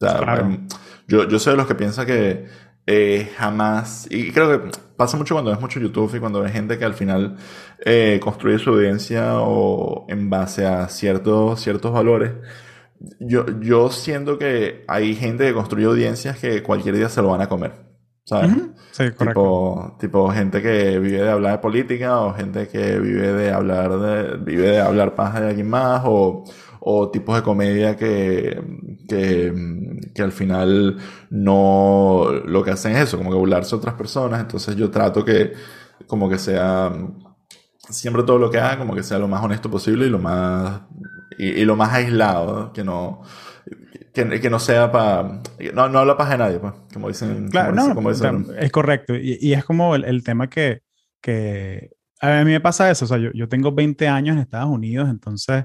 O 0.00 0.06
sea, 0.06 0.36
em, 0.38 0.68
yo, 1.08 1.26
yo 1.28 1.38
soy 1.40 1.54
de 1.54 1.56
los 1.56 1.66
que 1.66 1.74
piensa 1.74 2.06
que 2.06 2.46
eh, 2.86 3.30
jamás, 3.36 4.06
y 4.10 4.30
creo 4.30 4.62
que 4.62 4.78
pasa 4.96 5.16
mucho 5.16 5.34
cuando 5.34 5.50
ves 5.50 5.60
mucho 5.60 5.80
YouTube 5.80 6.14
y 6.14 6.20
cuando 6.20 6.40
ves 6.40 6.52
gente 6.52 6.78
que 6.78 6.84
al 6.84 6.94
final 6.94 7.36
eh, 7.84 8.20
construye 8.22 8.58
su 8.58 8.70
audiencia 8.70 9.40
o 9.40 10.06
en 10.08 10.30
base 10.30 10.66
a 10.66 10.88
ciertos, 10.88 11.60
ciertos 11.60 11.92
valores. 11.92 12.32
Yo, 13.20 13.46
yo 13.60 13.90
siento 13.90 14.38
que 14.38 14.84
hay 14.86 15.14
gente 15.14 15.46
que 15.46 15.54
construye 15.54 15.86
audiencias 15.86 16.38
que 16.38 16.62
cualquier 16.62 16.96
día 16.96 17.08
se 17.08 17.22
lo 17.22 17.28
van 17.28 17.40
a 17.40 17.48
comer. 17.48 17.90
¿Sabes? 18.24 18.52
Sí, 18.92 19.10
correcto. 19.10 19.18
Tipo, 19.18 19.96
tipo 19.98 20.30
gente 20.30 20.62
que 20.62 20.98
vive 20.98 21.22
de 21.22 21.30
hablar 21.30 21.52
de 21.52 21.58
política 21.58 22.20
o 22.20 22.34
gente 22.34 22.68
que 22.68 22.98
vive 23.00 23.32
de 23.32 23.50
hablar 23.50 23.98
de, 23.98 24.36
vive 24.36 24.68
de 24.68 24.80
hablar 24.80 25.14
paja 25.14 25.40
de 25.40 25.48
alguien 25.48 25.68
más 25.68 26.02
o, 26.04 26.44
o 26.80 27.10
tipos 27.10 27.34
de 27.34 27.42
comedia 27.42 27.96
que, 27.96 28.62
que, 29.08 30.00
que, 30.14 30.22
al 30.22 30.32
final 30.32 30.98
no 31.30 32.26
lo 32.44 32.62
que 32.62 32.70
hacen 32.72 32.92
es 32.92 33.04
eso, 33.08 33.18
como 33.18 33.30
que 33.30 33.36
burlarse 33.36 33.74
a 33.74 33.78
otras 33.78 33.94
personas. 33.94 34.40
Entonces 34.40 34.76
yo 34.76 34.90
trato 34.90 35.24
que 35.24 35.52
como 36.06 36.28
que 36.28 36.38
sea 36.38 36.92
siempre 37.88 38.22
todo 38.22 38.38
lo 38.38 38.50
que 38.50 38.58
haga 38.58 38.78
como 38.78 38.94
que 38.94 39.02
sea 39.02 39.18
lo 39.18 39.28
más 39.28 39.42
honesto 39.42 39.70
posible 39.70 40.06
y 40.06 40.10
lo 40.10 40.18
más 40.18 40.82
y, 41.40 41.64
lo 41.64 41.76
más 41.76 41.92
aislado, 41.92 42.72
que 42.72 42.84
no 42.84 43.22
que, 44.12 44.40
que 44.40 44.50
no 44.50 44.58
sea 44.58 44.90
para 44.90 45.40
no, 45.72 45.88
no 45.88 45.98
habla 46.00 46.16
para 46.16 46.36
nadie, 46.36 46.58
pues, 46.58 46.74
como 46.92 47.08
dicen. 47.08 47.48
Claro, 47.48 47.72
no, 47.72 48.10
es 48.58 48.72
correcto. 48.72 49.14
Y, 49.14 49.38
y 49.40 49.52
es 49.52 49.64
como 49.64 49.94
el, 49.94 50.04
el, 50.04 50.22
tema 50.24 50.48
que, 50.48 50.82
que 51.20 51.90
a 52.20 52.44
mí 52.44 52.50
me 52.50 52.60
pasa 52.60 52.90
eso. 52.90 53.04
O 53.04 53.08
sea, 53.08 53.18
yo, 53.18 53.30
yo 53.32 53.48
tengo 53.48 53.72
20 53.72 54.08
años 54.08 54.36
en 54.36 54.42
Estados 54.42 54.68
Unidos, 54.68 55.08
entonces 55.08 55.64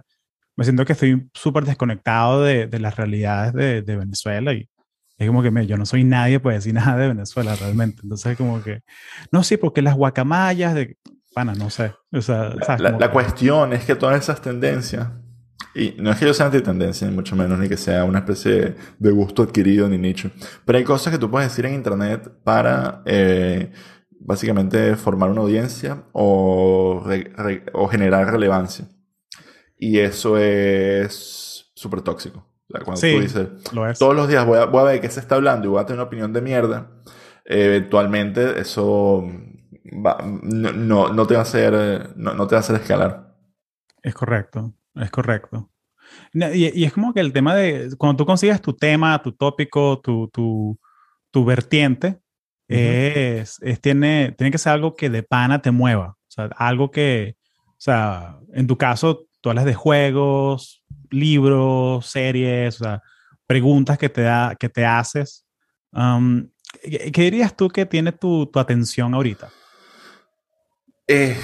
me 0.55 0.63
siento 0.63 0.85
que 0.85 0.93
estoy 0.93 1.27
súper 1.33 1.65
desconectado 1.65 2.43
de, 2.43 2.67
de, 2.67 2.79
las 2.79 2.95
realidades 2.95 3.53
de, 3.53 3.81
de, 3.81 3.95
Venezuela 3.97 4.53
y 4.53 4.69
es 5.17 5.27
como 5.27 5.43
que 5.43 5.51
me, 5.51 5.67
yo 5.67 5.77
no 5.77 5.85
soy 5.85 6.03
nadie 6.03 6.39
para 6.39 6.55
decir 6.55 6.73
nada 6.73 6.97
de 6.97 7.09
Venezuela 7.09 7.55
realmente. 7.55 8.01
Entonces 8.03 8.33
es 8.33 8.37
como 8.37 8.61
que, 8.63 8.81
no, 9.31 9.43
sí, 9.43 9.57
porque 9.57 9.81
las 9.81 9.95
guacamayas 9.95 10.73
de, 10.73 10.97
pana, 11.33 11.53
no 11.53 11.69
sé. 11.69 11.93
O 12.11 12.21
sea, 12.21 12.55
La, 12.79 12.91
la 12.91 13.11
cuestión 13.11 13.73
es 13.73 13.83
que 13.85 13.95
todas 13.95 14.21
esas 14.21 14.41
tendencias, 14.41 15.09
y 15.73 15.95
no 15.97 16.11
es 16.11 16.17
que 16.17 16.25
yo 16.25 16.33
sea 16.33 16.47
antitendencia, 16.47 17.07
ni 17.07 17.13
mucho 17.13 17.35
menos, 17.35 17.59
ni 17.59 17.67
que 17.67 17.77
sea 17.77 18.03
una 18.05 18.19
especie 18.19 18.75
de 18.99 19.11
gusto 19.11 19.43
adquirido 19.43 19.87
ni 19.89 19.97
nicho, 19.97 20.31
pero 20.65 20.77
hay 20.77 20.83
cosas 20.83 21.13
que 21.13 21.19
tú 21.19 21.29
puedes 21.29 21.49
decir 21.49 21.65
en 21.65 21.73
internet 21.75 22.31
para... 22.43 23.01
Eh, 23.05 23.71
básicamente 24.25 24.95
formar 24.95 25.29
una 25.29 25.41
audiencia 25.41 26.03
o, 26.11 27.03
re, 27.05 27.31
re, 27.35 27.63
o 27.73 27.87
generar 27.87 28.31
relevancia. 28.31 28.87
Y 29.77 29.99
eso 29.99 30.37
es 30.37 31.71
súper 31.75 32.01
tóxico. 32.01 32.39
O 32.39 32.73
sea, 32.73 32.83
cuando 32.83 33.01
sí, 33.01 33.13
tú 33.13 33.21
dices, 33.21 33.97
todos 33.99 34.15
los 34.15 34.27
días 34.27 34.45
voy 34.45 34.57
a, 34.57 34.65
voy 34.65 34.81
a, 34.81 34.83
ver 34.85 35.01
qué 35.01 35.09
se 35.09 35.19
está 35.19 35.35
hablando 35.35 35.67
y 35.67 35.69
voy 35.69 35.79
a 35.79 35.85
tener 35.85 35.99
una 35.99 36.07
opinión 36.07 36.33
de 36.33 36.41
mierda, 36.41 36.89
eventualmente 37.45 38.59
eso 38.59 39.23
va, 40.03 40.17
no, 40.23 40.71
no, 40.71 41.13
no, 41.13 41.27
te 41.27 41.35
va 41.35 41.41
a 41.41 41.43
hacer, 41.43 42.13
no, 42.15 42.33
no, 42.33 42.47
te 42.47 42.55
va 42.55 42.59
a 42.59 42.61
hacer 42.61 42.77
escalar. 42.77 43.35
Es 44.01 44.15
correcto, 44.15 44.73
es 44.95 45.11
correcto. 45.11 45.71
Y, 46.33 46.81
y, 46.81 46.83
es 46.85 46.93
como 46.93 47.13
que 47.13 47.19
el 47.19 47.33
tema 47.33 47.55
de, 47.55 47.95
cuando 47.97 48.17
tú 48.17 48.25
consigues 48.25 48.61
tu 48.61 48.73
tema, 48.73 49.21
tu 49.21 49.31
tópico, 49.31 49.99
tu, 50.01 50.29
tu, 50.29 50.79
tu 51.31 51.45
vertiente, 51.45 52.07
uh 52.69 52.73
-huh. 52.73 52.77
es, 52.77 53.57
es, 53.61 53.81
tiene, 53.81 54.33
tiene 54.37 54.51
que 54.51 54.57
ser 54.57 54.73
algo 54.73 54.95
que 54.95 55.09
de 55.09 55.23
pana 55.23 55.61
te 55.61 55.71
mueva. 55.71 56.09
O 56.09 56.31
sea, 56.31 56.45
algo 56.57 56.91
que, 56.91 57.35
o 57.67 57.75
sea, 57.77 58.37
en 58.53 58.67
tu 58.67 58.77
caso, 58.77 59.27
tú 59.41 59.49
hablas 59.49 59.65
de 59.65 59.73
juegos, 59.73 60.83
libros, 61.09 62.05
series, 62.05 62.81
o 62.81 62.83
sea, 62.83 63.01
preguntas 63.47 63.97
que 63.97 64.09
te, 64.09 64.21
da, 64.21 64.55
que 64.59 64.69
te 64.69 64.85
haces. 64.85 65.45
Um, 65.91 66.49
¿Qué 66.81 67.21
dirías 67.21 67.55
tú 67.55 67.69
que 67.69 67.85
tiene 67.85 68.11
tu, 68.11 68.47
tu 68.47 68.59
atención 68.59 69.13
ahorita? 69.13 69.49
Eh, 71.07 71.37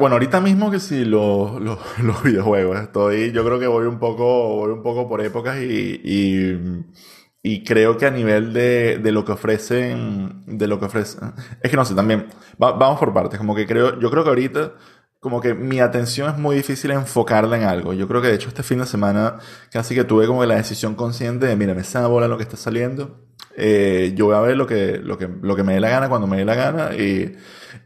bueno, 0.00 0.14
ahorita 0.16 0.40
mismo 0.40 0.70
que 0.70 0.80
sí, 0.80 1.04
los, 1.04 1.60
los, 1.60 1.78
los, 2.02 2.22
videojuegos. 2.22 2.80
Estoy, 2.80 3.32
yo 3.32 3.44
creo 3.44 3.58
que 3.58 3.66
voy 3.66 3.86
un 3.86 3.98
poco, 3.98 4.56
voy 4.56 4.72
un 4.72 4.82
poco 4.82 5.08
por 5.08 5.20
épocas 5.20 5.58
y, 5.62 6.00
y, 6.02 6.84
y 7.42 7.64
creo 7.64 7.96
que 7.96 8.06
a 8.06 8.10
nivel 8.10 8.52
de, 8.52 8.98
de, 8.98 9.12
lo 9.12 9.24
que 9.24 9.32
ofrecen, 9.32 10.42
de 10.46 10.66
lo 10.66 10.80
que 10.80 10.86
ofrecen, 10.86 11.34
es 11.62 11.70
que 11.70 11.76
no 11.76 11.84
sé, 11.84 11.94
también, 11.94 12.26
va, 12.62 12.72
vamos 12.72 12.98
por 12.98 13.14
partes, 13.14 13.38
como 13.38 13.54
que 13.54 13.66
creo, 13.66 13.98
yo 14.00 14.10
creo 14.10 14.24
que 14.24 14.30
ahorita 14.30 14.74
como 15.20 15.40
que 15.40 15.54
mi 15.54 15.80
atención 15.80 16.30
es 16.30 16.38
muy 16.38 16.56
difícil 16.56 16.90
enfocarla 16.92 17.56
en 17.56 17.64
algo. 17.64 17.92
Yo 17.92 18.06
creo 18.08 18.22
que 18.22 18.28
de 18.28 18.34
hecho 18.34 18.48
este 18.48 18.62
fin 18.62 18.78
de 18.78 18.86
semana 18.86 19.38
casi 19.72 19.94
que 19.94 20.04
tuve 20.04 20.26
como 20.26 20.44
la 20.44 20.56
decisión 20.56 20.94
consciente 20.94 21.46
de, 21.46 21.56
mira, 21.56 21.74
me 21.74 21.80
esa 21.80 22.06
bola 22.06 22.28
lo 22.28 22.36
que 22.36 22.44
está 22.44 22.56
saliendo. 22.56 23.25
Eh, 23.56 24.12
yo 24.14 24.26
voy 24.26 24.34
a 24.34 24.40
ver 24.40 24.56
lo 24.56 24.66
que, 24.66 24.98
lo, 24.98 25.16
que, 25.18 25.28
lo 25.28 25.56
que 25.56 25.62
me 25.62 25.74
dé 25.74 25.80
la 25.80 25.88
gana 25.88 26.08
cuando 26.08 26.26
me 26.26 26.36
dé 26.38 26.44
la 26.44 26.54
gana. 26.54 26.94
Y, 26.94 27.36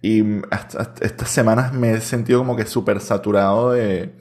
y 0.03 0.25
hasta, 0.51 0.81
hasta 0.81 1.05
estas 1.05 1.29
semanas 1.31 1.73
me 1.73 1.93
he 1.93 2.01
sentido 2.01 2.41
como 2.41 2.57
que 2.57 2.67
súper 2.67 3.01
saturado 3.01 3.73
de... 3.73 4.15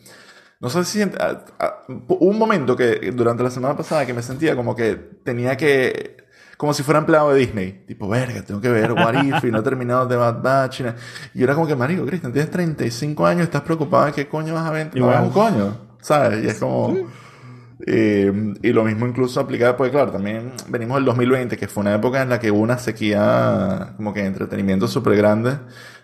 No 0.59 0.69
sé 0.69 0.83
si... 0.83 1.01
A, 1.01 1.45
a, 1.59 1.83
un 1.87 2.37
momento 2.37 2.75
que 2.75 3.11
durante 3.13 3.43
la 3.43 3.49
semana 3.49 3.75
pasada 3.75 4.05
que 4.05 4.13
me 4.13 4.21
sentía 4.21 4.55
como 4.55 4.75
que 4.75 4.95
tenía 5.23 5.55
que 5.57 6.19
como 6.59 6.73
si 6.73 6.83
fuera 6.83 6.99
empleado 6.99 7.31
de 7.31 7.39
Disney. 7.39 7.85
Tipo, 7.87 8.09
verga, 8.09 8.41
tengo 8.41 8.59
que 8.59 8.67
ver 8.67 8.91
What 8.91 9.23
If 9.23 9.45
y 9.45 9.49
no 9.49 9.59
he 9.59 9.61
terminado 9.61 10.05
de 10.07 10.17
Bad 10.17 10.41
Batch. 10.41 10.81
Y 11.33 11.41
era 11.41 11.55
como 11.55 11.65
que, 11.65 11.73
marico, 11.73 12.05
Cristian, 12.05 12.33
tienes 12.33 12.51
35 12.51 13.25
años, 13.25 13.43
estás 13.43 13.61
preocupado 13.61 14.07
de 14.07 14.11
qué 14.11 14.27
coño 14.27 14.53
vas 14.55 14.67
a 14.67 14.71
ver. 14.71 14.91
No 14.93 15.07
vas 15.07 15.23
un 15.23 15.29
coño, 15.29 15.77
¿sabes? 16.01 16.43
Y 16.43 16.49
es 16.49 16.59
como... 16.59 16.97
Eh, 17.85 18.31
y 18.61 18.73
lo 18.73 18.83
mismo 18.83 19.07
incluso 19.07 19.39
aplicado, 19.39 19.77
pues 19.77 19.91
claro, 19.91 20.11
también 20.11 20.51
venimos 20.67 20.97
del 20.97 21.05
2020, 21.05 21.55
que 21.55 21.67
fue 21.67 21.81
una 21.81 21.95
época 21.95 22.21
en 22.21 22.29
la 22.29 22.39
que 22.39 22.51
hubo 22.51 22.59
una 22.59 22.77
sequía 22.77 23.93
como 23.95 24.13
que 24.13 24.21
de 24.21 24.27
entretenimiento 24.27 24.87
súper 24.87 25.15
grande, 25.15 25.57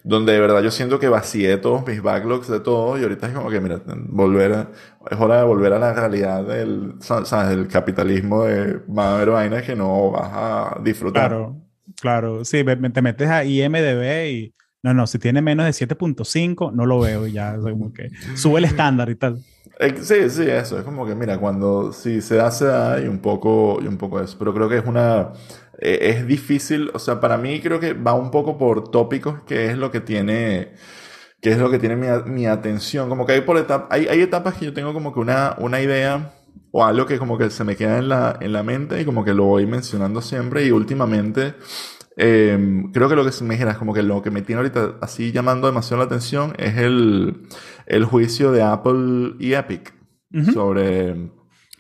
donde 0.04 0.34
de 0.34 0.40
verdad 0.40 0.62
yo 0.62 0.72
siento 0.72 1.00
que 1.00 1.10
vacié 1.10 1.58
todos 1.58 1.86
mis 1.86 2.02
backlogs 2.02 2.48
de 2.48 2.62
todo 2.62 2.98
y 2.98 3.04
ahorita 3.04 3.28
es 3.28 3.34
como 3.34 3.50
que, 3.50 3.60
mira, 3.60 3.82
volver 4.08 4.54
a, 4.54 4.70
es 5.12 5.20
hora 5.20 5.40
de 5.40 5.44
volver 5.44 5.74
a 5.74 5.80
la 5.80 5.94
realidad 5.94 6.44
del, 6.46 6.94
¿sabes? 7.00 7.50
del 7.50 7.68
capitalismo 7.68 8.44
de 8.46 8.80
va 8.88 9.10
a 9.10 9.16
haber 9.16 9.32
vainas 9.32 9.64
que 9.64 9.76
no 9.76 10.12
vas 10.12 10.32
a 10.34 10.80
disfrutar. 10.82 11.28
Claro, 11.30 11.62
claro, 12.00 12.46
sí, 12.46 12.64
te 12.64 13.02
metes 13.02 13.30
a 13.30 13.44
IMDB 13.44 14.28
y 14.30 14.56
no, 14.86 14.94
no, 14.94 15.08
si 15.08 15.18
tiene 15.18 15.42
menos 15.42 15.66
de 15.66 15.72
7.5 15.72 16.72
no 16.72 16.86
lo 16.86 17.00
veo 17.00 17.26
y 17.26 17.32
ya, 17.32 17.58
como 17.58 17.92
que 17.92 18.12
sube 18.36 18.60
el 18.60 18.66
estándar 18.66 19.10
y 19.10 19.16
tal. 19.16 19.44
Sí, 20.04 20.30
sí, 20.30 20.44
eso. 20.44 20.78
Es 20.78 20.84
como 20.84 21.08
que, 21.08 21.16
mira, 21.16 21.40
cuando 21.40 21.92
si 21.92 22.22
se 22.22 22.40
hace 22.40 22.72
hay 22.72 23.08
un 23.08 23.18
poco, 23.18 23.80
y 23.82 23.88
un 23.88 23.98
poco 23.98 24.22
eso. 24.22 24.38
Pero 24.38 24.54
creo 24.54 24.70
que 24.70 24.78
es 24.78 24.86
una. 24.86 25.34
Eh, 25.80 25.98
es 26.02 26.28
difícil. 26.28 26.92
O 26.94 27.00
sea, 27.00 27.20
para 27.20 27.36
mí 27.38 27.60
creo 27.62 27.80
que 27.80 27.94
va 27.94 28.14
un 28.14 28.30
poco 28.30 28.60
por 28.60 28.92
tópicos, 28.92 29.42
que 29.48 29.66
es 29.72 29.78
lo 29.78 29.90
que 29.90 30.02
tiene. 30.02 30.74
Que 31.42 31.52
es 31.52 31.58
lo 31.58 31.72
que 31.72 31.80
tiene 31.80 31.96
mi, 31.96 32.08
mi 32.32 32.46
atención. 32.46 33.10
Como 33.10 33.26
que 33.26 33.34
hay 33.34 33.42
por 33.42 33.58
etapas. 33.58 33.88
Hay, 33.90 34.08
hay 34.08 34.22
etapas 34.22 34.54
que 34.54 34.66
yo 34.66 34.74
tengo 34.74 34.94
como 34.94 35.14
que 35.14 35.20
una, 35.20 35.56
una 35.58 35.82
idea. 35.82 36.32
O 36.72 36.86
algo 36.86 37.08
que 37.08 37.18
como 37.18 37.38
que 37.40 37.50
se 37.50 37.64
me 37.64 37.76
queda 37.76 37.98
en 37.98 38.10
la, 38.10 38.38
en 38.40 38.54
la 38.54 38.62
mente 38.62 39.02
y 39.02 39.06
como 39.06 39.26
que 39.26 39.34
lo 39.34 39.46
voy 39.46 39.66
mencionando 39.66 40.22
siempre. 40.22 40.64
Y 40.66 40.72
últimamente. 40.72 41.56
Eh, 42.18 42.84
creo 42.94 43.10
que 43.10 43.16
lo 43.16 43.26
que 43.26 43.32
se 43.32 43.44
me 43.44 43.58
como 43.76 43.94
que 43.94 44.04
lo 44.04 44.22
que 44.22 44.32
me 44.32 44.42
tiene 44.42 44.60
ahorita 44.62 44.96
así 45.02 45.32
llamando 45.34 45.68
demasiado 45.68 45.98
la 45.98 46.06
atención 46.06 46.54
es 46.58 46.78
el, 46.78 47.42
el 47.88 48.06
juicio 48.06 48.52
de 48.54 48.64
Apple 48.64 49.36
y 49.40 49.54
Epic 49.54 49.94
uh 50.34 50.38
-huh. 50.38 50.54
sobre, 50.54 51.30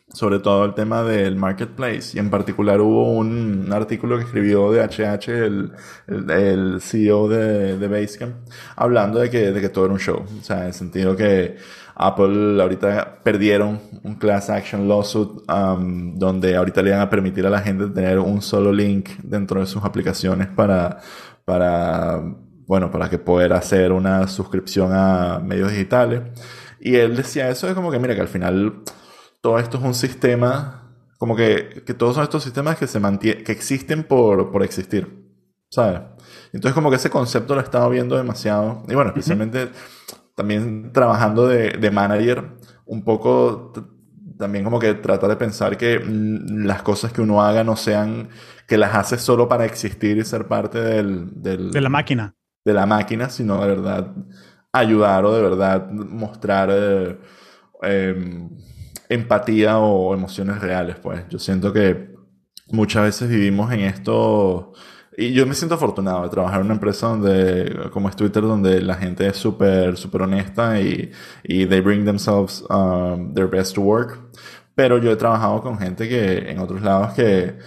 sobre 0.09 0.39
todo 0.39 0.65
el 0.65 0.73
tema 0.73 1.03
del 1.03 1.35
marketplace. 1.35 2.17
Y 2.17 2.19
en 2.19 2.29
particular 2.29 2.81
hubo 2.81 3.13
un, 3.13 3.63
un 3.65 3.73
artículo 3.73 4.17
que 4.17 4.23
escribió 4.25 4.71
de 4.71 4.81
HH, 4.81 5.29
el, 5.29 5.71
el, 6.07 6.29
el 6.31 6.81
CEO 6.81 7.29
de, 7.29 7.77
de, 7.77 7.87
Basecamp, 7.87 8.35
hablando 8.75 9.19
de 9.19 9.29
que, 9.29 9.51
de 9.51 9.61
que 9.61 9.69
todo 9.69 9.85
era 9.85 9.93
un 9.93 9.99
show. 9.99 10.23
O 10.39 10.43
sea, 10.43 10.61
en 10.61 10.67
el 10.67 10.73
sentido 10.73 11.15
que 11.15 11.57
Apple 11.95 12.61
ahorita 12.61 13.19
perdieron 13.23 13.79
un 14.03 14.15
class 14.15 14.49
action 14.49 14.87
lawsuit 14.87 15.29
um, 15.49 16.17
donde 16.17 16.55
ahorita 16.55 16.81
le 16.81 16.89
iban 16.89 17.01
a 17.01 17.09
permitir 17.09 17.45
a 17.47 17.49
la 17.49 17.61
gente 17.61 17.87
tener 17.87 18.19
un 18.19 18.41
solo 18.41 18.73
link 18.73 19.09
dentro 19.23 19.61
de 19.61 19.65
sus 19.65 19.83
aplicaciones 19.83 20.47
para, 20.47 20.99
para, 21.45 22.21
bueno, 22.67 22.91
para 22.91 23.09
que 23.09 23.17
poder 23.17 23.53
hacer 23.53 23.93
una 23.93 24.27
suscripción 24.27 24.91
a 24.93 25.39
medios 25.39 25.71
digitales. 25.71 26.21
Y 26.81 26.95
él 26.95 27.15
decía 27.15 27.49
eso, 27.49 27.67
es 27.69 27.73
como 27.73 27.91
que 27.91 27.99
mira 27.99 28.13
que 28.13 28.21
al 28.21 28.27
final 28.27 28.83
todo 29.41 29.57
esto 29.57 29.77
es 29.77 29.83
un 29.83 29.93
sistema, 29.93 30.91
como 31.17 31.35
que, 31.35 31.81
que 31.85 31.93
todos 31.93 32.15
son 32.15 32.23
estos 32.23 32.43
sistemas 32.43 32.77
que 32.77 32.87
se 32.87 32.99
que 33.19 33.51
existen 33.53 34.03
por, 34.03 34.51
por 34.51 34.63
existir, 34.63 35.31
¿sabes? 35.69 36.01
Entonces 36.51 36.73
como 36.73 36.89
que 36.89 36.97
ese 36.97 37.09
concepto 37.09 37.55
lo 37.55 37.61
he 37.61 37.63
estado 37.63 37.89
viendo 37.89 38.17
demasiado. 38.17 38.83
Y 38.89 38.95
bueno, 38.95 39.11
especialmente... 39.11 39.63
Uh 39.63 39.67
-huh 39.67 40.24
también 40.35 40.91
trabajando 40.93 41.47
de, 41.47 41.71
de, 41.71 41.91
manager, 41.91 42.57
un 42.85 43.03
poco 43.03 43.71
también 44.37 44.63
como 44.65 44.79
que 44.79 44.93
tratar 44.95 45.29
de 45.29 45.37
pensar 45.37 45.77
que 45.77 45.99
mm, 45.99 46.65
las 46.65 46.81
cosas 46.83 47.13
que 47.13 47.21
uno 47.21 47.41
haga 47.41 47.63
no 47.63 47.75
sean 47.75 48.29
que 48.67 48.77
las 48.77 48.93
hace 48.95 49.17
solo 49.17 49.47
para 49.47 49.65
existir 49.65 50.17
y 50.17 50.25
ser 50.25 50.47
parte 50.47 50.79
del, 50.81 51.41
del- 51.41 51.71
De 51.71 51.81
la 51.81 51.89
máquina. 51.89 52.35
de 52.65 52.73
la 52.73 52.85
máquina, 52.85 53.29
sino 53.29 53.61
de 53.61 53.67
verdad 53.67 54.11
ayudar 54.73 55.23
o 55.25 55.33
de 55.33 55.41
verdad 55.41 55.89
mostrar 55.91 56.69
eh, 56.71 57.17
em, 57.83 58.49
empatía 59.09 59.77
o 59.77 60.13
emociones 60.13 60.59
reales, 60.59 60.97
pues. 61.01 61.23
Yo 61.29 61.39
siento 61.39 61.71
que 61.71 62.13
muchas 62.71 63.03
veces 63.03 63.29
vivimos 63.29 63.71
en 63.71 63.81
esto 63.81 64.73
y 65.17 65.31
yo 65.33 65.45
me 65.45 65.53
siento 65.53 65.75
afortunado 65.75 66.23
de 66.23 66.29
trabajar 66.29 66.59
en 66.59 66.65
una 66.65 66.73
empresa 66.75 67.07
donde, 67.07 67.89
como 67.91 68.09
es 68.09 68.15
Twitter, 68.15 68.43
donde 68.43 68.81
la 68.81 68.95
gente 68.95 69.27
es 69.27 69.37
súper, 69.37 69.97
súper 69.97 70.23
honesta 70.23 70.79
y, 70.81 71.11
y 71.43 71.65
they 71.65 71.81
bring 71.81 72.05
themselves 72.05 72.63
um, 72.69 73.33
their 73.33 73.47
best 73.47 73.75
to 73.75 73.81
work. 73.81 74.19
Pero 74.75 74.97
yo 74.97 75.11
he 75.11 75.15
trabajado 75.15 75.61
con 75.61 75.77
gente 75.79 76.09
que 76.09 76.49
en 76.51 76.59
otros 76.59 76.81
lados 76.81 77.13
que 77.13 77.57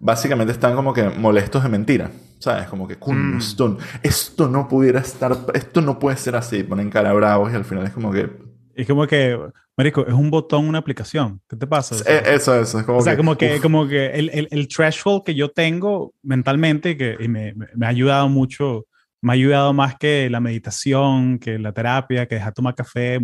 básicamente 0.00 0.52
están 0.52 0.74
como 0.74 0.92
que 0.92 1.08
molestos 1.10 1.62
de 1.62 1.68
mentira. 1.68 2.10
¿Sabes? 2.40 2.68
Como 2.68 2.86
que, 2.86 2.96
Mm. 3.04 3.38
esto, 3.38 3.78
esto 4.02 4.48
no 4.48 4.68
pudiera 4.68 5.00
estar, 5.00 5.36
esto 5.54 5.80
no 5.80 5.98
puede 5.98 6.16
ser 6.16 6.36
así. 6.36 6.62
Ponen 6.62 6.88
cara 6.88 7.12
bravos 7.12 7.52
y 7.52 7.56
al 7.56 7.64
final 7.64 7.84
es 7.84 7.90
como 7.90 8.12
que, 8.12 8.30
Es 8.78 8.86
como 8.86 9.08
que, 9.08 9.36
Marico, 9.76 10.06
es 10.06 10.14
un 10.14 10.30
botón, 10.30 10.68
una 10.68 10.78
aplicación. 10.78 11.40
¿Qué 11.48 11.56
te 11.56 11.66
pasa? 11.66 11.96
O 11.96 11.98
sea, 11.98 12.18
eh, 12.18 12.22
eso, 12.36 12.54
eso, 12.60 12.78
es 12.78 12.86
como 12.86 12.98
o 12.98 13.02
sea, 13.02 13.14
que, 13.14 13.16
como 13.16 13.36
que, 13.36 13.54
uf, 13.56 13.60
como 13.60 13.88
que 13.88 14.06
el, 14.06 14.30
el, 14.30 14.46
el 14.52 14.68
threshold 14.68 15.24
que 15.24 15.34
yo 15.34 15.50
tengo 15.50 16.14
mentalmente 16.22 16.96
que, 16.96 17.16
y 17.18 17.26
me, 17.26 17.54
me- 17.54 17.66
me 17.74 17.86
ha 17.86 17.88
ayudado 17.88 18.28
mucho, 18.28 18.86
me 19.20 19.32
ha 19.32 19.34
ayudado 19.34 19.72
más 19.72 19.96
que 19.98 20.30
la 20.30 20.38
meditación, 20.38 21.40
que 21.40 21.58
la 21.58 21.72
terapia, 21.72 22.26
que 22.28 22.36
dejar 22.36 22.52
tomar 22.54 22.76
café, 22.76 23.18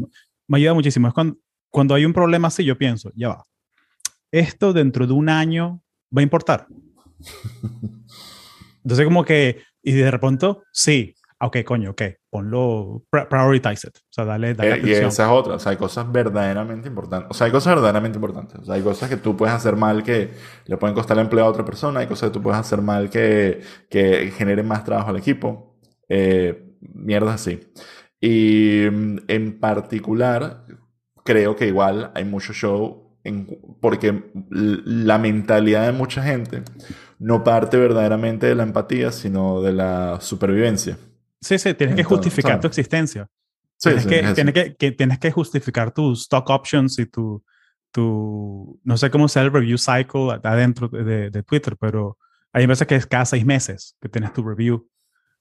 me 0.48 0.58
ayuda 0.58 0.74
muchísimo. 0.74 1.06
Es 1.06 1.14
cuando, 1.14 1.36
cuando 1.70 1.94
hay 1.94 2.04
un 2.04 2.12
problema 2.12 2.48
así, 2.48 2.64
yo 2.64 2.76
pienso, 2.76 3.12
ya 3.14 3.28
va, 3.28 3.44
esto 4.32 4.72
dentro 4.72 5.06
de 5.06 5.12
un 5.12 5.28
año 5.28 5.80
va 6.14 6.20
a 6.20 6.24
importar. 6.24 6.66
Entonces 8.82 9.04
como 9.06 9.24
que, 9.24 9.62
y 9.84 9.92
de 9.92 10.10
repente, 10.10 10.48
sí, 10.72 11.14
ok, 11.46 11.58
coño, 11.64 11.90
ok, 11.90 12.02
ponlo, 12.30 13.02
pri- 13.10 13.26
prioritize 13.28 13.88
it, 13.88 13.96
o 13.96 14.00
sea, 14.10 14.24
dale, 14.24 14.54
dale 14.54 14.70
Eh, 14.70 14.76
y 14.76 14.80
atención. 14.80 15.08
esa 15.08 15.24
es 15.24 15.30
otra. 15.30 15.54
O 15.54 15.58
sea, 15.58 15.70
hay 15.72 15.76
cosas 15.78 16.10
verdaderamente 16.10 16.88
importantes. 16.88 17.28
O 17.30 17.34
sea, 17.34 17.46
hay 17.46 17.52
cosas 17.52 17.74
verdaderamente 17.74 18.16
importantes. 18.16 18.58
O 18.58 18.64
sea, 18.64 18.74
hay 18.74 18.82
cosas 18.82 19.08
que 19.08 19.16
tú 19.16 19.36
puedes 19.36 19.54
hacer 19.54 19.76
mal 19.76 20.02
que 20.02 20.30
le 20.66 20.76
pueden 20.76 20.94
costar 20.94 21.16
el 21.18 21.24
empleo 21.24 21.44
a 21.44 21.48
otra 21.48 21.64
persona. 21.64 22.00
Hay 22.00 22.06
cosas 22.06 22.30
que 22.30 22.34
tú 22.34 22.42
puedes 22.42 22.58
hacer 22.58 22.80
mal 22.82 23.10
que, 23.10 23.60
que 23.90 24.30
generen 24.36 24.66
más 24.66 24.84
trabajo 24.84 25.10
al 25.10 25.16
equipo. 25.16 25.76
Eh, 26.08 26.76
mierdas 26.80 27.34
así. 27.36 27.60
Y 28.20 28.86
mm, 28.90 29.18
en 29.28 29.60
particular, 29.60 30.66
creo 31.24 31.56
que 31.56 31.66
igual 31.66 32.10
hay 32.14 32.24
mucho 32.24 32.52
show 32.52 33.18
en- 33.24 33.58
porque 33.80 34.30
la 34.50 35.18
mentalidad 35.18 35.86
de 35.86 35.92
mucha 35.92 36.22
gente 36.22 36.62
no 37.18 37.42
parte 37.44 37.76
verdaderamente 37.78 38.46
de 38.46 38.54
la 38.54 38.64
empatía, 38.64 39.12
sino 39.12 39.62
de 39.62 39.72
la 39.72 40.20
supervivencia. 40.20 40.98
Sí, 41.44 41.58
sí, 41.58 41.74
tienes 41.74 41.94
que 41.94 42.04
justificar 42.04 42.52
¿sabes? 42.52 42.60
tu 42.62 42.66
existencia. 42.68 43.26
Sí, 43.76 43.90
tienes, 43.90 44.02
sí, 44.04 44.08
que, 44.08 44.34
tienes, 44.34 44.54
que, 44.54 44.74
que- 44.76 44.92
tienes 44.92 45.18
que 45.18 45.30
justificar 45.30 45.92
tus 45.92 46.22
stock 46.22 46.48
options 46.48 46.98
y 46.98 47.04
tu, 47.04 47.44
tu 47.90 48.80
no 48.82 48.96
sé 48.96 49.10
cómo 49.10 49.28
sea 49.28 49.42
el 49.42 49.52
review 49.52 49.76
cycle 49.76 50.40
adentro 50.42 50.88
de, 50.88 51.28
de 51.30 51.42
Twitter, 51.42 51.76
pero 51.78 52.16
hay 52.52 52.64
veces 52.64 52.86
que 52.86 52.94
es 52.94 53.06
cada 53.06 53.26
seis 53.26 53.44
meses 53.44 53.94
que 54.00 54.08
tienes 54.08 54.32
tu 54.32 54.42
review. 54.42 54.88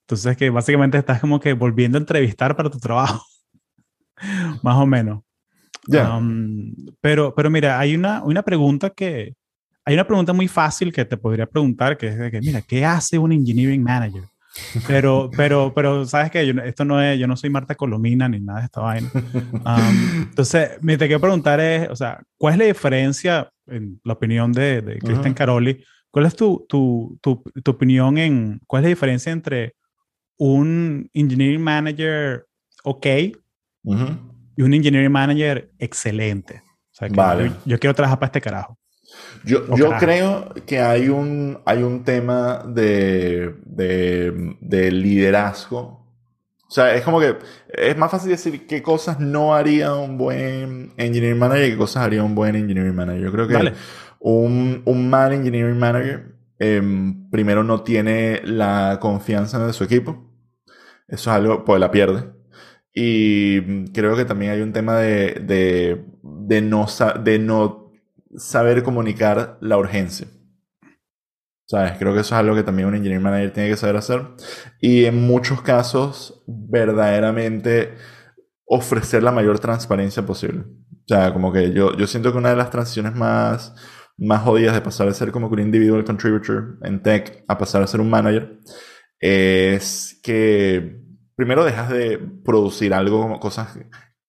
Entonces 0.02 0.36
que 0.36 0.50
básicamente 0.50 0.98
estás 0.98 1.20
como 1.20 1.40
que 1.40 1.54
volviendo 1.54 1.96
a 1.96 2.00
entrevistar 2.00 2.54
para 2.54 2.68
tu 2.68 2.78
trabajo. 2.78 3.24
Más 4.62 4.76
o 4.76 4.84
menos. 4.84 5.22
Ya. 5.86 6.14
Um, 6.16 6.74
pero, 7.00 7.34
pero 7.34 7.48
mira, 7.48 7.78
hay 7.78 7.94
una, 7.94 8.22
una 8.24 8.42
pregunta 8.42 8.90
que, 8.90 9.34
hay 9.86 9.94
una 9.94 10.06
pregunta 10.06 10.34
muy 10.34 10.48
fácil 10.48 10.92
que 10.92 11.06
te 11.06 11.16
podría 11.16 11.46
preguntar, 11.46 11.96
que 11.96 12.08
es 12.08 12.18
de 12.18 12.30
que, 12.30 12.40
mira, 12.40 12.60
¿qué 12.60 12.84
hace 12.84 13.18
un 13.18 13.32
engineering 13.32 13.82
manager? 13.82 14.24
Pero, 14.86 15.30
pero, 15.36 15.72
pero, 15.74 16.04
¿sabes 16.06 16.30
qué? 16.30 16.46
Yo, 16.46 16.52
esto 16.62 16.84
no 16.84 17.00
es, 17.00 17.18
yo 17.18 17.26
no 17.26 17.36
soy 17.36 17.50
Marta 17.50 17.74
Colomina 17.74 18.28
ni 18.28 18.40
nada 18.40 18.60
de 18.60 18.64
esta 18.66 18.80
vaina. 18.80 19.10
Um, 19.64 20.26
entonces, 20.28 20.70
me 20.82 20.98
te 20.98 21.06
quiero 21.06 21.20
preguntar 21.20 21.60
es, 21.60 21.88
o 21.88 21.96
sea, 21.96 22.22
¿cuál 22.36 22.54
es 22.54 22.58
la 22.58 22.64
diferencia, 22.66 23.50
en 23.66 24.00
la 24.04 24.12
opinión 24.12 24.52
de, 24.52 24.82
de 24.82 24.98
Cristian 24.98 25.32
Ujú. 25.32 25.34
Caroli, 25.34 25.84
cuál 26.10 26.26
es 26.26 26.36
tu, 26.36 26.66
tu, 26.68 27.18
tu, 27.22 27.42
tu 27.62 27.70
opinión 27.70 28.18
en, 28.18 28.60
cuál 28.66 28.82
es 28.82 28.84
la 28.84 28.88
diferencia 28.90 29.32
entre 29.32 29.74
un 30.36 31.08
engineering 31.14 31.62
manager 31.62 32.46
ok 32.82 33.06
Ujú. 33.84 34.18
y 34.56 34.62
un 34.62 34.74
engineering 34.74 35.12
manager 35.12 35.70
excelente? 35.78 36.62
O 36.66 36.94
sea, 36.96 37.08
que 37.08 37.16
Vale. 37.16 37.48
yo, 37.48 37.56
yo 37.64 37.78
quiero 37.78 37.94
trabajar 37.94 38.18
para 38.18 38.28
este 38.28 38.40
carajo. 38.40 38.78
Yo, 39.44 39.74
yo 39.76 39.90
creo 39.98 40.54
que 40.66 40.80
hay 40.80 41.08
un, 41.08 41.60
hay 41.66 41.82
un 41.82 42.04
tema 42.04 42.64
de, 42.66 43.54
de, 43.64 44.56
de 44.60 44.90
liderazgo. 44.90 46.02
O 46.66 46.70
sea, 46.74 46.94
es 46.94 47.02
como 47.04 47.20
que 47.20 47.36
es 47.68 47.96
más 47.96 48.10
fácil 48.10 48.30
decir 48.30 48.66
qué 48.66 48.82
cosas 48.82 49.20
no 49.20 49.54
haría 49.54 49.94
un 49.94 50.16
buen 50.18 50.92
engineering 50.96 51.38
manager 51.38 51.66
y 51.66 51.70
qué 51.72 51.76
cosas 51.76 52.04
haría 52.04 52.22
un 52.24 52.34
buen 52.34 52.56
engineering 52.56 52.94
manager. 52.94 53.22
Yo 53.22 53.32
creo 53.32 53.46
que 53.46 53.54
Dale. 53.54 53.74
un, 54.18 54.82
un 54.84 55.10
mal 55.10 55.32
engineering 55.32 55.78
manager 55.78 56.34
em, 56.58 57.30
primero 57.30 57.62
no 57.64 57.82
tiene 57.82 58.40
la 58.44 58.98
confianza 59.00 59.64
de 59.66 59.72
su 59.72 59.84
equipo. 59.84 60.32
Eso 61.06 61.30
es 61.30 61.36
algo, 61.36 61.64
pues 61.64 61.80
la 61.80 61.90
pierde. 61.90 62.32
Y 62.92 63.84
creo 63.92 64.16
que 64.16 64.24
también 64.24 64.52
hay 64.52 64.60
un 64.60 64.72
tema 64.72 64.96
de, 64.98 65.34
de, 65.42 66.04
de 66.22 66.62
no, 66.62 66.86
de 67.22 67.38
no 67.38 67.83
saber 68.36 68.82
comunicar 68.82 69.58
la 69.60 69.76
urgencia. 69.78 70.26
¿Sabes? 71.66 71.92
Creo 71.98 72.12
que 72.12 72.20
eso 72.20 72.34
es 72.34 72.40
algo 72.40 72.54
que 72.54 72.62
también 72.62 72.88
un 72.88 72.94
engineering 72.94 73.22
manager 73.22 73.52
tiene 73.52 73.70
que 73.70 73.76
saber 73.76 73.96
hacer. 73.96 74.22
Y 74.80 75.06
en 75.06 75.26
muchos 75.26 75.62
casos, 75.62 76.44
verdaderamente 76.46 77.94
ofrecer 78.66 79.22
la 79.22 79.32
mayor 79.32 79.58
transparencia 79.58 80.26
posible. 80.26 80.60
O 80.60 81.06
sea, 81.08 81.32
como 81.32 81.52
que 81.52 81.72
yo, 81.72 81.96
yo 81.96 82.06
siento 82.06 82.32
que 82.32 82.38
una 82.38 82.50
de 82.50 82.56
las 82.56 82.70
transiciones 82.70 83.14
más, 83.14 83.74
más 84.16 84.42
jodidas 84.42 84.74
de 84.74 84.80
pasar 84.80 85.06
de 85.06 85.14
ser 85.14 85.32
como 85.32 85.48
que 85.48 85.54
un 85.54 85.60
individual 85.60 86.04
contributor 86.04 86.78
en 86.82 87.02
tech 87.02 87.44
a 87.48 87.58
pasar 87.58 87.82
a 87.82 87.86
ser 87.86 88.00
un 88.00 88.10
manager 88.10 88.60
es 89.18 90.20
que 90.22 91.00
primero 91.36 91.64
dejas 91.64 91.90
de 91.90 92.18
producir 92.44 92.94
algo 92.94 93.22
como 93.22 93.40
cosas 93.40 93.78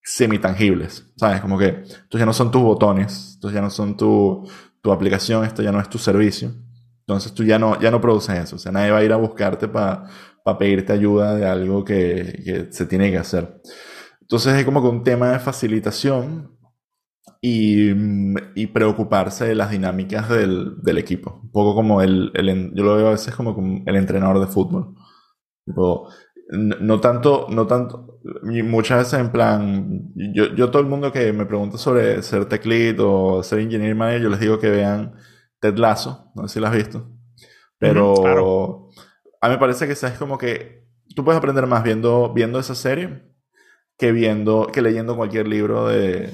semi-tangibles, 0.06 1.12
¿sabes? 1.18 1.41
Como 1.41 1.58
que 1.58 1.82
estos 1.84 2.20
ya 2.20 2.26
no 2.26 2.34
son 2.34 2.51
tus 2.51 2.62
botones, 2.62 3.32
estos 3.32 3.51
ya 3.51 3.62
no 3.62 3.72
son 3.72 3.97
tu, 3.97 4.47
tu 4.82 4.91
aplicación, 4.91 5.43
esto 5.43 5.64
ya 5.64 5.72
no 5.72 5.82
es 5.82 5.89
tu 5.89 5.97
servicio. 5.97 6.53
Entonces 6.99 7.34
tú 7.34 7.43
ya 7.43 7.58
no, 7.58 7.80
ya 7.82 7.89
no 7.89 7.99
produces 7.99 8.38
eso. 8.38 8.56
O 8.56 8.60
sea, 8.60 8.72
nadie 8.72 8.91
va 8.91 8.99
a 8.99 9.03
ir 9.03 9.12
a 9.12 9.18
buscarte 9.18 9.68
para 9.68 10.08
pedirte 10.60 10.93
ayuda 10.93 11.36
de 11.36 11.45
algo 11.45 11.84
que, 11.84 12.41
que 12.45 12.68
se 12.72 12.86
tiene 12.86 13.12
que 13.12 13.18
hacer. 13.18 13.62
Entonces 14.22 14.56
es 14.56 14.66
como 14.66 14.82
que 14.82 14.89
un 14.89 15.03
tema 15.03 15.32
de 15.32 15.39
facilitación 15.39 16.56
y, 17.41 17.91
y 18.56 18.68
preocuparse 18.68 19.45
de 19.45 19.56
las 19.56 19.72
dinámicas 19.72 20.30
del, 20.30 20.82
del 20.82 20.97
equipo. 20.99 21.41
Un 21.43 21.51
poco 21.51 21.76
como 21.76 22.01
el, 22.01 22.32
el 22.36 22.72
yo 22.76 22.84
lo 22.84 22.95
veo 22.95 23.08
a 23.08 23.12
veces 23.12 23.36
como 23.36 23.84
el 23.86 23.95
entrenador 23.95 24.39
de 24.39 24.47
fútbol. 24.47 24.95
Tipo, 25.66 26.10
no 26.50 27.00
tanto, 27.02 27.48
no 27.50 27.66
tanto, 27.68 28.20
muchas 28.43 29.00
veces 29.00 29.20
en 29.20 29.32
plan, 29.32 30.12
yo, 30.16 30.54
yo 30.56 30.70
todo 30.70 30.82
el 30.82 30.88
mundo 30.88 31.12
que 31.12 31.34
me 31.34 31.46
pregunta 31.46 31.78
sobre 31.78 32.22
ser 32.22 32.46
tech 32.46 32.66
lead 32.66 32.98
o 33.00 33.41
ser 33.43 33.60
engineer 33.60 33.96
manager, 33.96 34.22
yo 34.24 34.30
les 34.30 34.39
digo 34.39 34.60
que 34.60 34.70
vean 34.70 35.14
Ted 35.60 35.76
Lasso, 35.78 36.32
no 36.36 36.48
sé 36.48 36.56
si 36.56 36.60
lo 36.60 36.68
has 36.68 36.76
visto, 36.76 37.10
pero 37.80 38.14
Ujú, 38.14 38.22
claro. 38.22 38.89
a 39.41 39.48
mí 39.50 39.54
me 39.56 39.60
parece 39.60 39.88
que 39.88 39.93
es 39.93 40.04
como 40.20 40.38
que 40.38 40.86
tú 41.16 41.24
puedes 41.26 41.38
aprender 41.39 41.68
más 41.68 41.84
viendo, 41.84 42.34
viendo 42.34 42.60
esa 42.60 42.76
serie 42.76 43.24
que 43.98 44.12
viendo, 44.12 44.68
que 44.74 44.82
leyendo 44.82 45.16
cualquier 45.16 45.48
libro 45.48 45.88
de, 45.88 46.30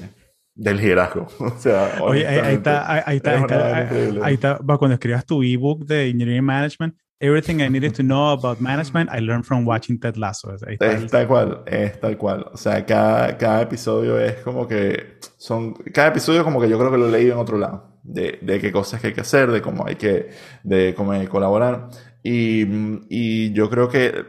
de 0.54 0.74
liderazgo. 0.74 1.26
O 1.40 1.58
sea, 1.58 1.92
Oye, 2.02 2.26
ahí, 2.26 2.38
ahí 2.38 2.54
está, 2.54 2.92
ahí, 3.06 3.16
está, 3.16 3.34
es 3.34 3.40
ahí 3.40 3.42
está, 3.42 4.20
ahí- 4.20 4.34
está, 4.34 4.58
cuando 4.78 4.94
escribas 4.94 5.24
tu 5.26 5.42
ebook 5.42 5.84
de 5.84 6.08
Engineering 6.10 6.44
Management, 6.44 6.96
Everything 7.22 7.60
I 7.60 7.68
Needed 7.70 7.92
to 7.94 8.02
Know 8.02 8.30
About 8.32 8.60
Management, 8.60 9.08
I 9.14 9.20
Learned 9.20 9.44
from 9.44 9.64
Watching 9.66 9.98
Ted 10.00 10.16
Lasso. 10.16 10.50
Ahí 10.66 10.74
está 10.74 10.86
el- 10.92 11.04
Es 11.04 11.10
tal 11.10 11.26
cual, 11.28 11.62
es 11.66 12.00
tal 12.00 12.18
cual. 12.18 12.46
O 12.52 12.56
sea, 12.56 12.84
cada, 12.84 13.38
cada 13.38 13.62
episodio 13.62 14.18
es 14.18 14.34
como 14.42 14.66
que 14.66 15.18
son, 15.38 15.72
cada 15.94 16.08
episodio 16.08 16.42
como 16.44 16.60
que 16.60 16.68
yo 16.68 16.78
creo 16.78 16.90
que 16.90 16.98
lo 16.98 17.08
he 17.08 17.12
leído 17.12 17.34
en 17.34 17.38
otro 17.38 17.58
lado, 17.58 18.00
de, 18.02 18.38
de 18.42 18.58
qué 18.60 18.72
cosas 18.72 19.00
que 19.00 19.06
hay 19.08 19.12
que 19.14 19.20
hacer, 19.20 19.50
de 19.52 19.62
cómo 19.62 19.86
hay 19.86 19.94
que, 19.96 20.30
de 20.64 20.94
cómo 20.96 21.12
hay 21.12 21.20
que 21.22 21.28
colaborar. 21.28 21.88
Y, 22.24 22.66
y 23.08 23.52
yo 23.52 23.70
creo 23.70 23.88
que 23.88 24.24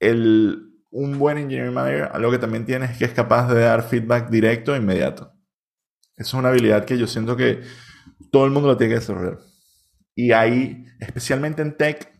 el, 0.00 0.72
un 0.90 1.18
buen 1.18 1.38
engineering 1.38 1.74
manager, 1.74 2.08
algo 2.12 2.30
que 2.30 2.38
también 2.38 2.64
tiene 2.66 2.86
es 2.86 2.96
que 2.98 3.04
es 3.04 3.12
capaz 3.12 3.52
de 3.52 3.60
dar 3.62 3.82
feedback 3.82 4.30
directo 4.30 4.74
e 4.74 4.78
inmediato. 4.78 5.32
Eso 6.16 6.36
es 6.36 6.40
una 6.40 6.50
habilidad 6.50 6.84
que 6.84 6.98
yo 6.98 7.06
siento 7.06 7.36
que 7.36 7.62
todo 8.30 8.44
el 8.44 8.50
mundo 8.50 8.68
lo 8.68 8.76
tiene 8.76 8.94
que 8.94 9.00
desarrollar. 9.00 9.38
Y 10.14 10.32
ahí, 10.32 10.84
especialmente 11.00 11.62
en 11.62 11.76
tech, 11.76 12.12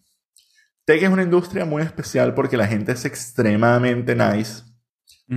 tech 0.84 1.02
es 1.02 1.08
una 1.08 1.22
industria 1.22 1.64
muy 1.64 1.82
especial 1.82 2.34
porque 2.34 2.56
la 2.56 2.66
gente 2.66 2.92
es 2.92 3.04
extremadamente 3.04 4.14
nice 4.14 4.64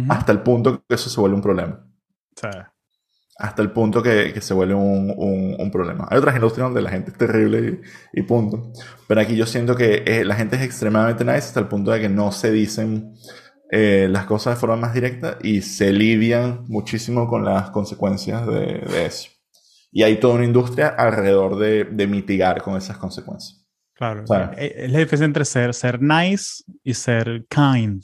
hasta 0.09 0.31
el 0.31 0.41
punto 0.41 0.83
que 0.87 0.95
eso 0.95 1.09
se 1.09 1.19
vuelve 1.19 1.35
un 1.35 1.41
problema. 1.41 1.85
Hasta 3.37 3.61
el 3.61 3.71
punto 3.71 4.01
que, 4.01 4.31
que 4.33 4.41
se 4.41 4.53
vuelve 4.53 4.73
un, 4.73 5.13
un, 5.15 5.55
un, 5.59 5.71
problema. 5.71 6.07
Hay 6.09 6.17
otras 6.17 6.35
industrias 6.35 6.67
donde 6.67 6.81
la 6.81 6.89
gente 6.89 7.11
es 7.11 7.17
terrible 7.17 7.81
y, 8.13 8.19
y 8.19 8.23
punto. 8.23 8.71
Pero 9.07 9.21
aquí 9.21 9.35
yo 9.35 9.45
siento 9.45 9.75
que 9.75 10.03
eh, 10.05 10.23
la 10.23 10.35
gente 10.35 10.55
es 10.55 10.61
extremadamente 10.61 11.23
nice 11.23 11.37
hasta 11.37 11.59
el 11.59 11.67
punto 11.67 11.91
de 11.91 12.01
que 12.01 12.09
no 12.09 12.31
se 12.31 12.51
dicen 12.51 13.13
eh, 13.71 14.07
las 14.09 14.25
cosas 14.25 14.55
de 14.55 14.59
forma 14.59 14.75
más 14.75 14.93
directa 14.93 15.39
y 15.41 15.61
se 15.61 15.91
lidian 15.91 16.63
muchísimo 16.67 17.27
con 17.27 17.43
las 17.43 17.71
consecuencias 17.71 18.45
de, 18.45 18.83
de 18.87 19.05
eso. 19.07 19.32
Y 19.95 20.01
hay 20.01 20.19
toda 20.19 20.33
una 20.33 20.45
industria 20.45 20.87
alrededor 20.87 21.57
de, 21.57 21.85
de 21.85 22.07
mitigar 22.07 22.61
con 22.63 22.75
esas 22.75 22.97
consecuencias. 22.97 23.63
Claro. 23.95 24.25
Eh, 24.57 24.73
es 24.77 24.91
la 24.91 24.99
diferencia 24.99 25.25
entre 25.25 25.45
ser, 25.45 25.73
ser 25.75 26.01
nice 26.01 26.63
y 26.83 26.95
ser 26.95 27.45
kind. 27.47 28.03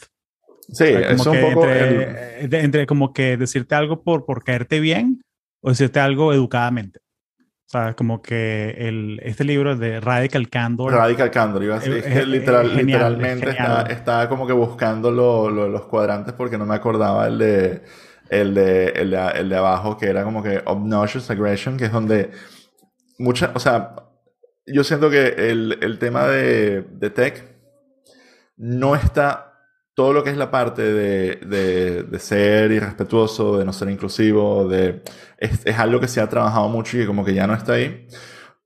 Sí, 0.72 0.86
es 0.86 1.26
un 1.26 1.42
poco. 1.42 1.68
Entre, 1.68 2.42
el... 2.42 2.54
entre, 2.54 2.86
como 2.86 3.12
que 3.12 3.38
decirte 3.38 3.74
algo 3.74 4.04
por, 4.04 4.26
por 4.26 4.44
caerte 4.44 4.80
bien 4.80 5.22
o 5.62 5.70
decirte 5.70 6.00
algo 6.00 6.32
educadamente. 6.32 7.00
O 7.40 7.72
sea, 7.72 7.96
como 7.96 8.22
que 8.22 8.76
el, 8.78 9.20
este 9.24 9.44
libro 9.44 9.76
de 9.76 10.00
Radical 10.00 10.50
Candor. 10.50 10.92
Radical 10.92 11.32
Candor, 11.32 11.64
iba 11.64 11.76
a 11.76 11.80
decir. 11.80 11.98
Es, 11.98 12.06
es 12.06 12.14
que 12.14 12.26
literal, 12.26 12.70
genial, 12.70 13.14
literalmente 13.14 13.50
estaba, 13.50 13.82
estaba, 13.84 14.30
como 14.30 14.48
que 14.48 14.54
buscando 14.54 15.12
lo, 15.12 15.50
lo, 15.50 15.68
los 15.70 15.86
cuadrantes 15.86 16.34
porque 16.34 16.58
no 16.58 16.66
me 16.66 16.76
acordaba 16.76 17.28
el 17.28 17.38
de, 17.38 17.84
el, 18.30 18.54
de, 18.54 18.90
el, 18.90 19.12
de, 19.12 19.32
el 19.36 19.50
de 19.50 19.56
abajo, 19.56 19.98
que 19.98 20.08
era 20.08 20.24
como 20.24 20.44
que 20.44 20.62
Obnoxious 20.66 21.30
Aggression, 21.30 21.78
que 21.78 21.86
es 21.86 21.92
donde. 21.92 22.32
Mucha, 23.18 23.52
o 23.54 23.60
sea, 23.60 23.96
yo 24.66 24.84
siento 24.84 25.10
que 25.10 25.28
el, 25.50 25.78
el 25.82 26.00
tema 26.00 26.28
de, 26.28 26.84
de 26.84 27.10
tech 27.10 27.44
no 28.56 28.96
está 28.96 29.50
todo 29.94 30.14
lo 30.14 30.24
que 30.24 30.30
es 30.30 30.38
la 30.38 30.50
parte 30.50 30.82
de, 30.82 31.36
de, 31.46 32.04
de, 32.04 32.20
ser 32.20 32.72
irrespetuoso, 32.72 33.58
de 33.58 33.66
no 33.66 33.74
ser 33.74 33.90
inclusivo, 33.90 34.68
de, 34.68 35.04
es, 35.38 35.66
es, 35.66 35.78
algo 35.78 36.00
que 36.00 36.08
se 36.08 36.22
ha 36.22 36.30
trabajado 36.30 36.70
mucho 36.70 36.98
y 36.98 37.06
como 37.06 37.26
que 37.26 37.34
ya 37.34 37.48
no 37.48 37.54
está 37.54 37.74
ahí, 37.74 38.08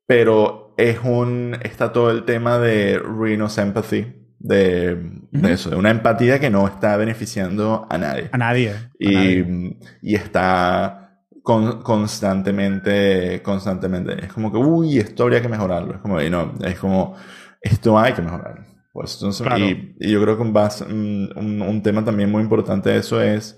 pero 0.05 0.75
es 0.77 0.99
un, 1.03 1.57
está 1.63 1.91
todo 1.91 2.11
el 2.11 2.25
tema 2.25 2.59
de 2.59 2.99
Rhinos 2.99 3.57
Empathy, 3.57 4.22
de, 4.43 4.93
uh 5.31 5.37
-huh. 5.37 5.49
eso, 5.49 5.69
de 5.69 5.77
una 5.77 5.89
empatía 5.89 6.39
que 6.39 6.49
no 6.49 6.67
está 6.67 6.95
beneficiando 6.97 7.87
a 7.89 7.97
nadie. 7.97 8.29
A 8.31 8.37
nadie. 8.37 8.75
Y, 8.99 9.15
a 9.15 9.19
nadie. 9.19 9.77
y 10.01 10.15
está 10.15 11.21
con, 11.41 11.81
constantemente, 11.81 13.41
constantemente, 13.41 14.25
es 14.25 14.33
como 14.33 14.51
que, 14.51 14.57
uy, 14.57 14.99
esto 14.99 15.23
habría 15.23 15.41
que 15.41 15.49
mejorarlo, 15.49 15.95
es 15.95 16.01
como, 16.01 16.21
y 16.21 16.29
no, 16.29 16.53
es 16.61 16.77
como, 16.77 17.15
esto 17.61 17.97
hay 17.97 18.13
que 18.13 18.21
mejorarlo. 18.21 18.65
Pues 18.91 19.15
entonces, 19.15 19.47
claro. 19.47 19.65
y, 19.65 19.95
y, 19.99 20.11
yo 20.11 20.21
creo 20.21 20.35
que 20.35 20.43
un, 20.43 20.53
base, 20.53 20.83
un, 20.83 21.61
un, 21.61 21.81
tema 21.81 22.05
también 22.05 22.29
muy 22.29 22.43
importante 22.43 22.91
de 22.91 22.97
eso 22.97 23.19
es 23.21 23.57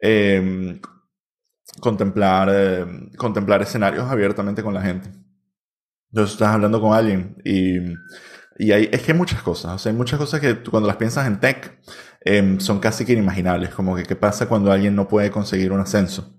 eh, 0.00 0.80
contemplar, 1.80 2.48
eh, 2.50 2.86
contemplar 3.16 3.62
escenarios 3.62 4.08
abiertamente 4.08 4.62
con 4.62 4.72
la 4.72 4.80
gente. 4.80 5.10
Entonces 6.10 6.32
estás 6.32 6.54
hablando 6.54 6.80
con 6.80 6.94
alguien 6.94 7.36
y, 7.44 7.78
y 8.60 8.72
hay, 8.72 8.90
es 8.92 9.02
que 9.02 9.12
hay 9.12 9.18
muchas 9.18 9.42
cosas, 9.42 9.72
o 9.72 9.78
sea, 9.78 9.90
hay 9.90 9.96
muchas 9.96 10.18
cosas 10.18 10.38
que 10.38 10.62
cuando 10.64 10.86
las 10.86 10.96
piensas 10.96 11.26
en 11.26 11.40
tech 11.40 11.78
eh, 12.26 12.56
son 12.58 12.78
casi 12.78 13.06
que 13.06 13.14
inimaginables, 13.14 13.70
como 13.70 13.96
que 13.96 14.02
qué 14.02 14.16
pasa 14.16 14.48
cuando 14.48 14.70
alguien 14.70 14.94
no 14.94 15.08
puede 15.08 15.30
conseguir 15.30 15.72
un 15.72 15.80
ascenso. 15.80 16.36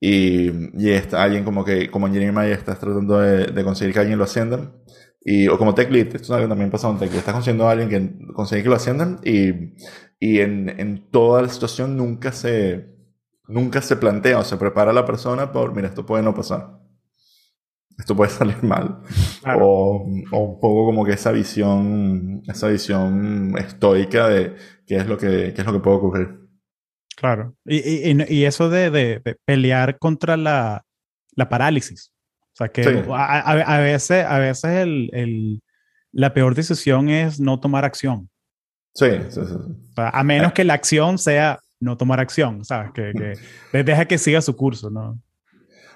Y, 0.00 0.50
y 0.78 0.90
está 0.90 1.22
alguien 1.22 1.44
como 1.44 1.64
que, 1.64 1.90
como 1.90 2.06
engineer 2.06 2.32
manager, 2.32 2.58
estás 2.58 2.78
tratando 2.78 3.18
de, 3.20 3.46
de 3.46 3.64
conseguir 3.64 3.94
que 3.94 4.00
alguien 4.00 4.18
lo 4.18 4.24
ascienda 4.24 4.74
y, 5.24 5.48
o 5.48 5.56
como 5.56 5.74
tech 5.74 5.90
lead, 5.90 6.14
esto 6.14 6.36
también 6.46 6.70
pasa 6.70 6.90
en 6.90 6.98
tech, 6.98 7.14
estás 7.14 7.32
consiguiendo 7.34 7.68
a 7.68 7.72
alguien 7.72 7.88
que 7.88 8.32
consigue 8.34 8.62
que 8.62 8.68
lo 8.68 8.76
asciendan 8.76 9.20
y, 9.24 9.74
y 10.18 10.40
en, 10.40 10.68
en 10.78 11.10
toda 11.10 11.40
la 11.40 11.48
situación 11.48 11.96
nunca 11.96 12.32
se, 12.32 12.86
nunca 13.48 13.80
se 13.80 13.96
plantea 13.96 14.38
o 14.38 14.44
se 14.44 14.58
prepara 14.58 14.92
la 14.92 15.06
persona 15.06 15.52
por, 15.52 15.74
mira, 15.74 15.88
esto 15.88 16.04
puede 16.04 16.22
no 16.22 16.34
pasar. 16.34 16.80
Esto 18.00 18.16
puede 18.16 18.30
salir 18.40 18.62
mal. 18.62 19.02
Claro. 19.42 19.66
O, 19.66 20.06
o, 20.32 20.38
un 20.38 20.60
poco 20.60 20.86
como 20.86 21.04
que 21.04 21.12
esa 21.12 21.30
visión, 21.30 22.42
esa 22.48 22.68
visión 22.68 23.54
estoica 23.58 24.28
de 24.28 24.56
qué 24.86 24.96
es 24.96 25.06
lo 25.06 25.16
que, 25.16 25.52
qué 25.54 25.60
es 25.60 25.66
lo 25.66 25.74
que 25.74 25.80
puede 25.80 25.96
ocurrir. 25.96 26.40
Claro. 27.16 27.54
Y, 27.66 28.10
y, 28.10 28.16
y 28.28 28.44
eso 28.44 28.70
de, 28.70 28.90
de, 28.90 29.20
de 29.22 29.36
pelear 29.44 29.98
contra 29.98 30.36
la, 30.36 30.84
la 31.36 31.48
parálisis. 31.48 32.12
O 32.52 32.56
sea 32.56 32.68
que 32.68 32.82
sí. 32.82 32.90
a, 33.10 33.40
a, 33.40 33.76
a, 33.76 33.80
veces, 33.80 34.24
a 34.24 34.38
veces 34.38 34.70
el, 34.70 35.10
el, 35.12 35.62
la 36.12 36.32
peor 36.32 36.54
decisión 36.54 37.10
es 37.10 37.38
no 37.38 37.60
tomar 37.60 37.84
acción. 37.84 38.30
Sí, 38.94 39.10
sí, 39.28 39.40
sí. 39.46 39.54
O 39.54 39.94
sea, 39.94 40.08
a 40.08 40.24
menos 40.24 40.52
que 40.52 40.64
la 40.64 40.74
acción 40.74 41.18
sea 41.18 41.60
no 41.78 41.96
tomar 41.96 42.20
acción, 42.20 42.64
¿sabes? 42.64 42.90
Que, 42.92 43.12
que 43.72 43.82
deja 43.84 44.06
que 44.06 44.18
siga 44.18 44.40
su 44.40 44.56
curso, 44.56 44.90
¿no? 44.90 45.20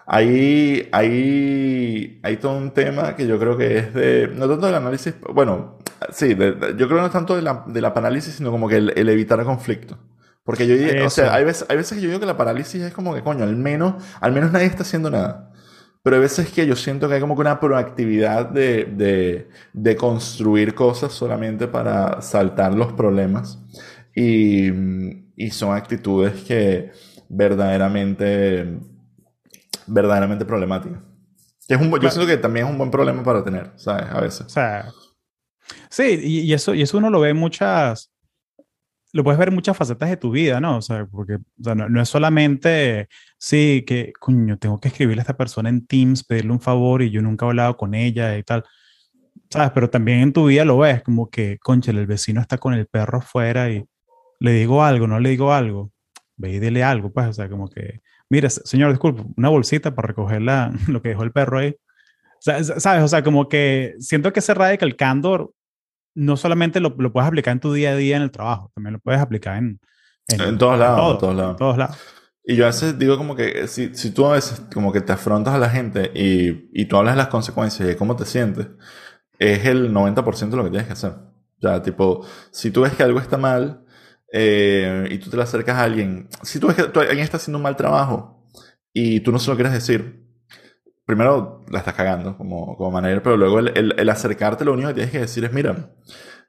Hay, 0.07 0.89
hay, 0.93 2.21
hay 2.23 2.37
todo 2.37 2.57
un 2.59 2.73
tema 2.73 3.17
que 3.17 3.27
yo 3.27 3.39
creo 3.39 3.57
que 3.57 3.79
es 3.79 3.95
de, 3.95 4.29
no 4.35 4.49
tanto 4.49 4.67
del 4.67 4.75
análisis, 4.75 5.15
bueno, 5.33 5.79
sí, 6.11 6.35
de, 6.35 6.53
de, 6.53 6.69
yo 6.77 6.87
creo 6.87 6.89
que 6.89 7.01
no 7.01 7.07
es 7.07 7.13
tanto 7.13 7.37
de 7.37 7.43
la, 7.43 7.65
de 7.67 7.81
la 7.81 7.95
parálisis, 7.95 8.35
sino 8.35 8.51
como 8.51 8.69
que 8.69 8.77
el, 8.77 8.93
el 8.97 9.09
evitar 9.09 9.43
conflicto. 9.45 9.99
Porque 10.45 10.67
yo 10.67 10.77
diría, 10.77 11.07
o 11.07 11.11
sea, 11.11 11.33
hay 11.35 11.45
veces, 11.45 11.67
hay 11.71 11.79
veces 11.79 11.97
que 11.97 12.03
yo 12.03 12.09
digo 12.09 12.21
que 12.21 12.27
la 12.27 12.37
parálisis 12.37 12.83
es 12.83 12.93
como 12.93 13.15
que, 13.15 13.23
coño, 13.23 13.45
al 13.45 13.57
menos, 13.57 13.95
al 14.21 14.33
menos 14.33 14.53
nadie 14.53 14.67
está 14.67 14.83
haciendo 14.83 15.11
nada. 15.11 15.51
Pero 16.03 16.17
hay 16.17 16.23
veces 16.23 16.53
que 16.53 16.67
yo 16.67 16.77
siento 16.77 17.09
que 17.09 17.15
hay 17.15 17.21
como 17.21 17.35
que 17.35 17.41
una 17.41 17.61
proactividad 17.61 18.51
de, 18.51 18.85
de, 18.85 19.49
de 19.73 19.97
construir 19.97 20.75
cosas 20.75 21.13
solamente 21.13 21.67
para 21.67 22.21
saltar 22.21 22.75
los 22.75 22.93
problemas. 22.93 23.59
Y, 24.15 24.69
y 25.35 25.51
son 25.51 25.75
actitudes 25.75 26.43
que 26.45 26.93
verdaderamente, 27.31 28.81
verdaderamente 29.87 30.45
problemáticas. 30.45 31.01
Es 31.69 31.81
un, 31.81 31.91
yo 31.99 32.11
siento 32.11 32.27
que 32.27 32.37
también 32.37 32.67
es 32.67 32.73
un 32.73 32.79
buen 32.79 32.91
problema 32.91 33.23
para 33.23 33.43
tener, 33.43 33.73
¿sabes? 33.77 34.07
A 34.11 34.21
veces. 34.21 34.47
O 34.47 34.49
sea, 34.51 34.93
sí, 35.89 36.21
y, 36.23 36.41
y, 36.41 36.53
eso, 36.53 36.75
y 36.75 36.83
eso 36.83 36.99
uno 36.99 37.09
lo 37.09 37.21
ve 37.21 37.31
en 37.31 37.39
muchas, 37.39 38.13
lo 39.13 39.25
puedes 39.25 39.39
ver 39.39 39.49
en 39.49 39.55
muchas 39.55 39.77
facetas 39.77 40.11
de 40.11 40.17
tu 40.17 40.31
vida, 40.31 40.61
¿no? 40.61 40.77
O 40.79 40.83
sea, 40.83 41.07
porque 41.07 41.37
o 41.37 41.63
sea, 41.63 41.75
no, 41.75 41.89
no, 41.89 42.03
es 42.03 42.09
solamente, 42.09 43.09
sí, 43.39 43.85
que, 43.87 44.13
coño, 44.19 44.59
tengo 44.59 44.79
que 44.79 44.89
escribirle 44.89 45.21
a 45.21 45.23
esta 45.23 45.37
persona 45.37 45.69
en 45.69 45.87
Teams, 45.87 46.25
pedirle 46.25 46.53
un 46.53 46.61
favor 46.61 47.01
y 47.01 47.11
yo 47.11 47.23
nunca 47.23 47.47
he 47.47 47.49
hablado 47.49 47.77
con 47.77 47.95
ella 47.95 48.37
y 48.37 48.43
tal. 48.43 48.65
¿Sabes? 49.51 49.71
Pero 49.73 49.89
también 49.89 50.21
en 50.21 50.33
tu 50.33 50.47
vida 50.47 50.65
lo 50.65 50.79
ves, 50.79 51.03
como 51.03 51.31
que, 51.31 51.59
conchale, 51.61 52.01
el 52.01 52.07
vecino 52.07 52.41
está 52.41 52.59
con 52.59 52.75
el 52.75 52.87
perro 52.87 53.19
afuera 53.19 53.71
y 53.71 53.85
le 54.41 54.53
digo 54.53 54.83
algo, 54.83 55.07
no 55.07 55.21
le 55.21 55.31
digo 55.31 55.53
algo. 55.53 55.93
Ve 56.37 56.55
y 56.55 56.59
dile 56.59 56.83
algo, 56.83 57.13
pues, 57.13 57.29
o 57.29 57.33
sea, 57.33 57.49
como 57.49 57.71
que, 57.71 58.01
mire, 58.31 58.51
señor, 58.51 58.91
disculpe, 58.91 59.23
una 59.37 59.49
bolsita 59.49 59.95
para 59.95 60.09
recoger 60.09 60.43
la, 60.43 60.73
lo 60.89 61.03
que 61.03 61.11
dejó 61.11 61.23
el 61.23 61.33
perro 61.33 61.59
ahí. 61.59 61.77
¿Sabes? 62.41 62.71
O 62.71 63.09
sea, 63.09 63.25
como 63.25 63.49
que 63.49 63.95
siento 64.01 64.33
que 64.33 64.41
ese 64.41 64.53
radical 64.53 64.97
candor 64.97 65.53
no 66.15 66.37
solamente 66.37 66.79
lo, 66.79 66.95
lo, 66.99 67.13
puedes 67.13 67.27
aplicar 67.27 67.53
en 67.53 67.61
tu 67.61 67.73
día 67.73 67.93
a 67.93 67.97
día 67.97 68.17
en 68.17 68.23
el 68.23 68.31
trabajo, 68.31 68.71
también 68.75 68.93
lo 68.95 68.99
puedes 69.01 69.21
aplicar 69.21 69.57
en... 69.57 69.81
En, 70.29 70.41
en 70.41 70.59
todos 70.59 70.79
lados, 70.79 70.99
todo, 70.99 71.13
en 71.13 71.19
todos 71.19 71.37
lados. 71.37 71.51
En 71.53 71.57
todos 71.57 71.79
lados. 71.79 71.97
Y 72.45 72.57
yo 72.57 72.65
a 72.65 72.69
veces 72.69 72.99
digo 72.99 73.17
como 73.17 73.35
que 73.35 73.67
si, 73.69 73.95
si 73.95 74.11
tú 74.11 74.27
a 74.27 74.35
veces 74.35 74.63
como 74.73 74.93
que 74.93 75.01
te 75.01 75.13
afrontas 75.13 75.55
a 75.55 75.59
la 75.59 75.71
gente 75.71 76.11
y, 76.15 76.69
y 76.73 76.85
tú 76.85 76.99
hablas 76.99 77.15
de 77.15 77.19
las 77.19 77.29
consecuencias 77.29 77.81
y 77.81 77.93
de 77.93 77.97
cómo 77.97 78.17
te 78.17 78.27
sientes, 78.27 78.69
es 79.39 79.65
el 79.65 79.93
90% 79.93 80.51
de 80.51 80.57
lo 80.57 80.65
que 80.65 80.71
tienes 80.71 80.87
que 80.87 80.93
hacer. 80.93 81.11
O 81.11 81.61
sea, 81.61 81.83
tipo, 81.83 82.27
si 82.51 82.71
tú 82.71 82.83
ves 82.83 82.93
que 82.93 83.03
algo 83.03 83.19
está 83.19 83.39
mal 83.39 83.84
eh, 84.37 85.07
y 85.13 85.19
tú 85.19 85.31
te 85.31 85.37
le 85.37 85.45
acercas 85.45 85.77
a 85.77 85.85
alguien, 85.85 86.29
si 86.43 86.59
tú 86.59 86.67
ves 86.67 86.75
que 86.75 86.83
alguien 86.83 87.21
está 87.21 87.37
haciendo 87.37 87.59
un 87.59 87.63
mal 87.63 87.77
trabajo 87.77 88.45
y 88.93 89.21
tú 89.21 89.31
no 89.31 89.39
se 89.39 89.49
lo 89.49 89.55
quieres 89.55 89.73
decir, 89.73 90.27
primero 91.07 91.65
la 91.71 91.79
estás 91.79 91.95
cagando 91.95 92.37
como, 92.37 92.77
como 92.77 92.91
manager, 92.91 93.23
pero 93.23 93.37
luego 93.37 93.61
el, 93.61 94.11
acercarte 94.11 94.65
lo 94.65 94.73
único 94.73 94.89
que 94.89 94.95
tienes 94.95 95.13
que 95.13 95.21
decir 95.21 95.45
es, 95.45 95.53
mira, 95.53 95.95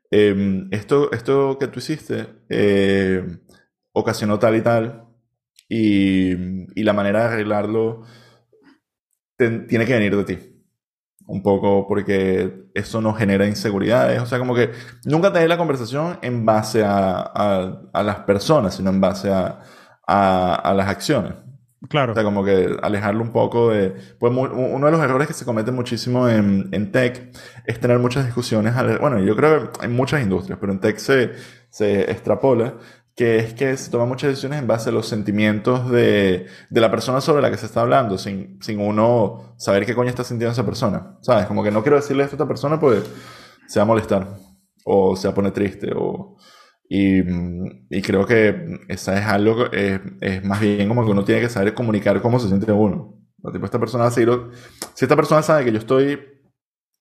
eh, 0.09 0.65
esto, 0.71 1.11
esto 1.11 1.59
que 1.59 1.67
tú 1.67 1.77
hiciste 1.77 2.25
eh, 2.49 3.23
ocasionó 3.91 4.39
tal 4.39 4.55
y 4.55 4.61
tal, 4.61 5.05
y, 5.69 6.31
y 6.79 6.83
la 6.83 6.93
manera 6.93 7.19
de 7.19 7.33
arreglarlo 7.35 8.01
tiene 9.37 9.85
que 9.85 9.93
venir 9.93 10.15
de 10.15 10.23
ti. 10.23 10.54
Un 11.27 11.41
poco 11.41 11.87
porque 11.87 12.67
eso 12.75 13.01
no 13.01 13.13
genera 13.13 13.47
inseguridades. 13.47 14.21
O 14.21 14.25
sea, 14.27 14.37
como 14.37 14.53
que 14.53 14.71
nunca 15.05 15.33
te 15.33 15.39
des 15.39 15.49
la 15.49 15.57
conversación 15.57 16.19
en 16.21 16.45
base 16.45 16.83
a, 16.83 17.19
a, 17.19 17.81
a 17.91 18.03
las 18.03 18.19
personas, 18.19 18.75
sino 18.75 18.91
en 18.91 19.01
base 19.01 19.31
a, 19.31 19.59
a 20.05 20.73
las 20.75 20.87
acciones. 20.87 21.33
Claro. 21.89 22.13
O 22.13 22.15
sea, 22.15 22.23
como 22.23 22.43
que 22.43 22.77
alejarlo 22.81 23.21
un 23.21 23.31
poco 23.31 23.71
de... 23.71 23.95
Pues 24.19 24.33
uno 24.33 24.85
de 24.85 24.91
los 24.91 25.01
errores 25.01 25.27
que 25.27 25.33
se 25.33 25.45
comete 25.45 25.71
muchísimo 25.71 26.27
en, 26.27 26.69
en 26.71 26.91
tech 26.91 27.31
es 27.65 27.79
tener 27.79 27.99
muchas 27.99 28.25
discusiones. 28.25 28.73
Bueno, 28.99 29.19
yo 29.19 29.35
creo 29.35 29.71
que 29.71 29.85
en 29.85 29.95
muchas 29.95 30.21
industrias, 30.21 30.57
pero 30.59 30.73
en 30.73 30.79
tech 30.79 30.97
se, 30.97 31.33
se 31.69 32.09
extrapola, 32.11 32.75
que 33.15 33.37
es 33.37 33.53
que 33.53 33.77
se 33.77 33.89
toman 33.89 34.09
muchas 34.09 34.29
decisiones 34.31 34.59
en 34.59 34.67
base 34.67 34.89
a 34.89 34.91
los 34.91 35.07
sentimientos 35.07 35.89
de, 35.89 36.47
de 36.69 36.81
la 36.81 36.91
persona 36.91 37.21
sobre 37.21 37.41
la 37.41 37.49
que 37.49 37.57
se 37.57 37.65
está 37.65 37.81
hablando, 37.81 38.17
sin, 38.17 38.61
sin 38.61 38.79
uno 38.79 39.55
saber 39.57 39.85
qué 39.85 39.95
coño 39.95 40.09
está 40.09 40.23
sintiendo 40.23 40.51
esa 40.51 40.65
persona. 40.65 41.17
¿Sabes? 41.21 41.45
Como 41.45 41.63
que 41.63 41.71
no 41.71 41.81
quiero 41.81 41.95
decirle 41.95 42.23
esto 42.23 42.35
a 42.35 42.37
esta 42.37 42.47
persona 42.47 42.79
porque 42.79 43.01
se 43.67 43.79
va 43.79 43.83
a 43.83 43.87
molestar, 43.87 44.27
o 44.83 45.15
se 45.15 45.27
va 45.27 45.31
a 45.31 45.35
poner 45.35 45.51
triste, 45.51 45.91
o... 45.95 46.37
Y, 46.87 47.21
y 47.89 48.01
creo 48.03 48.27
que 48.27 48.79
esa 48.87 49.17
es 49.17 49.25
algo, 49.25 49.71
es, 49.71 49.99
es 50.21 50.43
más 50.43 50.59
bien 50.59 50.87
como 50.87 51.03
que 51.03 51.11
uno 51.11 51.23
tiene 51.23 51.41
que 51.41 51.49
saber 51.49 51.73
comunicar 51.73 52.21
cómo 52.21 52.39
se 52.39 52.47
siente 52.47 52.71
uno. 52.71 53.15
Tipo, 53.51 53.65
esta 53.65 53.79
persona, 53.79 54.11
si, 54.11 54.23
si 54.93 55.05
esta 55.05 55.15
persona 55.15 55.41
sabe 55.41 55.65
que 55.65 55.71
yo 55.71 55.79
estoy 55.79 56.19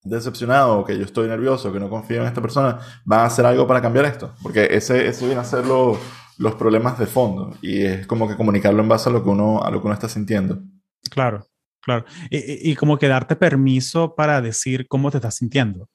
decepcionado, 0.05 0.85
que 0.85 0.97
yo 0.97 1.05
estoy 1.05 1.29
nervioso, 1.29 1.73
que 1.73 1.81
no 1.81 1.89
confío 1.89 2.21
en 2.21 2.29
esta 2.29 2.41
persona, 2.41 2.79
va 3.11 3.23
a 3.23 3.27
hacer 3.27 3.47
algo 3.47 3.67
para 3.67 3.83
cambiar 3.83 4.05
esto. 4.05 4.35
Porque 4.43 4.69
ese, 4.71 5.09
ese 5.09 5.27
viene 5.27 5.41
a 5.41 5.45
ser 5.45 5.65
los 5.67 6.55
problemas 6.57 6.99
de 6.99 7.07
fondo. 7.07 7.57
Y 7.63 7.83
es 7.83 8.07
como 8.07 8.29
que 8.29 8.37
comunicarlo 8.37 8.83
en 8.83 8.89
base 8.89 9.09
a 9.09 9.13
lo 9.13 9.23
que 9.23 9.31
uno, 9.31 9.63
a 9.63 9.71
lo 9.71 9.81
que 9.81 9.87
uno 9.87 9.95
está 9.95 10.09
sintiendo. 10.09 10.63
Claro, 11.11 11.47
claro. 11.81 12.05
Y, 12.31 12.71
y 12.71 12.77
como 12.77 12.99
que 12.99 13.09
darte 13.09 13.37
permiso 13.37 14.15
para 14.15 14.41
decir 14.41 14.87
cómo 14.89 15.11
te 15.11 15.19
estás 15.19 15.37
sintiendo. 15.37 15.89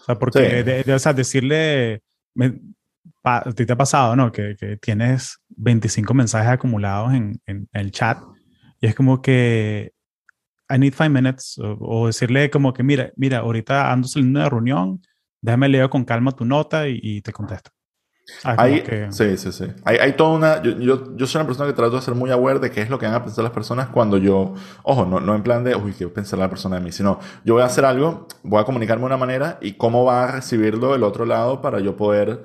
O 0.00 0.04
sea, 0.04 0.18
porque 0.18 0.64
de, 0.64 0.94
o 0.94 0.98
sea, 0.98 1.12
decirle, 1.12 2.02
a 3.24 3.52
ti 3.52 3.66
te 3.66 3.72
ha 3.72 3.76
pasado, 3.76 4.16
¿no? 4.16 4.32
Que, 4.32 4.56
que, 4.58 4.76
tienes 4.78 5.38
25 5.48 6.14
mensajes 6.14 6.50
acumulados 6.50 7.12
en, 7.12 7.40
en, 7.46 7.68
el 7.72 7.90
chat 7.90 8.18
y 8.80 8.86
es 8.86 8.94
como 8.94 9.20
que 9.20 9.92
I 10.70 10.78
need 10.78 10.94
five 10.94 11.10
minutes 11.10 11.56
o, 11.58 12.06
decirle 12.06 12.48
como 12.50 12.72
que 12.72 12.82
mira, 12.82 13.12
mira, 13.16 13.38
ahorita 13.38 13.92
ando 13.92 14.06
saliendo 14.06 14.40
de 14.40 14.48
reunión, 14.48 15.02
déjame 15.42 15.68
leer 15.68 15.88
con 15.88 16.04
calma 16.04 16.32
tu 16.32 16.44
nota 16.44 16.86
y, 16.88 17.20
te 17.22 17.32
contesto. 17.32 17.70
hay, 18.44 18.84
Sí, 19.10 19.36
sí, 19.36 19.50
sí. 19.50 19.64
Hay, 19.84 19.96
hay 19.96 20.12
toda 20.12 20.30
una... 20.30 20.62
Yo, 20.62 20.78
yo, 20.78 21.16
yo, 21.16 21.26
soy 21.26 21.40
una 21.40 21.46
persona 21.46 21.68
que 21.68 21.74
trato 21.74 21.96
de 21.96 22.02
ser 22.02 22.14
muy 22.14 22.30
aware 22.30 22.60
de 22.60 22.70
qué 22.70 22.82
es 22.82 22.88
lo 22.88 22.98
que 22.98 23.06
van 23.06 23.16
a 23.16 23.24
pensar 23.24 23.42
las 23.42 23.52
personas 23.52 23.88
cuando 23.88 24.16
yo... 24.18 24.54
Ojo, 24.84 25.04
no, 25.04 25.18
no 25.18 25.34
en 25.34 25.42
plan 25.42 25.64
de, 25.64 25.74
uy, 25.74 25.92
qué 25.92 26.06
pensar 26.06 26.38
la 26.38 26.48
persona 26.48 26.76
de 26.76 26.82
mí, 26.82 26.92
sino 26.92 27.18
yo 27.44 27.54
voy 27.54 27.62
a 27.62 27.66
hacer 27.66 27.84
algo, 27.84 28.28
voy 28.44 28.60
a 28.60 28.64
comunicarme 28.64 29.02
de 29.02 29.06
una 29.06 29.16
manera 29.16 29.58
y 29.60 29.72
cómo 29.72 30.04
va 30.04 30.24
a 30.24 30.32
recibirlo 30.32 30.94
el 30.94 31.02
otro 31.02 31.26
lado 31.26 31.60
para 31.60 31.80
yo 31.80 31.96
poder 31.96 32.44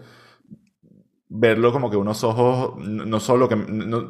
verlo 1.38 1.72
como 1.72 1.90
que 1.90 1.98
unos 1.98 2.24
ojos, 2.24 2.78
no 2.78 3.20
solo 3.20 3.50
que, 3.50 3.56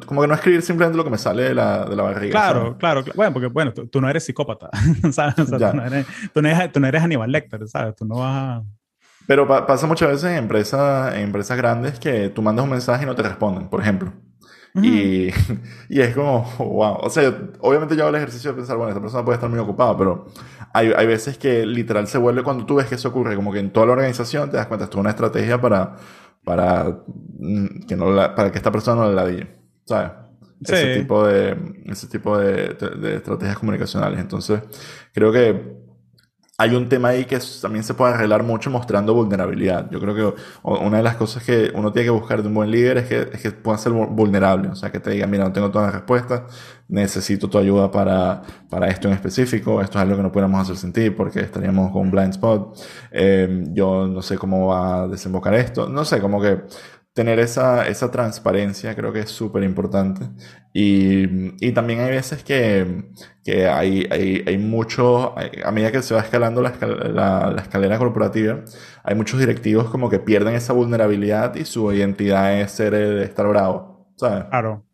como 0.06 0.22
que 0.22 0.28
no 0.28 0.34
escribir 0.34 0.62
simplemente 0.62 0.96
lo 0.96 1.04
que 1.04 1.10
me 1.10 1.18
sale 1.18 1.42
de 1.44 1.54
la, 1.54 1.84
de 1.84 1.96
la 1.96 2.02
barriga. 2.02 2.32
Claro, 2.32 2.76
claro, 2.78 3.04
bueno, 3.14 3.32
porque 3.32 3.48
bueno, 3.48 3.72
tú, 3.72 4.00
no 4.00 4.08
eres 4.08 4.24
psicópata, 4.24 4.70
¿sabes? 5.12 5.34
tú, 5.34 5.44
no 5.44 5.84
eres, 5.84 6.06
tú, 6.32 6.42
no 6.42 6.48
eres, 6.48 6.72
tú, 6.72 6.80
no 6.80 6.86
eres, 6.86 7.02
Aníbal 7.02 7.32
Lecter, 7.32 7.66
¿sabes? 7.68 7.96
Tú 7.96 8.04
no 8.04 8.16
vas 8.16 8.34
a... 8.34 8.62
Pero 9.26 9.46
pasa 9.48 9.86
muchas 9.88 10.08
veces 10.08 10.30
en 10.30 10.36
empresas, 10.36 11.14
en 11.14 11.22
empresas 11.22 11.56
grandes 11.56 11.98
que 11.98 12.28
tú 12.28 12.42
mandas 12.42 12.64
un 12.64 12.70
mensaje 12.70 13.02
y 13.02 13.06
no 13.06 13.16
te 13.16 13.22
responden, 13.22 13.68
por 13.68 13.80
ejemplo. 13.80 14.12
y, 14.74 15.30
y, 15.88 16.00
es 16.00 16.14
como, 16.14 16.42
wow. 16.58 16.98
O 17.00 17.10
sea, 17.10 17.34
obviamente 17.60 17.96
yo 17.96 18.02
hago 18.02 18.10
el 18.10 18.16
ejercicio 18.16 18.50
de 18.52 18.58
pensar, 18.58 18.76
bueno, 18.76 18.90
esta 18.90 19.00
persona 19.00 19.24
puede 19.24 19.36
estar 19.36 19.50
muy 19.50 19.58
ocupada, 19.58 19.96
pero 19.96 20.26
hay, 20.72 20.92
hay 20.94 21.06
veces 21.06 21.38
que 21.38 21.66
literal 21.66 22.06
se 22.06 22.18
vuelve 22.18 22.44
cuando 22.44 22.66
tú 22.66 22.76
ves 22.76 22.86
que 22.86 22.94
eso 22.94 23.08
ocurre, 23.08 23.34
como 23.34 23.52
que 23.52 23.58
en 23.58 23.70
toda 23.70 23.86
la 23.86 23.92
organización 23.92 24.50
te 24.50 24.58
das 24.58 24.66
cuenta, 24.66 24.84
esto 24.84 24.98
es 24.98 25.00
una 25.00 25.10
estrategia 25.10 25.60
para 25.60 25.96
para 26.46 27.02
mm, 27.40 27.86
que, 27.88 27.96
no 27.96 28.14
para 28.14 28.52
que 28.52 28.58
esta 28.58 28.70
persona 28.70 29.02
no 29.02 29.10
la 29.10 29.26
diga, 29.26 29.48
¿sabes? 29.84 30.12
Ese 30.62 31.00
tipo, 31.00 31.26
de, 31.26 31.56
ese 31.86 32.06
tipo 32.06 32.38
de, 32.38 32.68
de, 32.74 33.16
estrategias 33.16 33.58
comunicacionales. 33.58 34.20
Entonces, 34.20 34.62
creo 35.12 35.32
que 35.32 35.76
hay 36.58 36.74
un 36.74 36.88
tema 36.88 37.08
ahí 37.08 37.26
que 37.26 37.38
también 37.60 37.84
se 37.84 37.92
puede 37.92 38.14
arreglar 38.14 38.42
mucho 38.42 38.70
mostrando 38.70 39.12
vulnerabilidad. 39.12 39.90
Yo 39.90 40.00
creo 40.00 40.14
que 40.14 40.42
una 40.62 40.96
de 40.98 41.02
las 41.02 41.16
cosas 41.16 41.42
que 41.42 41.70
uno 41.74 41.92
tiene 41.92 42.06
que 42.06 42.10
buscar 42.10 42.40
de 42.40 42.48
un 42.48 42.54
buen 42.54 42.70
líder 42.70 42.98
es 42.98 43.06
que, 43.08 43.28
es 43.32 43.42
que 43.42 43.50
pueda 43.50 43.76
ser 43.76 43.92
vulnerable. 43.92 44.68
O 44.68 44.74
sea, 44.74 44.90
que 44.90 44.98
te 44.98 45.10
diga, 45.10 45.26
mira, 45.26 45.44
no 45.44 45.52
tengo 45.52 45.70
todas 45.70 45.88
las 45.88 45.94
respuestas, 45.96 46.42
necesito 46.88 47.50
tu 47.50 47.58
ayuda 47.58 47.90
para, 47.90 48.42
para 48.70 48.88
esto 48.88 49.08
en 49.08 49.14
específico, 49.14 49.82
esto 49.82 49.98
es 49.98 50.02
algo 50.02 50.16
que 50.16 50.22
no 50.22 50.32
podemos 50.32 50.60
hacer 50.62 50.76
sin 50.76 50.92
ti 50.92 51.10
porque 51.10 51.40
estaríamos 51.40 51.92
con 51.92 52.02
un 52.02 52.10
blind 52.10 52.30
spot. 52.30 52.78
Eh, 53.10 53.64
yo 53.72 54.06
no 54.06 54.22
sé 54.22 54.38
cómo 54.38 54.68
va 54.68 55.02
a 55.02 55.08
desembocar 55.08 55.54
esto. 55.54 55.88
No 55.88 56.06
sé, 56.06 56.20
como 56.20 56.40
que 56.40 56.62
tener 57.16 57.38
esa, 57.38 57.88
esa 57.88 58.10
transparencia 58.10 58.94
creo 58.94 59.10
que 59.10 59.20
es 59.20 59.30
súper 59.30 59.62
importante. 59.62 60.28
Y, 60.74 61.66
y, 61.66 61.72
también 61.72 62.00
hay 62.00 62.10
veces 62.10 62.44
que, 62.44 63.06
que 63.42 63.66
hay, 63.66 64.06
hay, 64.10 64.44
hay 64.46 64.58
mucho, 64.58 65.34
a 65.38 65.72
medida 65.72 65.90
que 65.90 66.02
se 66.02 66.12
va 66.12 66.20
escalando 66.20 66.60
la, 66.60 66.74
la, 66.78 67.50
la, 67.52 67.62
escalera 67.62 67.96
corporativa, 67.96 68.60
hay 69.02 69.14
muchos 69.14 69.40
directivos 69.40 69.88
como 69.88 70.10
que 70.10 70.18
pierden 70.18 70.54
esa 70.56 70.74
vulnerabilidad 70.74 71.54
y 71.56 71.64
su 71.64 71.90
identidad 71.90 72.60
es 72.60 72.72
ser 72.72 72.92
el 72.92 73.20
estar 73.20 73.48
bravo, 73.48 74.12
¿sabes? 74.16 74.44
Claro. 74.50 74.84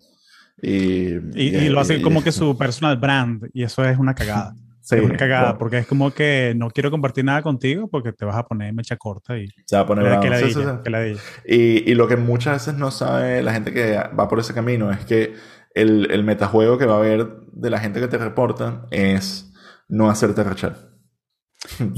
Y, 0.63 1.15
y, 1.35 1.57
y 1.57 1.69
lo 1.71 1.81
hacen 1.81 2.03
como 2.03 2.23
que 2.23 2.31
su 2.31 2.57
personal 2.57 2.99
brand, 2.99 3.51
y 3.53 3.65
eso 3.65 3.85
es 3.85 3.99
una 3.99 4.15
cagada. 4.15 4.55
Sí, 4.83 4.97
es 4.97 5.03
una 5.03 5.17
cagada, 5.17 5.59
porque 5.59 5.79
es 5.79 5.87
como 5.87 6.11
que 6.11 6.55
no 6.57 6.69
quiero 6.69 6.91
compartir 6.91 7.25
nada 7.25 7.41
contigo 7.41 7.89
porque 7.89 8.13
te 8.13 8.25
vas 8.25 8.37
a 8.37 8.43
poner 8.43 8.75
mecha 8.75 8.97
corta 8.97 9.39
y... 9.39 9.47
Se 9.65 9.77
va 9.77 9.83
a 9.83 9.87
poner 9.87 10.19
que 10.19 10.29
la, 10.29 10.39
sí, 10.39 10.55
que 10.83 10.91
la 10.91 11.07
y, 11.07 11.17
y, 11.47 11.95
lo 11.95 12.09
que 12.09 12.17
muchas 12.17 12.55
veces 12.55 12.75
no 12.75 12.91
sabe 12.91 13.45
la 13.45 13.53
gente 13.53 13.73
que 13.73 13.97
va 14.19 14.27
por 14.27 14.41
ese 14.41 14.55
camino 14.55 14.91
es 14.91 15.05
que 15.05 15.35
el, 15.75 16.11
el 16.11 16.25
metajuego 16.25 16.79
que 16.79 16.87
va 16.87 16.97
a 16.97 16.99
haber 16.99 17.29
de 17.53 17.71
la 17.71 17.79
gente 17.79 18.01
que 18.01 18.09
te 18.09 18.19
reporta 18.19 18.87
es 18.91 19.53
no 19.89 20.11
hacerte 20.11 20.43
rechar. 20.43 20.77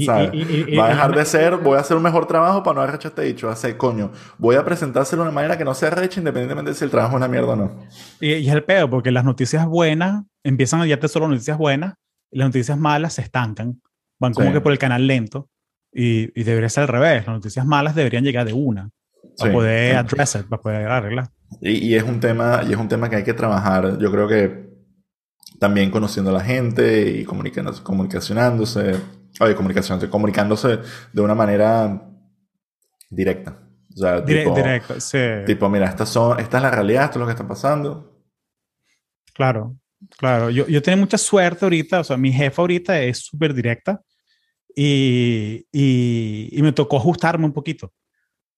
¿Sabes? 0.05 0.29
va 0.79 0.85
a 0.85 0.89
dejar 0.89 1.15
de 1.15 1.25
ser, 1.25 1.57
voy 1.57 1.77
a 1.77 1.81
hacer 1.81 1.97
un 1.97 2.03
mejor 2.03 2.27
trabajo 2.27 2.61
para 2.61 2.75
no 2.75 2.81
arrechar 2.81 3.09
este 3.09 3.23
dicho. 3.23 3.49
Hace, 3.49 3.77
coño, 3.77 4.11
voy 4.37 4.57
a 4.57 4.63
presentárselo 4.63 5.23
de 5.23 5.29
una 5.29 5.35
manera 5.35 5.57
que 5.57 5.65
no 5.65 5.73
sea 5.73 5.89
recha 5.89 6.19
independientemente 6.19 6.69
de 6.69 6.77
si 6.77 6.83
el 6.83 6.91
trabajo 6.91 7.13
es 7.13 7.17
una 7.17 7.27
mierda 7.27 7.53
o 7.53 7.55
no. 7.55 7.87
Y, 8.21 8.33
y 8.33 8.47
es 8.47 8.53
el 8.53 8.63
pedo, 8.63 8.91
porque 8.91 9.09
las 9.09 9.25
noticias 9.25 9.65
buenas 9.65 10.23
empiezan 10.43 10.81
a 10.81 10.97
te 10.99 11.07
solo 11.07 11.27
noticias 11.27 11.57
buenas 11.57 11.95
las 12.35 12.49
noticias 12.49 12.77
malas 12.77 13.13
se 13.13 13.21
estancan, 13.21 13.81
van 14.19 14.33
como 14.33 14.51
que 14.51 14.61
por 14.61 14.73
el 14.73 14.77
canal 14.77 15.07
lento 15.07 15.49
y, 15.91 16.29
y, 16.39 16.43
debería 16.43 16.67
ser 16.67 16.83
al 16.83 16.89
revés. 16.89 17.25
Las 17.25 17.35
noticias 17.35 17.65
malas 17.65 17.95
deberían 17.95 18.25
llegar 18.25 18.45
de 18.45 18.51
una 18.51 18.89
para 19.37 19.51
poder 19.53 19.95
address 19.95 20.43
para 20.49 20.61
poder 20.61 20.87
arreglar. 20.87 21.29
Y, 21.61 21.87
y, 21.87 21.95
es 21.95 22.03
un 22.03 22.19
tema, 22.19 22.61
y 22.67 22.73
es 22.73 22.77
un 22.77 22.89
tema 22.89 23.09
que 23.09 23.15
hay 23.15 23.23
que 23.23 23.33
trabajar. 23.33 23.97
Yo 23.99 24.11
creo 24.11 24.27
que 24.27 24.69
también 25.59 25.89
conociendo 25.89 26.31
a 26.31 26.33
la 26.33 26.43
gente 26.43 27.09
y 27.09 27.23
comunicándose, 27.23 27.81
comunicacionándose, 27.81 28.95
oye, 29.39 29.55
comunicación, 29.55 30.05
comunicándose 30.07 30.79
de 31.13 31.21
una 31.21 31.35
manera 31.35 32.01
directa. 33.09 33.61
O 33.93 33.97
sea, 33.97 34.25
tipo, 34.25 34.53
directo, 34.53 34.99
sí. 34.99 35.19
Tipo, 35.45 35.69
mira, 35.69 35.85
estas 35.85 36.09
son, 36.09 36.37
esta 36.37 36.57
es 36.57 36.63
la 36.63 36.71
realidad, 36.71 37.05
esto 37.05 37.17
es 37.17 37.21
lo 37.21 37.25
que 37.27 37.31
está 37.31 37.47
pasando. 37.47 38.21
Claro. 39.33 39.77
Claro, 40.17 40.49
yo, 40.49 40.67
yo 40.67 40.81
tengo 40.81 40.99
mucha 40.99 41.17
suerte 41.17 41.65
ahorita, 41.65 42.01
o 42.01 42.03
sea, 42.03 42.17
mi 42.17 42.31
jefa 42.31 42.61
ahorita 42.61 43.01
es 43.01 43.19
súper 43.19 43.53
directa 43.53 44.01
y, 44.75 45.65
y, 45.71 46.49
y, 46.51 46.61
me 46.61 46.71
tocó 46.73 46.97
ajustarme 46.97 47.45
un 47.45 47.53
poquito, 47.53 47.93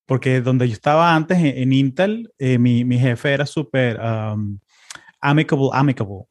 porque 0.06 0.42
donde 0.42 0.68
yo 0.68 0.74
estaba 0.74 1.16
antes 1.16 1.38
en, 1.38 1.74
Intel, 1.74 2.34
eh, 2.40 2.58
mi, 2.58 2.84
mi, 2.84 2.98
jefe 2.98 3.34
era 3.34 3.46
súper 3.46 4.00
um, 4.00 4.58
amicable, 5.22 5.70
amicable. 5.74 6.24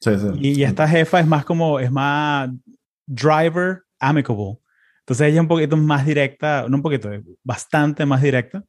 Sí, 0.00 0.10
sí. 0.18 0.26
Y, 0.40 0.62
esta 0.64 0.88
jefa 0.88 1.20
es 1.20 1.26
más 1.26 1.44
como, 1.44 1.78
es 1.78 1.90
más 1.90 2.50
driver 3.06 3.82
amicable. 4.00 4.58
Entonces 5.00 5.28
ella 5.28 5.36
es 5.36 5.40
un 5.40 5.48
poquito 5.48 5.76
más 5.76 6.04
directa, 6.04 6.66
no 6.68 6.76
un 6.76 6.82
poquito, 6.82 7.10
bastante 7.42 8.04
más 8.04 8.20
directa. 8.20 8.62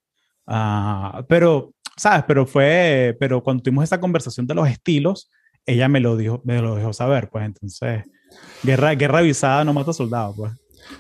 Uh, 0.45 1.24
pero, 1.28 1.74
¿sabes? 1.97 2.24
Pero 2.28 2.45
fue, 2.45 3.16
pero 3.20 3.43
cuando 3.43 3.64
tuvimos 3.64 3.84
esta 3.84 4.00
conversación 4.00 4.47
de 4.47 4.56
los 4.56 4.68
estilos, 4.68 5.30
ella 5.70 5.88
me 5.88 6.00
lo 6.00 6.18
dijo, 6.18 6.42
me 6.44 6.62
lo 6.62 6.76
dejó 6.76 6.94
saber, 6.94 7.30
pues 7.30 7.46
entonces, 7.46 8.04
guerra, 8.64 8.96
guerra 8.96 9.20
avisada 9.20 9.64
no 9.64 9.74
mata 9.74 9.94
soldados, 9.94 10.36
pues. 10.36 10.52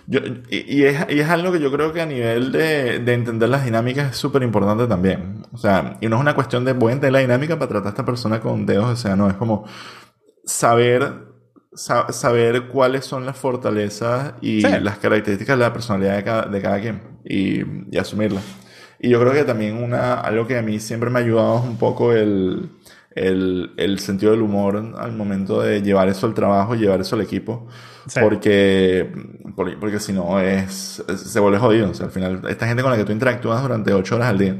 Yo, 0.05 0.19
y, 0.49 0.83
es, 0.83 1.05
y, 1.09 1.19
es, 1.19 1.29
algo 1.29 1.51
que 1.51 1.59
yo 1.59 1.71
creo 1.71 1.91
que 1.91 2.01
a 2.01 2.05
nivel 2.05 2.51
de, 2.51 2.99
de 2.99 3.13
entender 3.13 3.49
las 3.49 3.65
dinámicas 3.65 4.11
es 4.11 4.17
súper 4.17 4.43
importante 4.43 4.85
también. 4.85 5.43
O 5.51 5.57
sea, 5.57 5.97
y 5.99 6.07
no 6.07 6.17
es 6.17 6.21
una 6.21 6.35
cuestión 6.35 6.63
de 6.63 6.73
voy 6.73 6.91
a 6.91 6.93
entender 6.93 7.13
la 7.13 7.19
dinámica 7.19 7.57
para 7.57 7.69
tratar 7.69 7.87
a 7.87 7.89
esta 7.89 8.05
persona 8.05 8.39
con 8.39 8.65
dedos, 8.65 8.85
o 8.85 8.95
sea, 8.95 9.15
no, 9.15 9.27
es 9.27 9.35
como 9.35 9.65
saber, 10.45 11.29
saber 11.73 12.67
cuáles 12.67 13.05
son 13.05 13.25
las 13.25 13.37
fortalezas 13.37 14.33
y 14.41 14.61
las 14.61 14.99
características 14.99 15.57
de 15.57 15.63
la 15.63 15.73
personalidad 15.73 16.17
de 16.17 16.23
cada, 16.23 16.45
de 16.45 16.61
cada 16.61 16.79
quien 16.79 17.01
y, 17.25 17.61
y 17.91 17.97
asumirlas. 17.97 18.43
Y 18.99 19.09
yo 19.09 19.19
creo 19.19 19.33
que 19.33 19.45
también 19.45 19.81
una, 19.81 20.15
algo 20.15 20.45
que 20.45 20.57
a 20.57 20.61
mí 20.61 20.79
siempre 20.79 21.09
me 21.09 21.19
ha 21.19 21.23
ayudado 21.23 21.59
es 21.59 21.65
un 21.65 21.77
poco 21.77 22.13
el 22.13 22.69
el, 23.11 23.73
el, 23.77 23.99
sentido 23.99 24.31
del 24.31 24.41
humor 24.41 24.93
al 24.97 25.11
momento 25.13 25.61
de 25.61 25.81
llevar 25.81 26.09
eso 26.09 26.27
al 26.27 26.33
trabajo 26.33 26.75
llevar 26.75 27.01
eso 27.01 27.15
al 27.15 27.21
equipo. 27.21 27.67
Porque, 28.19 29.11
porque, 29.55 29.99
si 29.99 30.13
no 30.13 30.39
es, 30.39 31.03
se 31.15 31.39
vuelve 31.39 31.59
jodido. 31.59 31.91
O 31.91 31.93
sea, 31.93 32.07
al 32.07 32.11
final, 32.11 32.41
esta 32.47 32.67
gente 32.67 32.81
con 32.81 32.91
la 32.91 32.97
que 32.97 33.05
tú 33.05 33.11
interactúas 33.11 33.61
durante 33.61 33.93
ocho 33.93 34.15
horas 34.15 34.29
al 34.29 34.37
día. 34.37 34.55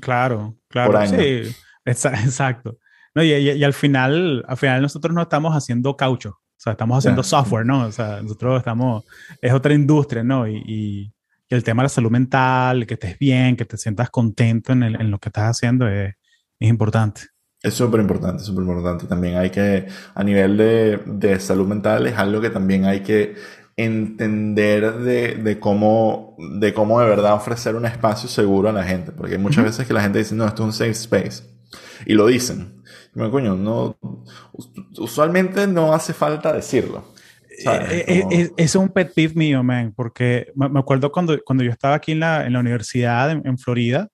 Claro, 0.00 0.56
claro. 0.68 1.06
Sí, 1.06 1.54
exacto. 1.84 2.78
No, 3.14 3.22
y, 3.22 3.32
y, 3.32 3.64
al 3.64 3.74
final, 3.74 4.44
al 4.46 4.56
final 4.56 4.82
nosotros 4.82 5.14
no 5.14 5.22
estamos 5.22 5.54
haciendo 5.54 5.96
caucho. 5.96 6.30
O 6.30 6.60
sea, 6.62 6.72
estamos 6.72 6.98
haciendo 6.98 7.22
software, 7.22 7.66
¿no? 7.66 7.86
O 7.86 7.92
sea, 7.92 8.22
nosotros 8.22 8.58
estamos, 8.58 9.04
es 9.40 9.52
otra 9.52 9.74
industria, 9.74 10.22
¿no? 10.22 10.46
Y, 10.46 10.62
y, 10.66 11.12
el 11.48 11.62
tema 11.62 11.82
de 11.82 11.84
la 11.84 11.90
salud 11.90 12.10
mental, 12.10 12.86
que 12.86 12.94
estés 12.94 13.18
bien, 13.18 13.56
que 13.56 13.66
te 13.66 13.76
sientas 13.76 14.08
contento 14.08 14.72
en, 14.72 14.84
el, 14.84 14.98
en 14.98 15.10
lo 15.10 15.18
que 15.18 15.28
estás 15.28 15.50
haciendo 15.50 15.86
es, 15.86 16.14
es 16.58 16.68
importante. 16.70 17.31
Es 17.62 17.74
súper 17.74 18.00
importante, 18.00 18.42
súper 18.42 18.64
importante. 18.64 19.06
También 19.06 19.36
hay 19.36 19.50
que, 19.50 19.86
a 20.14 20.24
nivel 20.24 20.56
de, 20.56 21.00
de, 21.06 21.38
salud 21.38 21.66
mental, 21.66 22.06
es 22.06 22.18
algo 22.18 22.40
que 22.40 22.50
también 22.50 22.84
hay 22.84 23.00
que 23.00 23.36
entender 23.76 24.98
de, 24.98 25.36
de, 25.36 25.58
cómo, 25.60 26.36
de 26.58 26.74
cómo 26.74 27.00
de 27.00 27.06
verdad 27.06 27.34
ofrecer 27.34 27.76
un 27.76 27.86
espacio 27.86 28.28
seguro 28.28 28.68
a 28.68 28.72
la 28.72 28.84
gente. 28.84 29.12
Porque 29.12 29.34
hay 29.34 29.40
muchas 29.40 29.64
veces 29.64 29.86
que 29.86 29.94
la 29.94 30.02
gente 30.02 30.18
dice, 30.18 30.34
no, 30.34 30.46
esto 30.46 30.62
es 30.62 30.66
un 30.66 30.72
safe 30.72 30.90
space. 30.90 31.44
Y 32.04 32.14
lo 32.14 32.26
dicen. 32.26 32.82
Y 33.14 33.30
coño, 33.30 33.54
no, 33.56 33.96
usualmente 34.98 35.66
no 35.66 35.92
hace 35.92 36.12
falta 36.12 36.52
decirlo. 36.52 37.12
Eh, 37.64 38.04
eh, 38.08 38.24
eh, 38.30 38.50
es, 38.56 38.74
un 38.74 38.88
pet 38.88 39.12
peeve 39.14 39.34
mío, 39.34 39.62
man, 39.62 39.92
porque 39.94 40.50
me, 40.54 40.78
acuerdo 40.78 41.12
cuando, 41.12 41.38
cuando 41.44 41.62
yo 41.62 41.70
estaba 41.70 41.94
aquí 41.94 42.12
en 42.12 42.20
la, 42.20 42.46
en 42.46 42.54
la 42.54 42.60
universidad 42.60 43.30
en, 43.30 43.58
Florida, 43.58 44.08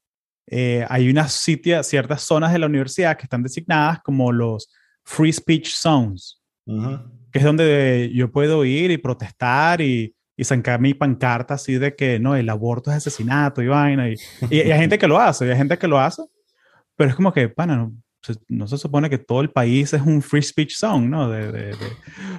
hay 0.89 1.11
unas 1.11 1.33
ciertas 1.33 2.23
zonas 2.23 2.53
de 2.53 2.59
la 2.59 2.67
universidad 2.67 3.17
que 3.17 3.25
están 3.25 3.43
designadas 3.43 4.01
como 4.03 4.33
los 4.33 4.69
free 5.05 5.33
speech 5.33 5.71
zones, 5.71 6.41
que 6.67 7.39
es 7.39 7.45
donde 7.45 8.11
yo 8.15 8.31
puedo 8.31 8.65
ir 8.65 8.91
y 8.91 8.99
protestar 8.99 9.81
y, 9.81 10.15
y 10.37 10.45
sacar 10.45 10.81
mi 10.81 10.95
pancarta 10.95 11.55
así 11.55 11.75
de 11.75 11.95
que 11.97 12.21
no, 12.21 12.37
el 12.37 12.49
aborto 12.49 12.91
es 12.91 12.99
asesinato 12.99 13.61
y 13.61 13.67
vaina. 13.67 14.09
Y, 14.09 14.15
y, 14.51 14.61
hay 14.61 14.79
gente 14.79 14.99
que 14.99 15.09
lo 15.09 15.19
hace, 15.19 15.47
y 15.47 15.51
hay 15.51 15.57
gente 15.57 15.77
que 15.77 15.89
lo 15.89 15.99
hace, 15.99 16.23
pero 16.97 17.11
es 17.11 17.17
como 17.17 17.33
que, 17.33 17.49
pana, 17.49 17.77
no, 17.77 17.93
no 18.49 18.67
se 18.67 18.79
supone 18.79 19.09
que 19.09 19.19
todo 19.19 19.41
el 19.41 19.51
país 19.51 19.93
es 19.95 20.03
un 20.03 20.23
free 20.23 20.43
speech 20.43 20.77
zone, 20.77 21.09
¿no? 21.09 21.31
De, 21.31 21.75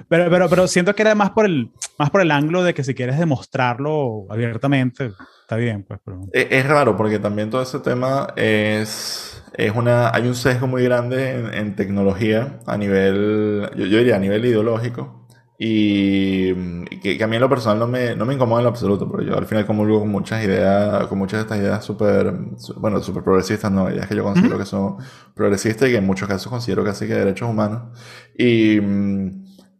Pero, 0.08 0.30
pero, 0.30 0.48
pero 0.48 0.68
siento 0.68 0.94
que 0.94 1.02
era 1.02 1.14
más 1.14 1.30
por, 1.30 1.46
el, 1.46 1.70
más 1.98 2.10
por 2.10 2.20
el 2.20 2.30
ángulo 2.30 2.62
de 2.62 2.74
que 2.74 2.84
si 2.84 2.94
quieres 2.94 3.18
demostrarlo 3.18 4.26
abiertamente, 4.28 5.12
está 5.42 5.56
bien, 5.56 5.84
pues. 5.84 6.00
Es, 6.32 6.46
es, 6.50 6.66
raro 6.66 6.96
porque 6.96 7.18
también 7.18 7.50
todo 7.50 7.62
ese 7.62 7.80
tema 7.80 8.28
es, 8.36 9.42
es 9.54 9.74
una, 9.74 10.14
hay 10.14 10.26
un 10.26 10.34
sesgo 10.34 10.66
muy 10.66 10.84
grande 10.84 11.58
en, 11.58 11.74
tecnología 11.76 12.60
a 12.66 12.76
nivel, 12.76 13.70
yo, 13.76 13.86
yo 13.86 13.98
diría 13.98 14.16
a 14.16 14.20
nivel 14.20 14.44
ideológico 14.44 15.19
y 15.62 16.54
que, 17.00 17.22
a 17.22 17.26
mí 17.26 17.36
en 17.36 17.42
lo 17.42 17.48
personal 17.50 17.78
no 17.78 17.86
me, 17.86 18.16
no 18.16 18.24
me 18.24 18.32
incomoda 18.32 18.60
en 18.60 18.64
lo 18.64 18.70
absoluto, 18.70 19.06
porque 19.06 19.26
yo 19.26 19.36
al 19.36 19.44
final 19.44 19.66
comulgo 19.66 20.00
con 20.00 20.08
muchas 20.08 20.42
ideas, 20.42 21.06
con 21.06 21.18
muchas 21.18 21.40
de 21.40 21.42
estas 21.42 21.58
ideas 21.58 21.84
súper, 21.84 22.32
bueno, 22.76 23.02
súper 23.02 23.22
progresistas, 23.22 23.70
no, 23.70 23.90
ideas 23.90 24.08
que 24.08 24.16
yo 24.16 24.24
considero 24.24 24.56
que 24.56 24.64
son 24.64 24.96
progresistas 25.34 25.90
y 25.90 25.92
que 25.92 25.98
en 25.98 26.06
muchos 26.06 26.26
casos 26.26 26.50
considero 26.50 26.82
casi 26.82 27.06
que 27.06 27.12
derechos 27.12 27.50
humanos. 27.50 27.94
Y, 28.38 28.78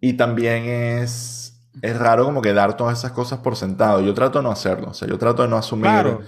y 0.03 0.13
también 0.19 0.65
es, 0.65 1.59
es 1.81 1.99
raro 1.99 2.27
como 2.27 2.43
que 2.43 2.53
dar 2.53 2.77
todas 2.77 2.99
esas 2.99 3.13
cosas 3.13 3.39
por 3.39 3.57
sentado. 3.57 4.03
Yo 4.03 4.13
trato 4.13 4.41
de 4.41 4.43
no 4.43 4.51
hacerlo, 4.51 4.89
o 4.91 4.95
sea, 4.95 5.09
yo 5.09 5.17
trato 5.17 5.45
de 5.45 5.49
no 5.49 5.57
asumir... 5.57 6.19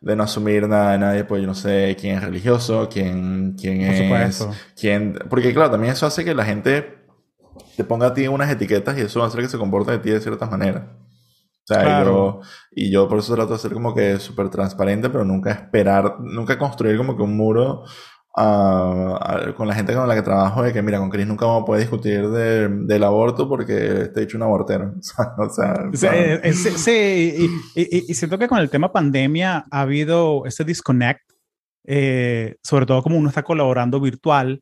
de 0.00 0.16
no 0.16 0.22
asumir 0.22 0.66
nada 0.66 0.92
de 0.92 0.98
nadie, 0.98 1.24
pues 1.24 1.42
yo 1.42 1.48
no 1.48 1.54
sé 1.54 1.94
quién 2.00 2.16
es 2.16 2.22
religioso, 2.22 2.88
quién, 2.90 3.54
quién 3.60 3.82
es, 3.82 4.48
quién, 4.74 5.18
porque 5.28 5.52
claro, 5.52 5.72
también 5.72 5.92
eso 5.92 6.06
hace 6.06 6.24
que 6.24 6.34
la 6.34 6.46
gente 6.46 6.99
te 7.80 7.84
ponga 7.84 8.08
a 8.08 8.12
ti 8.14 8.28
unas 8.28 8.50
etiquetas 8.50 8.98
y 8.98 9.00
eso 9.00 9.20
va 9.20 9.24
a 9.24 9.28
hacer 9.28 9.40
que 9.40 9.48
se 9.48 9.56
comporte 9.56 9.90
de 9.90 10.00
ti 10.00 10.10
de 10.10 10.20
cierta 10.20 10.44
manera. 10.44 10.86
O 11.64 11.72
sea, 11.72 12.04
yo, 12.04 12.40
y 12.72 12.90
yo 12.90 13.08
por 13.08 13.18
eso 13.18 13.34
trato 13.34 13.54
de 13.54 13.58
ser 13.58 13.72
como 13.72 13.94
que 13.94 14.18
súper 14.18 14.50
transparente, 14.50 15.08
pero 15.08 15.24
nunca 15.24 15.50
esperar, 15.50 16.20
nunca 16.20 16.58
construir 16.58 16.98
como 16.98 17.16
que 17.16 17.22
un 17.22 17.34
muro 17.34 17.84
uh, 18.36 19.54
con 19.56 19.66
la 19.66 19.74
gente 19.74 19.94
con 19.94 20.06
la 20.06 20.14
que 20.14 20.20
trabajo 20.20 20.62
de 20.62 20.74
que, 20.74 20.82
mira, 20.82 20.98
con 20.98 21.08
Chris 21.08 21.26
nunca 21.26 21.46
vamos 21.46 21.62
a 21.62 21.64
poder 21.64 21.80
discutir 21.80 22.28
de, 22.28 22.68
del 22.68 23.02
aborto 23.02 23.48
porque 23.48 24.10
te 24.12 24.20
he 24.20 24.26
dicho 24.26 24.36
un 24.36 24.42
abortero. 24.42 24.92
o 25.38 25.48
sea, 25.48 25.90
sí, 25.94 27.50
y, 27.74 28.14
siento 28.14 28.36
que 28.36 28.48
con 28.48 28.58
el 28.58 28.68
tema 28.68 28.92
pandemia 28.92 29.64
ha 29.70 29.80
habido 29.80 30.44
ese 30.44 30.64
disconnect, 30.64 31.22
eh, 31.86 32.56
sobre 32.62 32.84
todo 32.84 33.02
como 33.02 33.16
uno 33.16 33.30
está 33.30 33.42
colaborando 33.42 34.00
virtual 34.00 34.60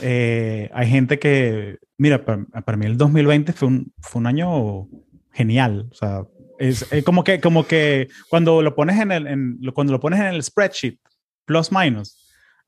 eh, 0.00 0.70
hay 0.72 0.88
gente 0.88 1.18
que, 1.18 1.78
mira, 1.98 2.24
para, 2.24 2.76
mí 2.76 2.86
el 2.86 2.96
2020 2.96 3.52
fue 3.52 3.68
un, 3.68 3.92
fue 4.00 4.20
un 4.20 4.26
año 4.26 4.88
genial. 5.32 5.88
O 5.90 5.94
sea, 5.94 6.24
es, 6.58 6.86
como, 7.04 7.24
que, 7.24 7.40
como 7.40 7.66
que 7.66 8.08
cuando 8.28 8.62
lo 8.62 8.74
pones 8.74 9.00
en 9.00 9.12
el, 9.12 9.26
en, 9.26 9.58
cuando 9.74 9.92
lo 9.92 10.00
pones 10.00 10.20
en 10.20 10.26
el 10.26 10.42
spreadsheet, 10.42 10.98
plus 11.44 11.70
minus, 11.70 12.18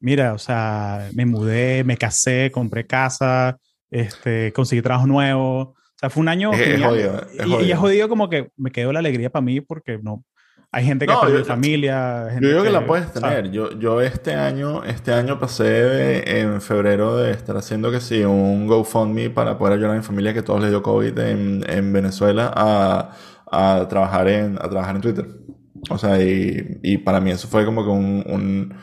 mira, 0.01 0.35
o 0.35 0.39
sea, 0.39 1.09
me 1.15 1.27
mudé, 1.27 1.85
me 1.85 1.97
casé, 1.97 2.51
compré 2.53 2.87
casa, 2.87 3.59
este, 3.91 4.53
conseguí 4.53 4.83
trabajo 4.83 5.07
nuevo. 5.07 5.61
O 5.61 5.99
sea, 5.99 6.11
fue 6.11 6.21
un 6.21 6.29
año. 6.29 6.53
genial. 6.53 7.29
y, 7.47 7.65
y 7.65 7.73
es 7.73 7.79
jodido 7.79 8.09
como 8.09 8.29
que 8.29 8.51
me 8.57 8.71
quedó 8.71 8.93
la 8.93 8.99
alegría 8.99 9.31
para 9.31 9.45
mí 9.45 9.61
porque 9.61 9.99
no, 10.03 10.25
hay 10.73 10.85
gente 10.85 11.07
que 11.07 11.13
no, 11.13 11.23
ha 11.23 11.45
familia. 11.45 12.39
yo 12.41 12.49
digo 12.49 12.63
que, 12.63 12.71
la 12.71 12.87
puedes 12.87 13.13
tener. 13.13 13.51
Yo, 13.51 13.71
yo 13.79 14.01
este 14.01 14.35
año, 14.35 14.85
este 14.85 15.13
año 15.13 15.39
pasé 15.39 16.41
en 16.41 16.61
febrero 16.61 17.17
de 17.17 17.31
estar 17.31 17.57
haciendo 17.57 17.91
que 17.91 18.01
sí, 18.01 18.25
un 18.25 18.67
GoFundMe 18.67 19.31
para 19.31 19.57
poder 19.59 19.75
ayudar 19.75 19.93
a 19.93 19.95
mi 19.95 20.03
familia 20.03 20.35
que 20.35 20.43
todos 20.43 20.61
les 20.61 20.71
dio 20.71 20.83
COVID 20.83 21.19
en, 21.19 21.65
en 21.69 21.93
Venezuela 21.93 22.53
a, 22.55 23.13
a, 23.51 23.89
trabajar 23.89 24.29
en, 24.29 24.57
a 24.57 24.69
trabajar 24.69 24.97
en 24.97 25.03
Twitter. 25.03 25.27
O 25.89 25.99
sea, 25.99 26.21
y, 26.23 26.79
y 26.83 26.99
para 26.99 27.21
mí 27.21 27.31
eso 27.31 27.49
fue 27.49 27.65
como 27.65 27.85
que 27.85 27.91
un, 27.91 28.25
un, 28.27 28.75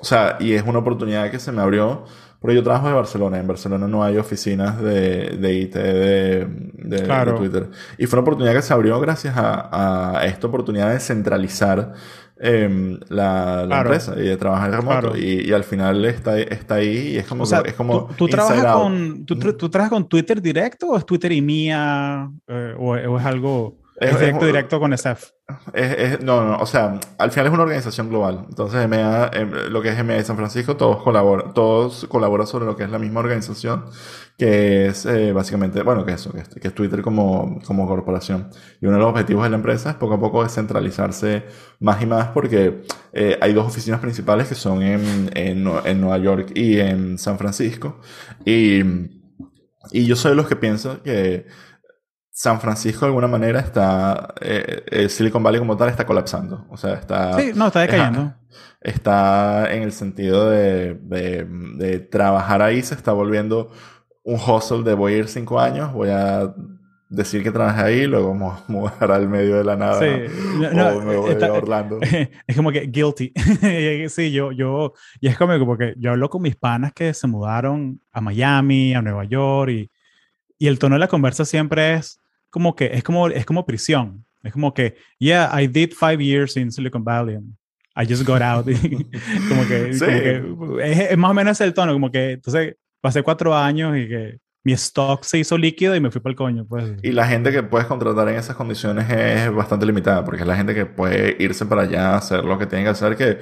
o 0.00 0.04
sea, 0.04 0.36
y 0.40 0.52
es 0.52 0.62
una 0.62 0.78
oportunidad 0.78 1.30
que 1.30 1.38
se 1.38 1.52
me 1.52 1.62
abrió 1.62 2.04
porque 2.42 2.56
yo 2.56 2.62
trabajo 2.64 2.88
en 2.88 2.94
Barcelona. 2.94 3.38
En 3.38 3.46
Barcelona 3.46 3.86
no 3.86 4.02
hay 4.02 4.18
oficinas 4.18 4.82
de, 4.82 5.36
de 5.38 5.54
IT 5.54 5.74
de, 5.74 6.46
de, 6.74 7.32
Twitter. 7.36 7.70
Y 7.96 8.06
fue 8.06 8.18
una 8.18 8.22
oportunidad 8.22 8.54
que 8.54 8.62
se 8.62 8.74
abrió 8.74 8.98
gracias 8.98 9.36
a, 9.36 10.18
a 10.18 10.26
esta 10.26 10.48
oportunidad 10.48 10.92
de 10.92 10.98
centralizar 10.98 11.94
eh, 12.44 12.98
la, 13.08 13.64
la 13.66 13.82
empresa 13.82 14.14
y 14.16 14.22
de 14.22 14.36
trabajar 14.36 14.70
en 14.70 14.76
remoto. 14.76 15.16
Y, 15.16 15.48
y, 15.48 15.52
al 15.52 15.62
final 15.62 16.04
está, 16.04 16.36
está 16.40 16.74
ahí 16.74 17.12
y 17.12 17.16
es 17.18 17.26
como... 17.26 17.44
es 17.44 17.74
como 17.74 18.08
¿tú, 18.16 18.26
trabajas 18.26 18.74
con, 18.74 19.24
tú, 19.24 19.36
tú, 19.36 19.68
trabajas 19.70 19.90
con 19.90 20.08
Twitter 20.08 20.42
directo 20.42 20.88
o 20.88 20.98
es 20.98 21.06
Twitter 21.06 21.30
y 21.30 21.40
mía 21.40 22.28
eh, 22.48 22.74
o, 22.76 22.90
o 22.90 23.18
es 23.18 23.24
algo... 23.24 23.81
Es, 24.02 24.18
directo, 24.18 24.46
directo 24.46 24.80
con 24.80 24.92
SF. 24.92 25.30
no, 26.22 26.44
no, 26.44 26.56
o 26.58 26.66
sea, 26.66 26.98
al 27.18 27.30
final 27.30 27.46
es 27.46 27.52
una 27.52 27.62
organización 27.62 28.08
global. 28.08 28.46
Entonces, 28.48 28.84
EMEA, 28.84 29.30
em, 29.32 29.50
lo 29.70 29.80
que 29.82 29.90
es 29.90 29.98
EMEA 29.98 30.16
de 30.18 30.24
San 30.24 30.36
Francisco, 30.36 30.76
todos 30.76 31.02
colaboran, 31.02 31.54
todos 31.54 32.06
colaboran 32.08 32.46
sobre 32.46 32.66
lo 32.66 32.76
que 32.76 32.84
es 32.84 32.90
la 32.90 32.98
misma 32.98 33.20
organización, 33.20 33.84
que 34.36 34.86
es 34.86 35.06
eh, 35.06 35.32
básicamente, 35.32 35.82
bueno, 35.82 36.04
que 36.04 36.12
eso, 36.12 36.32
que 36.32 36.40
es, 36.40 36.74
Twitter 36.74 37.02
como, 37.02 37.60
como 37.66 37.86
corporación. 37.86 38.50
Y 38.80 38.86
uno 38.86 38.96
de 38.96 39.02
los 39.02 39.10
objetivos 39.10 39.44
de 39.44 39.50
la 39.50 39.56
empresa 39.56 39.90
es 39.90 39.96
poco 39.96 40.14
a 40.14 40.20
poco 40.20 40.42
descentralizarse 40.42 41.44
más 41.80 42.02
y 42.02 42.06
más 42.06 42.28
porque 42.28 42.82
eh, 43.12 43.38
hay 43.40 43.52
dos 43.52 43.66
oficinas 43.66 44.00
principales 44.00 44.48
que 44.48 44.54
son 44.54 44.82
en, 44.82 45.30
en, 45.34 45.70
en 45.84 46.00
Nueva 46.00 46.18
York 46.18 46.52
y 46.54 46.78
en 46.80 47.18
San 47.18 47.38
Francisco. 47.38 48.00
Y, 48.44 48.82
y 49.90 50.06
yo 50.06 50.16
soy 50.16 50.30
de 50.30 50.36
los 50.36 50.48
que 50.48 50.56
pienso 50.56 51.02
que 51.02 51.46
San 52.34 52.62
Francisco 52.62 53.00
de 53.00 53.08
alguna 53.08 53.28
manera 53.28 53.60
está, 53.60 54.34
eh, 54.40 54.84
el 54.86 55.10
Silicon 55.10 55.42
Valley 55.42 55.58
como 55.58 55.76
tal 55.76 55.90
está 55.90 56.06
colapsando. 56.06 56.64
O 56.70 56.78
sea, 56.78 56.94
está... 56.94 57.38
Sí, 57.38 57.52
no, 57.54 57.66
está 57.66 57.80
decayendo. 57.80 58.34
Está 58.80 59.72
en 59.72 59.82
el 59.82 59.92
sentido 59.92 60.48
de, 60.48 60.94
de, 60.94 61.98
trabajar 62.00 62.62
ahí, 62.62 62.82
se 62.82 62.94
está 62.94 63.12
volviendo 63.12 63.70
un 64.22 64.36
hustle 64.36 64.82
de 64.82 64.94
voy 64.94 65.12
a 65.12 65.18
ir 65.18 65.28
cinco 65.28 65.60
años, 65.60 65.92
voy 65.92 66.08
a 66.08 66.54
decir 67.10 67.42
que 67.42 67.50
trabajé 67.50 67.82
ahí, 67.82 68.06
luego 68.06 68.34
me 68.34 68.50
mudar 68.66 69.12
al 69.12 69.28
medio 69.28 69.56
de 69.56 69.64
la 69.64 69.76
nada. 69.76 70.00
Sí, 70.00 70.06
o 70.06 71.00
me 71.02 71.16
voy 71.16 71.34
a 71.40 71.52
Orlando. 71.52 72.00
Es 72.46 72.56
como 72.56 72.72
que 72.72 72.86
guilty. 72.86 73.32
sí, 74.08 74.32
yo, 74.32 74.52
yo, 74.52 74.94
y 75.20 75.28
es 75.28 75.36
como 75.36 75.52
que 75.58 75.64
porque 75.66 75.94
yo 75.98 76.12
hablo 76.12 76.30
con 76.30 76.40
mis 76.40 76.56
panas 76.56 76.94
que 76.94 77.12
se 77.12 77.26
mudaron 77.26 78.00
a 78.10 78.22
Miami, 78.22 78.94
a 78.94 79.02
Nueva 79.02 79.24
York, 79.24 79.70
y, 79.70 79.90
y 80.58 80.66
el 80.66 80.78
tono 80.78 80.94
de 80.94 81.00
la 81.00 81.08
conversa 81.08 81.44
siempre 81.44 81.94
es, 81.94 82.21
como 82.52 82.76
que 82.76 82.90
es 82.92 83.02
como, 83.02 83.28
es 83.28 83.46
como 83.46 83.66
prisión. 83.66 84.24
Es 84.44 84.52
como 84.52 84.74
que, 84.74 84.96
yeah, 85.18 85.50
I 85.58 85.66
did 85.66 85.92
five 85.92 86.22
years 86.22 86.56
in 86.56 86.70
Silicon 86.70 87.02
Valley. 87.02 87.38
I 87.96 88.06
just 88.06 88.24
got 88.24 88.42
out. 88.42 88.66
como 89.48 89.66
que, 89.66 89.90
es, 89.90 91.18
más 91.18 91.30
o 91.30 91.34
menos 91.34 91.60
el 91.60 91.72
tono, 91.72 91.92
como 91.92 92.10
que 92.10 92.32
entonces 92.32 92.76
pasé 93.00 93.22
cuatro 93.22 93.56
años 93.56 93.96
y 93.96 94.08
que 94.08 94.38
mi 94.64 94.72
stock 94.74 95.24
se 95.24 95.38
hizo 95.38 95.56
líquido 95.56 95.96
y 95.96 96.00
me 96.00 96.10
fui 96.10 96.20
para 96.20 96.32
el 96.32 96.36
coño. 96.36 96.66
Pues. 96.66 96.92
Y 97.02 97.12
la 97.12 97.26
gente 97.26 97.52
que 97.52 97.62
puedes 97.62 97.86
contratar 97.86 98.28
en 98.28 98.36
esas 98.36 98.54
condiciones 98.54 99.08
es 99.10 99.52
bastante 99.52 99.86
limitada, 99.86 100.24
porque 100.24 100.42
es 100.42 100.46
la 100.46 100.56
gente 100.56 100.74
que 100.74 100.86
puede 100.86 101.36
irse 101.38 101.64
para 101.64 101.82
allá, 101.82 102.16
hacer 102.16 102.44
lo 102.44 102.58
que 102.58 102.66
tiene 102.66 102.84
que 102.84 102.90
hacer, 102.90 103.16
que 103.16 103.38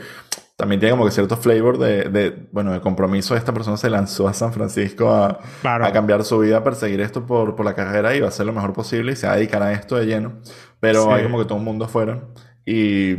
también 0.61 0.78
tiene 0.78 0.92
como 0.92 1.06
que 1.06 1.11
cierto 1.11 1.38
flavor 1.38 1.78
de, 1.78 2.04
de, 2.11 2.46
bueno, 2.52 2.72
de 2.72 2.80
compromiso. 2.80 3.34
Esta 3.34 3.54
persona 3.54 3.78
se 3.78 3.88
lanzó 3.88 4.28
a 4.28 4.34
San 4.34 4.52
Francisco 4.52 5.11
a, 5.11 5.40
a 5.64 5.92
cambiar 5.92 6.22
su 6.22 6.38
vida, 6.38 6.58
a 6.58 6.64
perseguir 6.64 7.00
esto 7.00 7.24
por, 7.26 7.56
por, 7.56 7.64
la 7.64 7.74
carrera 7.74 8.14
y 8.14 8.20
va 8.20 8.26
a 8.26 8.28
hacer 8.28 8.44
lo 8.44 8.52
mejor 8.52 8.74
posible 8.74 9.12
y 9.12 9.16
se 9.16 9.26
va 9.26 9.32
a 9.32 9.36
dedicar 9.36 9.62
a 9.62 9.72
esto 9.72 9.96
de 9.96 10.04
lleno. 10.04 10.34
Pero 10.78 11.12
hay 11.12 11.22
como 11.22 11.38
que 11.38 11.46
todo 11.46 11.56
el 11.56 11.64
mundo 11.64 11.86
afuera. 11.86 12.20
Y, 12.66 13.12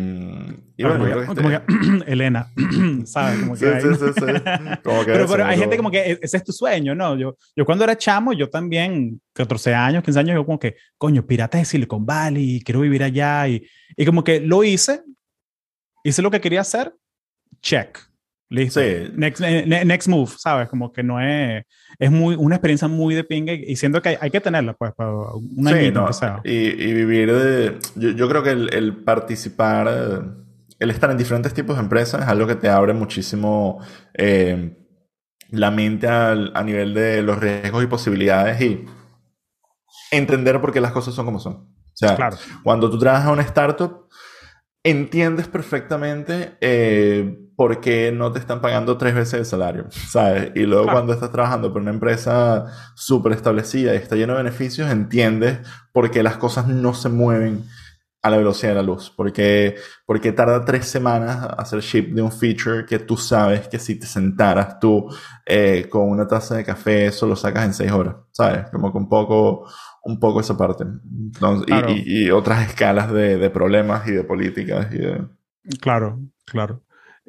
y 0.77 0.83
bueno, 0.83 1.25
como, 1.25 1.49
que, 1.49 1.55
este 1.55 2.03
Elena, 2.11 2.51
¿sabes? 3.05 3.39
Como 3.39 3.53
que 3.53 3.81
sí, 3.81 3.87
sí, 3.87 3.95
sí, 3.95 4.13
sí, 4.15 4.41
Como 4.83 5.03
que 5.03 5.11
pero, 5.13 5.27
pero 5.27 5.45
hay 5.45 5.57
gente 5.57 5.77
como 5.77 5.89
que 5.89 6.11
e, 6.11 6.19
ese 6.21 6.37
es 6.37 6.43
tu 6.43 6.51
sueño, 6.51 6.93
¿no? 6.93 7.17
Yo, 7.17 7.35
yo 7.55 7.65
cuando 7.65 7.83
era 7.83 7.97
chamo, 7.97 8.33
yo 8.33 8.49
también, 8.49 9.19
14 9.33 9.73
años, 9.73 10.03
15 10.03 10.19
años, 10.19 10.35
yo 10.35 10.45
como 10.45 10.59
que, 10.59 10.75
coño, 10.95 11.25
pirata 11.25 11.57
de 11.57 11.65
Silicon 11.65 12.05
Valley, 12.05 12.61
quiero 12.61 12.81
vivir 12.81 13.03
allá. 13.03 13.47
Y, 13.47 13.67
y 13.97 14.05
como 14.05 14.23
que 14.23 14.39
lo 14.39 14.63
hice, 14.63 15.03
hice 16.03 16.21
lo 16.21 16.29
que 16.29 16.39
quería 16.39 16.61
hacer, 16.61 16.93
check. 17.61 17.99
Listo. 18.51 18.81
Next, 19.15 19.39
next, 19.39 20.09
move, 20.09 20.29
¿sabes? 20.37 20.67
Como 20.67 20.91
que 20.91 21.03
no 21.03 21.21
es. 21.21 21.63
Es 21.97 22.11
muy, 22.11 22.35
una 22.35 22.55
experiencia 22.55 22.89
muy 22.89 23.15
de 23.15 23.23
pinga 23.23 23.53
y 23.53 23.77
siento 23.77 24.01
que 24.01 24.17
hay, 24.19 24.29
que 24.29 24.41
tenerla, 24.41 24.73
pues, 24.73 24.91
para 24.93 25.09
un 25.13 25.67
año 25.69 26.11
sí, 26.11 26.25
Y, 26.43 26.51
y, 26.51 26.93
vivir 26.93 27.31
de. 27.31 27.79
Yo, 27.95 28.09
yo 28.09 28.27
creo 28.27 28.43
que 28.43 28.49
el, 28.49 28.73
el, 28.73 29.03
participar, 29.05 29.87
el 30.79 30.91
estar 30.91 31.09
en 31.11 31.17
diferentes 31.17 31.53
tipos 31.53 31.77
de 31.77 31.83
empresas 31.83 32.23
es 32.23 32.27
algo 32.27 32.45
que 32.45 32.55
te 32.55 32.67
abre 32.67 32.93
muchísimo 32.93 33.79
eh, 34.13 34.77
la 35.51 35.71
mente 35.71 36.07
al, 36.07 36.51
a 36.53 36.61
nivel 36.61 36.93
de 36.93 37.21
los 37.21 37.39
riesgos 37.39 37.81
y 37.83 37.87
posibilidades 37.87 38.59
y 38.61 38.85
entender 40.11 40.59
por 40.59 40.73
qué 40.73 40.81
las 40.81 40.91
cosas 40.91 41.13
son 41.13 41.25
como 41.25 41.39
son. 41.39 41.53
O 41.53 41.93
sea, 41.93 42.17
claro. 42.17 42.35
cuando 42.63 42.91
tú 42.91 42.99
trabajas 42.99 43.27
en 43.27 43.33
una 43.33 43.43
startup, 43.43 44.09
entiendes 44.83 45.47
perfectamente 45.47 46.57
eh, 46.59 47.37
por 47.61 47.79
qué 47.79 48.11
no 48.11 48.31
te 48.31 48.39
están 48.39 48.59
pagando 48.59 48.97
tres 48.97 49.13
veces 49.13 49.35
el 49.35 49.45
salario, 49.45 49.85
¿sabes? 49.91 50.51
Y 50.55 50.61
luego 50.61 50.91
cuando 50.91 51.13
estás 51.13 51.31
trabajando 51.31 51.71
por 51.71 51.83
una 51.83 51.91
empresa 51.91 52.65
súper 52.95 53.33
establecida 53.33 53.93
y 53.93 53.97
está 53.97 54.15
lleno 54.15 54.33
de 54.33 54.41
beneficios, 54.41 54.89
entiendes 54.89 55.59
por 55.91 56.09
qué 56.09 56.23
las 56.23 56.37
cosas 56.37 56.65
no 56.65 56.95
se 56.95 57.09
mueven 57.09 57.63
a 58.23 58.31
la 58.31 58.37
velocidad 58.37 58.71
de 58.71 58.77
la 58.77 58.81
luz. 58.81 59.13
Porque, 59.15 59.75
porque 60.07 60.31
tarda 60.31 60.65
tres 60.65 60.87
semanas 60.87 61.49
hacer 61.55 61.81
ship 61.81 62.15
de 62.15 62.23
un 62.23 62.31
feature 62.31 62.83
que 62.83 62.97
tú 62.97 63.15
sabes 63.15 63.67
que 63.67 63.77
si 63.77 63.93
te 63.99 64.07
sentaras 64.07 64.79
tú 64.79 65.07
eh, 65.45 65.85
con 65.87 66.09
una 66.09 66.27
taza 66.27 66.55
de 66.55 66.65
café, 66.65 67.05
eso 67.05 67.27
lo 67.27 67.35
sacas 67.35 67.65
en 67.65 67.75
seis 67.75 67.91
horas, 67.91 68.15
¿sabes? 68.31 68.71
Como 68.71 68.89
un 68.89 69.07
poco, 69.07 69.69
un 70.03 70.19
poco 70.19 70.41
esa 70.41 70.57
parte. 70.57 70.83
y, 72.07 72.31
otras 72.31 72.67
escalas 72.67 73.13
de, 73.13 73.51
problemas 73.51 74.07
y 74.07 74.13
de 74.13 74.23
políticas. 74.23 74.87
Y 74.91 75.77
Claro, 75.77 76.19
claro. 76.45 76.81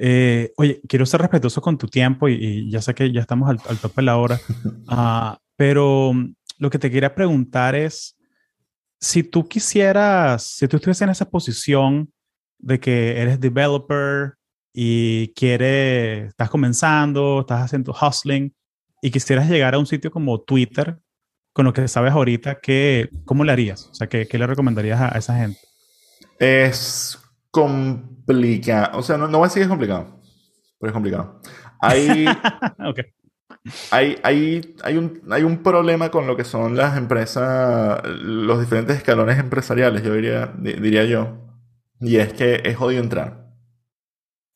Eh, 0.05 0.53
oye, 0.57 0.80
quiero 0.88 1.07
ser 1.07 1.20
respetuoso 1.20 1.62
con 1.62 1.78
tu 1.78 1.86
tiempo 1.86 2.28
y, 2.28 2.68
ya 2.68 2.82
sé 2.82 2.92
que 2.92 3.12
ya 3.12 3.20
estamos 3.20 3.48
al, 3.48 3.78
tope 3.78 4.00
de 4.00 4.03
la 4.03 4.16
hora, 4.16 4.40
uh, 4.88 5.36
pero 5.57 6.12
lo 6.59 6.70
que 6.70 6.78
te 6.80 6.90
quería 6.90 7.14
preguntar 7.14 7.76
es, 7.76 8.18
si 8.98 9.22
tú 9.22 9.48
quisieras, 9.48 10.42
si 10.42 10.66
tú 10.66 10.76
estuvieras 10.76 11.03
en 11.03 11.11
esa 11.11 11.30
posición 11.30 12.12
de 12.59 12.80
que 12.80 13.20
eres 13.20 13.38
developer 13.38 14.34
y 14.74 15.28
quieres, 15.34 16.30
estás 16.30 16.50
comenzando, 16.50 17.42
estás 17.42 17.66
haciendo 17.66 17.94
hustling 17.94 18.53
y 19.03 19.11
quisieras 19.12 19.48
llegar 19.48 19.76
a 19.76 19.78
un 19.78 19.86
sitio 19.86 20.11
como 20.11 20.40
Twitter, 20.40 20.98
con 21.53 21.64
lo 21.64 21.72
que 21.72 21.86
sabes 21.86 22.12
ahorita, 22.12 22.59
¿qué, 22.61 23.09
¿cómo 23.24 23.44
le 23.44 23.53
harías? 23.53 23.86
O 23.86 23.94
sea, 23.94 24.09
¿qué, 24.09 24.26
qué 24.26 24.36
le 24.36 24.48
recomendarías 24.48 25.00
a, 25.00 25.16
esa 25.16 25.38
gente? 25.38 25.61
Es 26.40 27.21
complicado. 27.53 28.98
O 28.98 29.03
sea, 29.03 29.16
no, 29.16 29.28
no 29.28 29.38
voy 29.38 29.46
a 29.46 29.48
decir 29.48 29.61
que 29.61 29.64
es 29.64 29.68
complicado, 29.68 30.20
pero 30.80 30.90
es 30.90 30.92
complicado. 30.92 31.40
Hay, 31.80 32.26
hay, 33.92 34.18
hay, 34.24 34.74
hay, 34.82 34.96
un, 34.96 35.22
hay 35.30 35.44
un 35.44 35.62
problema 35.62 36.11
con 36.11 36.26
lo 36.26 36.36
que 36.36 36.44
son 36.44 36.76
las 36.76 36.96
empresas, 36.96 38.03
los 38.05 38.59
diferentes 38.59 38.96
escalones 38.96 39.38
empresariales, 39.38 40.03
yo 40.03 40.14
diría, 40.14 40.53
diría 40.59 41.05
yo, 41.05 41.38
y 42.00 42.16
es 42.16 42.32
que 42.32 42.62
es 42.64 42.76
jodido 42.76 43.03
entrar. 43.03 43.42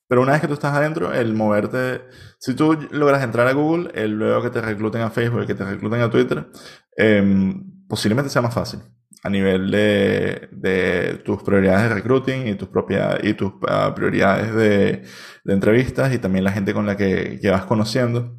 Pero 0.09 0.23
una 0.23 0.33
vez 0.33 0.41
que 0.41 0.49
tú 0.49 0.55
estás 0.55 0.75
adentro, 0.75 1.13
el 1.13 1.35
moverte, 1.35 2.03
si 2.39 2.55
tú 2.55 2.79
logras 2.93 3.25
entrar 3.25 3.49
a 3.49 3.53
Google, 3.53 3.91
el 3.95 4.13
luego 4.13 4.43
que 4.43 4.51
te 4.51 4.61
recluten 4.61 5.03
a 5.03 5.11
Facebook, 5.11 5.41
el 5.41 5.47
que 5.49 5.55
te 5.57 5.65
recluten 5.65 6.01
a 6.01 6.11
Twitter, 6.11 6.49
em, 6.97 7.87
posiblemente 7.89 8.31
sea 8.31 8.41
más 8.41 8.55
fácil 8.55 8.81
a 9.23 9.31
nivel 9.31 9.71
de, 9.71 10.49
de, 10.53 11.21
tus 11.25 11.43
prioridades 11.43 11.89
de 11.89 11.95
recruiting 11.95 12.49
y 12.49 12.55
tus, 12.55 12.69
propias, 12.69 13.19
y 13.25 13.35
tus 13.35 13.53
ah, 13.69 13.93
prioridades 13.95 14.55
de, 14.55 15.03
de, 15.45 15.53
entrevistas 15.53 16.13
y 16.15 16.19
también 16.19 16.45
la 16.45 16.53
gente 16.53 16.75
con 16.75 16.87
la 16.87 16.97
que, 16.97 17.39
que 17.41 17.51
vas 17.51 17.65
conociendo. 17.65 18.37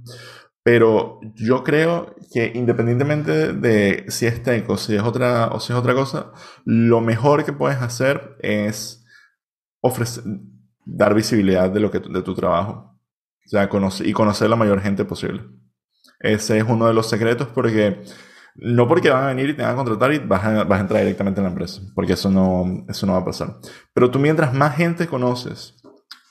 Pero 0.64 1.22
yo 1.36 1.64
creo 1.64 2.14
que 2.34 2.52
independientemente 2.54 3.54
de 3.54 4.06
si 4.10 4.26
es 4.26 4.44
tech 4.44 4.70
o 4.70 4.78
si 4.78 4.96
es 4.96 5.02
otra, 5.02 5.48
o 5.48 5.60
si 5.60 5.72
es 5.72 5.80
otra 5.80 5.94
cosa, 5.94 6.32
lo 6.66 7.00
mejor 7.00 7.46
que 7.46 7.54
puedes 7.54 7.82
hacer 7.82 8.36
es 8.42 9.06
ofrecer, 9.82 10.24
dar 10.86 11.14
visibilidad 11.14 11.70
de, 11.70 11.80
lo 11.80 11.92
que, 11.92 12.00
de 12.00 12.22
tu 12.22 12.34
trabajo. 12.34 13.00
O 13.46 13.50
sea, 13.50 13.70
y 14.04 14.14
conocer 14.14 14.50
la 14.50 14.58
mayor 14.58 14.82
gente 14.82 15.06
posible. 15.06 15.46
Ese 16.20 16.58
es 16.58 16.66
uno 16.68 16.88
de 16.88 16.94
los 16.94 17.10
secretos 17.10 17.48
porque 17.48 18.02
no 18.58 18.88
porque 18.88 19.10
van 19.10 19.24
a 19.24 19.28
venir 19.28 19.50
y 19.50 19.54
te 19.54 19.62
van 19.62 19.74
a 19.74 19.76
contratar 19.76 20.14
y 20.14 20.20
vas 20.20 20.44
a, 20.44 20.62
entrar 20.62 21.02
directamente 21.02 21.40
en 21.40 21.46
la 21.46 21.52
empresa, 21.52 21.82
porque 21.94 22.14
eso 22.14 22.30
no, 22.30 22.86
eso 22.90 23.06
no 23.06 23.14
va 23.14 23.20
a 23.20 23.26
pasar. 23.26 23.58
Pero 23.94 24.12
tú 24.12 24.20
mientras 24.20 24.54
más 24.54 24.76
gente 24.76 25.08
conoces 25.08 25.76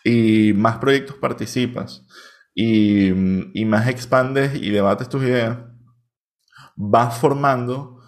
y 0.05 0.53
más 0.55 0.79
proyectos 0.79 1.16
participas 1.16 2.05
y, 2.55 3.09
y 3.61 3.64
más 3.64 3.89
expandes 3.89 4.55
y 4.55 4.70
debates 4.70 5.09
tus 5.09 5.22
ideas, 5.22 5.59
vas 6.77 7.16
formando 7.18 8.01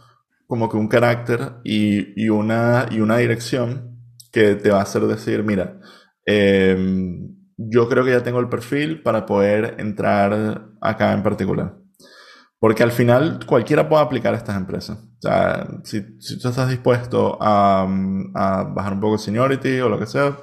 como 0.46 0.68
que 0.68 0.76
un 0.76 0.88
carácter 0.88 1.54
y, 1.62 2.20
y, 2.20 2.30
una, 2.30 2.86
y 2.90 3.00
una 3.00 3.18
dirección 3.18 3.98
que 4.32 4.54
te 4.54 4.70
va 4.70 4.78
a 4.78 4.82
hacer 4.82 5.02
decir, 5.02 5.42
mira, 5.44 5.80
em, 6.24 7.34
yo 7.56 7.88
creo 7.88 8.04
que 8.04 8.12
ya 8.12 8.22
tengo 8.22 8.40
el 8.40 8.48
perfil 8.48 9.02
para 9.02 9.26
poder 9.26 9.76
entrar 9.78 10.70
acá 10.80 11.12
en 11.12 11.22
particular. 11.22 11.76
Porque 12.60 12.82
al 12.82 12.90
final 12.90 13.38
cualquiera 13.46 13.88
puede 13.88 14.02
aplicar 14.02 14.34
a 14.34 14.36
estas 14.36 14.56
empresas. 14.56 14.98
O 14.98 15.20
sea, 15.20 15.66
si, 15.84 16.04
si 16.20 16.38
tú 16.38 16.48
estás 16.48 16.68
dispuesto 16.68 17.38
a, 17.40 17.88
a, 18.34 18.62
bajar 18.64 18.94
un 18.94 19.00
poco 19.00 19.16
de 19.16 19.22
seniority 19.22 19.80
o 19.80 19.88
lo 19.88 19.98
que 19.98 20.06
sea, 20.06 20.36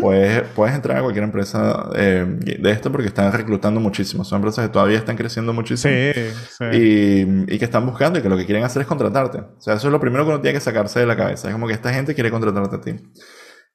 pues, 0.00 0.42
puedes 0.54 0.74
entrar 0.74 0.96
a 0.98 1.02
cualquier 1.02 1.24
empresa 1.24 1.88
eh, 1.94 2.24
de 2.58 2.70
esto 2.70 2.90
porque 2.90 3.08
están 3.08 3.32
reclutando 3.32 3.80
muchísimo. 3.80 4.24
Son 4.24 4.36
empresas 4.36 4.66
que 4.66 4.72
todavía 4.72 4.98
están 4.98 5.16
creciendo 5.16 5.52
muchísimo. 5.52 5.94
Sí, 5.94 6.20
sí. 6.58 6.64
Y, 6.72 7.54
y, 7.54 7.58
que 7.58 7.64
están 7.64 7.86
buscando 7.86 8.18
y 8.18 8.22
que 8.22 8.28
lo 8.28 8.36
que 8.36 8.44
quieren 8.44 8.64
hacer 8.64 8.82
es 8.82 8.88
contratarte. 8.88 9.38
O 9.38 9.60
sea, 9.60 9.74
eso 9.74 9.86
es 9.86 9.92
lo 9.92 10.00
primero 10.00 10.24
que 10.24 10.30
uno 10.30 10.40
tiene 10.40 10.54
que 10.54 10.60
sacarse 10.60 11.00
de 11.00 11.06
la 11.06 11.16
cabeza. 11.16 11.48
Es 11.48 11.54
como 11.54 11.68
que 11.68 11.74
esta 11.74 11.92
gente 11.92 12.14
quiere 12.14 12.30
contratarte 12.30 12.76
a 12.76 12.80
ti. 12.80 12.96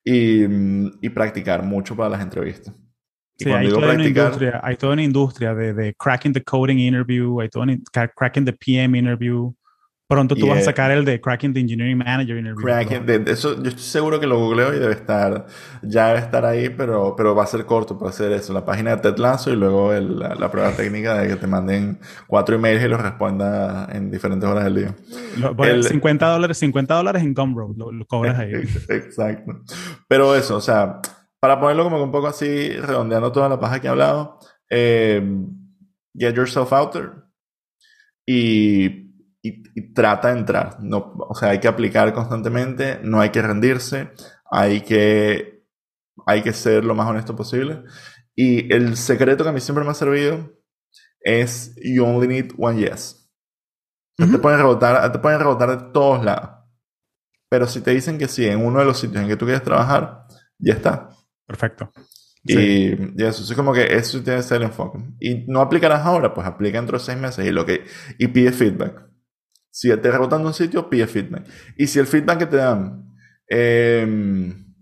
Y, 0.04 0.44
y 1.06 1.10
practicar 1.10 1.64
mucho 1.64 1.96
para 1.96 2.10
las 2.10 2.22
entrevistas 2.22 2.74
sí, 3.38 3.50
hay 3.52 3.70
toda, 3.70 3.94
una 3.94 4.06
industria, 4.06 4.60
hay 4.64 4.76
toda 4.76 4.94
una 4.94 5.04
industria 5.04 5.54
de, 5.54 5.74
de, 5.74 5.94
cracking 5.96 6.34
the 6.34 6.44
coding 6.44 6.78
interview, 6.80 7.40
hay 7.42 7.50
toda 7.50 7.64
una, 7.64 7.78
cracking 8.16 8.46
the 8.46 8.54
PM 8.54 8.98
interview. 8.98 9.54
Pronto 10.08 10.38
tú 10.38 10.48
vas 10.48 10.60
a 10.60 10.62
sacar 10.62 10.90
el 10.92 11.04
de 11.04 11.20
Cracking 11.20 11.54
the 11.54 11.60
Engineering 11.60 11.98
Manager 11.98 12.38
Interview. 12.38 12.66
Cracking, 12.66 13.06
de, 13.06 13.30
eso 13.30 13.62
yo 13.62 13.68
estoy 13.68 13.84
seguro 13.84 14.22
que 14.22 14.26
lo 14.26 14.40
googleo 14.40 14.74
y 14.74 14.80
debe 14.80 14.94
estar, 14.94 15.48
ya 15.82 16.08
debe 16.08 16.20
estar 16.20 16.46
ahí, 16.46 16.70
pero, 16.70 17.14
pero 17.18 17.36
va 17.36 17.44
a 17.44 17.48
ser 17.48 17.66
corto 17.66 18.00
para 18.00 18.12
hacer 18.12 18.32
eso. 18.32 18.54
La 18.54 18.64
página 18.64 18.96
de 18.96 19.02
Ted 19.02 19.18
Lasso 19.18 19.52
y 19.52 19.58
luego 19.58 19.92
el, 19.92 20.18
la, 20.18 20.50
prueba 20.50 20.72
técnica 20.72 21.18
de 21.18 21.28
que 21.28 21.36
te 21.36 21.46
manden 21.46 22.00
cuatro 22.26 22.56
emails 22.56 22.86
y 22.86 22.88
los 22.88 23.02
responda 23.02 23.90
en 23.92 24.10
diferentes 24.10 24.50
horas 24.50 24.64
del 24.64 24.76
día. 24.76 24.96
el, 25.66 25.84
50 25.84 26.26
dólares, 26.26 26.58
50 26.58 26.96
dólares 26.96 27.22
en 27.22 27.34
Gumroad, 27.34 27.76
lo, 27.76 27.92
lo 27.92 28.06
cobras 28.06 28.40
ahí. 28.40 28.54
Exacto. 28.88 29.60
Pero 30.08 30.34
eso, 30.38 30.56
o 30.56 30.62
sea, 30.62 31.02
para 31.40 31.60
ponerlo 31.60 31.84
como 31.84 32.04
un 32.04 32.12
poco 32.12 32.28
así, 32.28 32.70
redondeando 32.70 33.32
toda 33.32 33.50
la 33.50 33.60
paja 33.60 33.80
que 33.80 33.88
he 33.88 33.90
hablado, 33.90 34.40
eh, 34.70 35.22
get 36.14 36.36
yourself 36.36 36.74
out 36.74 36.92
there 36.92 37.12
y, 38.26 39.14
y, 39.42 39.94
trata 39.94 40.34
de 40.34 40.40
entrar. 40.40 40.78
No, 40.82 41.14
o 41.30 41.36
sea, 41.36 41.50
hay 41.50 41.60
que 41.60 41.68
aplicar 41.68 42.14
constantemente, 42.14 43.00
no 43.04 43.22
hay 43.22 43.30
que 43.30 43.42
rendirse, 43.42 44.12
hay 44.52 44.82
que, 44.82 45.64
hay 46.26 46.42
que 46.42 46.54
ser 46.54 46.84
lo 46.84 46.96
más 46.96 47.08
honesto 47.08 47.36
posible. 47.36 47.84
Y 48.36 48.72
el 48.74 48.98
secreto 48.98 49.44
que 49.44 49.50
a 49.50 49.54
mí 49.54 49.62
siempre 49.62 49.84
me 49.84 49.92
ha 49.92 49.96
servido 49.96 50.52
es 51.22 51.76
you 51.84 52.06
only 52.06 52.28
need 52.28 52.52
one 52.58 52.80
yes. 52.80 53.30
te, 54.18 54.38
pueden 54.38 54.60
rebotar, 54.60 55.12
te 55.12 55.20
pueden 55.20 55.40
rebotar 55.40 55.70
de 55.70 55.92
todos 55.92 56.24
lados. 56.24 56.52
Pero 57.50 57.66
si 57.68 57.82
te 57.82 57.92
dicen 57.92 58.18
que 58.18 58.28
sí 58.28 58.46
en 58.46 58.66
uno 58.66 58.80
de 58.80 58.86
los 58.86 59.00
sitios 59.00 59.24
en 59.24 59.30
que 59.30 59.38
tú 59.38 59.46
quieres 59.46 59.64
trabajar, 59.64 60.26
ya 60.60 60.74
está. 60.74 61.10
Perfecto. 61.48 61.92
Y, 62.44 63.22
eso, 63.22 63.44
es 63.44 63.54
como 63.54 63.74
que 63.74 63.96
eso 63.96 64.22
tiene 64.22 64.38
que 64.38 64.44
ser 64.44 64.58
el 64.58 64.68
enfoque. 64.68 65.00
Y 65.20 65.46
no 65.48 65.62
aplicarás 65.62 66.06
ahora, 66.06 66.34
pues 66.34 66.48
aplica 66.48 66.78
dentro 66.78 66.98
de 66.98 67.04
seis 67.04 67.18
meses 67.18 67.46
y, 67.46 67.52
lo 67.52 67.66
que, 67.66 67.86
y 68.18 68.28
pide 68.28 68.52
feedback. 68.52 69.08
Si 69.72 69.96
te 69.98 70.12
rebotando 70.12 70.48
un 70.48 70.54
sitio, 70.54 70.90
pide 70.90 71.08
feedback. 71.08 71.48
Y 71.78 71.88
si 71.88 72.00
el 72.00 72.08
feedback 72.08 72.40
que 72.40 72.46
te 72.48 72.58
dan 72.58 73.06
em, 73.48 74.74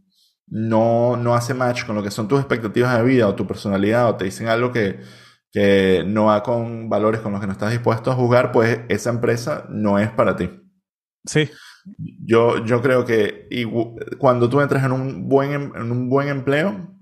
no, 0.47 1.17
no 1.17 1.35
hace 1.35 1.53
match 1.53 1.85
con 1.85 1.95
lo 1.95 2.03
que 2.03 2.11
son 2.11 2.27
tus 2.27 2.39
expectativas 2.39 2.97
de 2.97 3.03
vida 3.03 3.27
o 3.27 3.35
tu 3.35 3.47
personalidad 3.47 4.09
o 4.09 4.15
te 4.15 4.25
dicen 4.25 4.47
algo 4.47 4.71
que, 4.71 4.99
que 5.51 6.03
no 6.05 6.25
va 6.25 6.43
con 6.43 6.89
valores 6.89 7.21
con 7.21 7.31
los 7.31 7.41
que 7.41 7.47
no 7.47 7.53
estás 7.53 7.71
dispuesto 7.71 8.11
a 8.11 8.15
jugar, 8.15 8.51
pues 8.51 8.81
esa 8.89 9.09
empresa 9.09 9.65
no 9.69 9.99
es 9.99 10.09
para 10.11 10.35
ti. 10.35 10.49
Sí. 11.25 11.49
Yo, 11.97 12.65
yo 12.65 12.81
creo 12.81 13.05
que 13.05 13.47
cuando 14.17 14.49
tú 14.49 14.59
entras 14.61 14.83
en 14.83 14.91
un 14.91 15.29
buen, 15.29 15.51
em, 15.51 15.71
en 15.75 15.91
un 15.91 16.09
buen 16.09 16.27
empleo, 16.29 16.95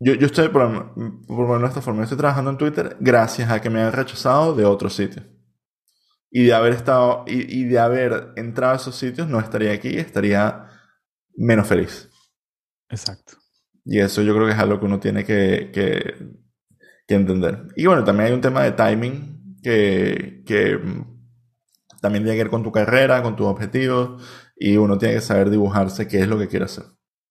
yo, 0.00 0.14
yo 0.14 0.26
estoy, 0.26 0.48
por, 0.48 0.94
por 1.26 1.64
esta 1.64 1.80
forma, 1.80 2.02
estoy 2.02 2.18
trabajando 2.18 2.50
en 2.50 2.58
Twitter 2.58 2.96
gracias 3.00 3.50
a 3.50 3.60
que 3.60 3.70
me 3.70 3.80
han 3.80 3.92
rechazado 3.92 4.54
de 4.54 4.64
otros 4.64 4.94
sitios. 4.94 5.24
Y 6.30 6.44
de 6.44 6.54
haber 6.54 6.74
estado, 6.74 7.24
y, 7.26 7.60
y 7.60 7.64
de 7.64 7.78
haber 7.78 8.32
entrado 8.36 8.74
a 8.74 8.76
esos 8.76 8.96
sitios, 8.96 9.28
no 9.28 9.40
estaría 9.40 9.72
aquí, 9.72 9.96
estaría 9.96 10.68
menos 11.36 11.66
feliz. 11.66 12.10
Exacto. 12.90 13.38
Y 13.84 14.00
eso 14.00 14.22
yo 14.22 14.34
creo 14.34 14.46
que 14.46 14.52
es 14.52 14.58
algo 14.58 14.80
que 14.80 14.86
uno 14.86 15.00
tiene 15.00 15.24
que, 15.24 15.70
que, 15.72 16.14
que 17.06 17.14
entender. 17.14 17.68
Y 17.76 17.86
bueno, 17.86 18.04
también 18.04 18.28
hay 18.28 18.34
un 18.34 18.40
tema 18.40 18.64
de 18.64 18.72
timing 18.72 19.58
que, 19.62 20.42
que 20.44 20.78
también 22.06 22.22
tiene 22.22 22.36
que 22.36 22.44
ver 22.44 22.50
con 22.50 22.62
tu 22.62 22.70
carrera, 22.70 23.20
con 23.20 23.34
tus 23.34 23.46
objetivos, 23.46 24.22
y 24.56 24.76
uno 24.76 24.96
tiene 24.96 25.14
que 25.14 25.20
saber 25.20 25.50
dibujarse 25.50 26.06
qué 26.06 26.20
es 26.20 26.28
lo 26.28 26.38
que 26.38 26.46
quiere 26.46 26.66
hacer. 26.66 26.84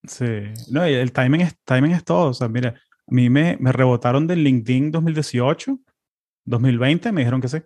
Sí, 0.06 0.26
no, 0.70 0.88
y 0.88 0.94
el 0.94 1.14
timing 1.14 1.42
es, 1.42 1.56
timing 1.64 1.92
es 1.92 2.04
todo. 2.04 2.30
O 2.30 2.34
sea, 2.34 2.50
mira, 2.50 2.70
a 2.70 3.12
mí 3.14 3.30
me, 3.30 3.58
me 3.60 3.72
rebotaron 3.72 4.28
del 4.28 4.44
LinkedIn 4.44 4.92
2018, 4.92 5.80
2020, 6.44 7.12
me 7.14 7.22
dijeron 7.22 7.40
que 7.40 7.48
sí. 7.48 7.58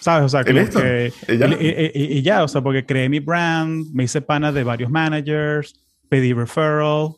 ¿Sabes? 0.00 0.24
O 0.24 0.28
sea, 0.30 0.42
que, 0.42 0.54
que 0.54 1.12
¿Y, 1.28 1.36
ya? 1.36 1.48
Y, 1.48 2.18
y, 2.18 2.22
ya, 2.22 2.44
o 2.44 2.48
sea, 2.48 2.62
porque 2.62 2.86
creé 2.86 3.10
mi 3.10 3.20
brand, 3.20 3.86
me 3.92 4.04
hice 4.04 4.22
pana 4.22 4.52
de 4.52 4.64
varios 4.64 4.90
managers, 4.90 5.74
pedí 6.08 6.32
referral, 6.32 7.10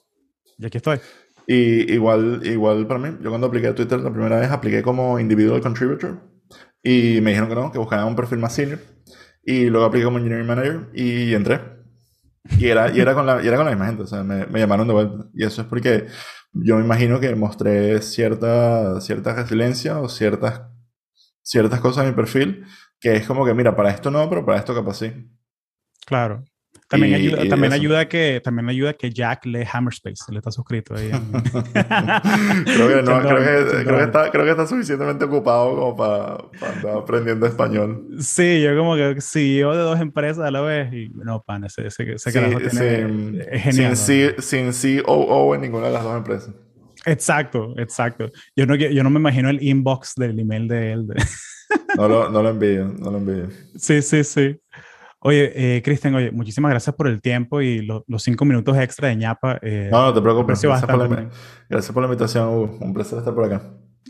y 0.59 0.67
aquí 0.67 0.79
estoy. 0.79 0.99
Y 1.47 1.93
igual, 1.93 2.41
igual 2.45 2.87
para 2.89 2.99
mí, 2.99 3.17
yo 3.23 3.31
cuando 3.31 3.47
apliqué 3.47 3.69
a 3.69 3.75
Twitter 3.75 4.01
la 4.01 4.13
primera 4.13 4.41
vez 4.41 4.51
apliqué 4.51 4.83
como 4.83 5.21
individual 5.21 5.61
contributor 5.61 6.19
y 6.89 7.21
me 7.21 7.31
dijeron 7.31 7.49
que 7.49 7.55
no, 7.55 7.73
que 7.73 7.79
buscaban 7.79 8.07
un 8.07 8.17
perfil 8.17 8.39
más 8.39 8.55
senior. 8.55 8.81
Y 9.43 9.67
luego 9.67 9.87
apliqué 9.87 10.05
como 10.05 10.19
engineering 10.19 10.47
manager 10.47 10.91
y 10.95 11.35
entré. 11.35 11.61
Y 12.59 12.69
era, 12.69 12.91
y 12.91 13.01
era, 13.01 13.15
con, 13.15 13.27
la, 13.27 13.43
y 13.43 13.47
era 13.47 13.57
con 13.57 13.67
la 13.67 13.73
misma 13.73 13.87
gente, 13.87 14.03
o 14.05 14.07
sea, 14.07 14.23
me, 14.23 14.47
me, 14.47 14.59
llamaron 14.59 14.87
de 14.87 14.95
vuelta. 14.95 15.27
Y 15.35 15.45
eso 15.45 15.63
es 15.63 15.69
porque 15.69 16.07
yo 16.53 16.77
me 16.77 16.85
imagino 16.85 17.21
que 17.21 17.35
mostré 17.35 18.01
cierta, 18.01 19.01
cierta 19.03 19.35
resiliencia 19.35 20.01
o 20.01 20.09
ciertas, 20.09 20.63
ciertas 21.43 21.81
cosas 21.81 22.05
en 22.05 22.11
mi 22.11 22.17
perfil 22.17 22.65
que 23.01 23.17
es 23.17 23.27
como 23.27 23.45
que, 23.45 23.55
mira, 23.55 23.77
para 23.77 23.91
esto 23.91 24.11
no, 24.11 24.29
pero 24.29 24.45
para 24.45 24.59
esto 24.59 24.75
capaz 24.75 24.95
sí. 24.95 25.13
Claro. 26.07 26.45
También, 26.89 27.15
ayuda, 27.15 27.49
también 27.49 27.73
ayuda 27.75 28.09
que 28.09 28.41
también 28.43 28.69
ayuda 28.71 28.95
que 28.95 29.11
Jack 29.11 29.45
lee 29.45 29.65
Hammerspace, 29.71 30.25
él 30.31 30.39
está 30.39 30.51
suscrito 30.51 30.95
ahí. 30.95 31.11
creo, 32.65 32.89
que 32.89 33.03
no, 33.03 33.21
creo, 33.21 33.39
que, 33.39 33.85
creo, 33.85 33.99
que 33.99 34.05
está, 34.05 34.31
creo 34.31 34.45
que 34.45 34.51
está 34.53 34.67
suficientemente 34.67 35.27
ocupado 35.27 35.77
como 35.77 35.97
para, 35.97 36.39
para 36.59 36.73
estar 36.73 36.97
aprendiendo 36.97 37.47
español. 37.47 38.07
Sí, 38.21 38.63
yo 38.63 38.75
como 38.75 38.97
que 38.97 39.21
CEO 39.21 39.77
de 39.77 39.83
dos 39.83 40.01
empresas 40.01 40.47
a 40.47 40.51
la 40.51 40.63
vez 40.63 40.91
y 40.95 41.11
no, 41.11 41.43
pan, 41.43 41.65
ese, 41.65 41.87
ese, 41.87 42.15
ese 42.15 42.31
sí, 42.31 42.39
carajo 42.39 42.59
tiene, 42.59 43.45
es 43.51 43.63
genial. 43.65 43.97
Sin, 43.97 44.73
sin 44.73 45.03
COO 45.03 45.55
en 45.55 45.61
ninguna 45.61 45.89
de 45.89 45.93
las 45.93 46.03
dos 46.03 46.17
empresas. 46.17 46.55
Exacto, 47.05 47.75
exacto. 47.77 48.31
Yo 48.57 48.67
no, 48.67 48.75
yo 48.75 49.03
no 49.03 49.11
me 49.11 49.19
imagino 49.19 49.51
el 49.51 49.63
inbox 49.63 50.15
del 50.17 50.39
email 50.41 50.69
de 50.69 50.93
él. 50.93 51.07
no, 51.97 52.09
lo, 52.09 52.31
no 52.31 52.43
lo 52.43 52.49
envío, 52.49 52.87
no 52.99 53.11
lo 53.11 53.19
envío. 53.19 53.49
Sí, 53.77 54.01
sí, 54.03 54.25
sí. 54.25 54.59
Oye, 55.21 55.77
eh, 55.77 55.83
Cristian, 55.83 56.15
oye, 56.15 56.31
muchísimas 56.31 56.71
gracias 56.71 56.95
por 56.95 57.09
el 57.09 57.21
tiempo 57.21 57.61
y 57.61 57.85
los 57.85 58.23
cinco 58.23 58.45
minutos 58.45 58.77
extra 58.79 59.09
de 59.09 59.17
ñapa. 59.17 59.59
Eh, 59.63 59.89
no, 59.91 60.03
no 60.03 60.15
te 60.15 60.21
preocupes. 60.21 60.63
Gracias 60.63 60.89
por, 60.89 61.11
la, 61.11 61.29
gracias 61.69 61.93
por, 61.93 62.03
la, 62.03 62.07
invitación, 62.07 62.49
Hugo. 62.49 62.79
Un 62.81 62.95
placer 62.95 63.19
estar 63.19 63.35
por 63.35 63.45
acá. 63.45 63.63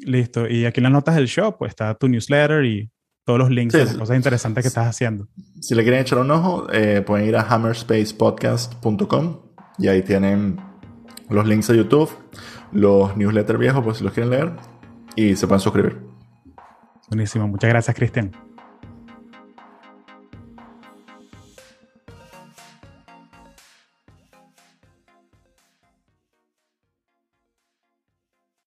Listo. 0.04 0.46
Y 0.46 0.66
aquí 0.66 0.80
en 0.80 0.84
las 0.84 0.92
notas 0.92 1.16
del 1.16 1.26
show, 1.26 1.56
pues 1.58 1.70
está 1.70 1.94
tu 1.94 2.08
newsletter 2.08 2.64
y 2.64 2.90
todos 3.24 3.38
los 3.38 3.50
links 3.50 3.74
sí, 3.74 3.78
las 3.78 3.94
cosas 3.94 4.16
interesantes 4.16 4.62
que 4.62 4.68
estás 4.68 4.86
haciendo. 4.86 5.28
Si 5.60 5.74
le 5.74 5.82
quieren 5.82 6.00
echar 6.00 6.18
un 6.18 6.30
ojo, 6.30 6.66
eh, 6.72 7.02
pueden 7.06 7.26
ir 7.26 7.36
a 7.36 7.42
hammerspacepodcast.com 7.42 9.40
y 9.78 9.88
ahí 9.88 10.02
tienen 10.02 10.60
los 11.30 11.46
links 11.46 11.70
a 11.70 11.74
YouTube, 11.74 12.10
los 12.72 13.16
newsletters 13.16 13.58
viejos 13.58 13.84
por 13.84 13.94
si 13.94 14.04
los 14.04 14.12
quieren 14.12 14.30
leer 14.30 14.52
y 15.16 15.36
se 15.36 15.46
pueden 15.46 15.60
suscribir. 15.60 15.98
Buenísimo. 17.08 17.48
Muchas 17.48 17.70
gracias, 17.70 17.96
Cristian. 17.96 18.47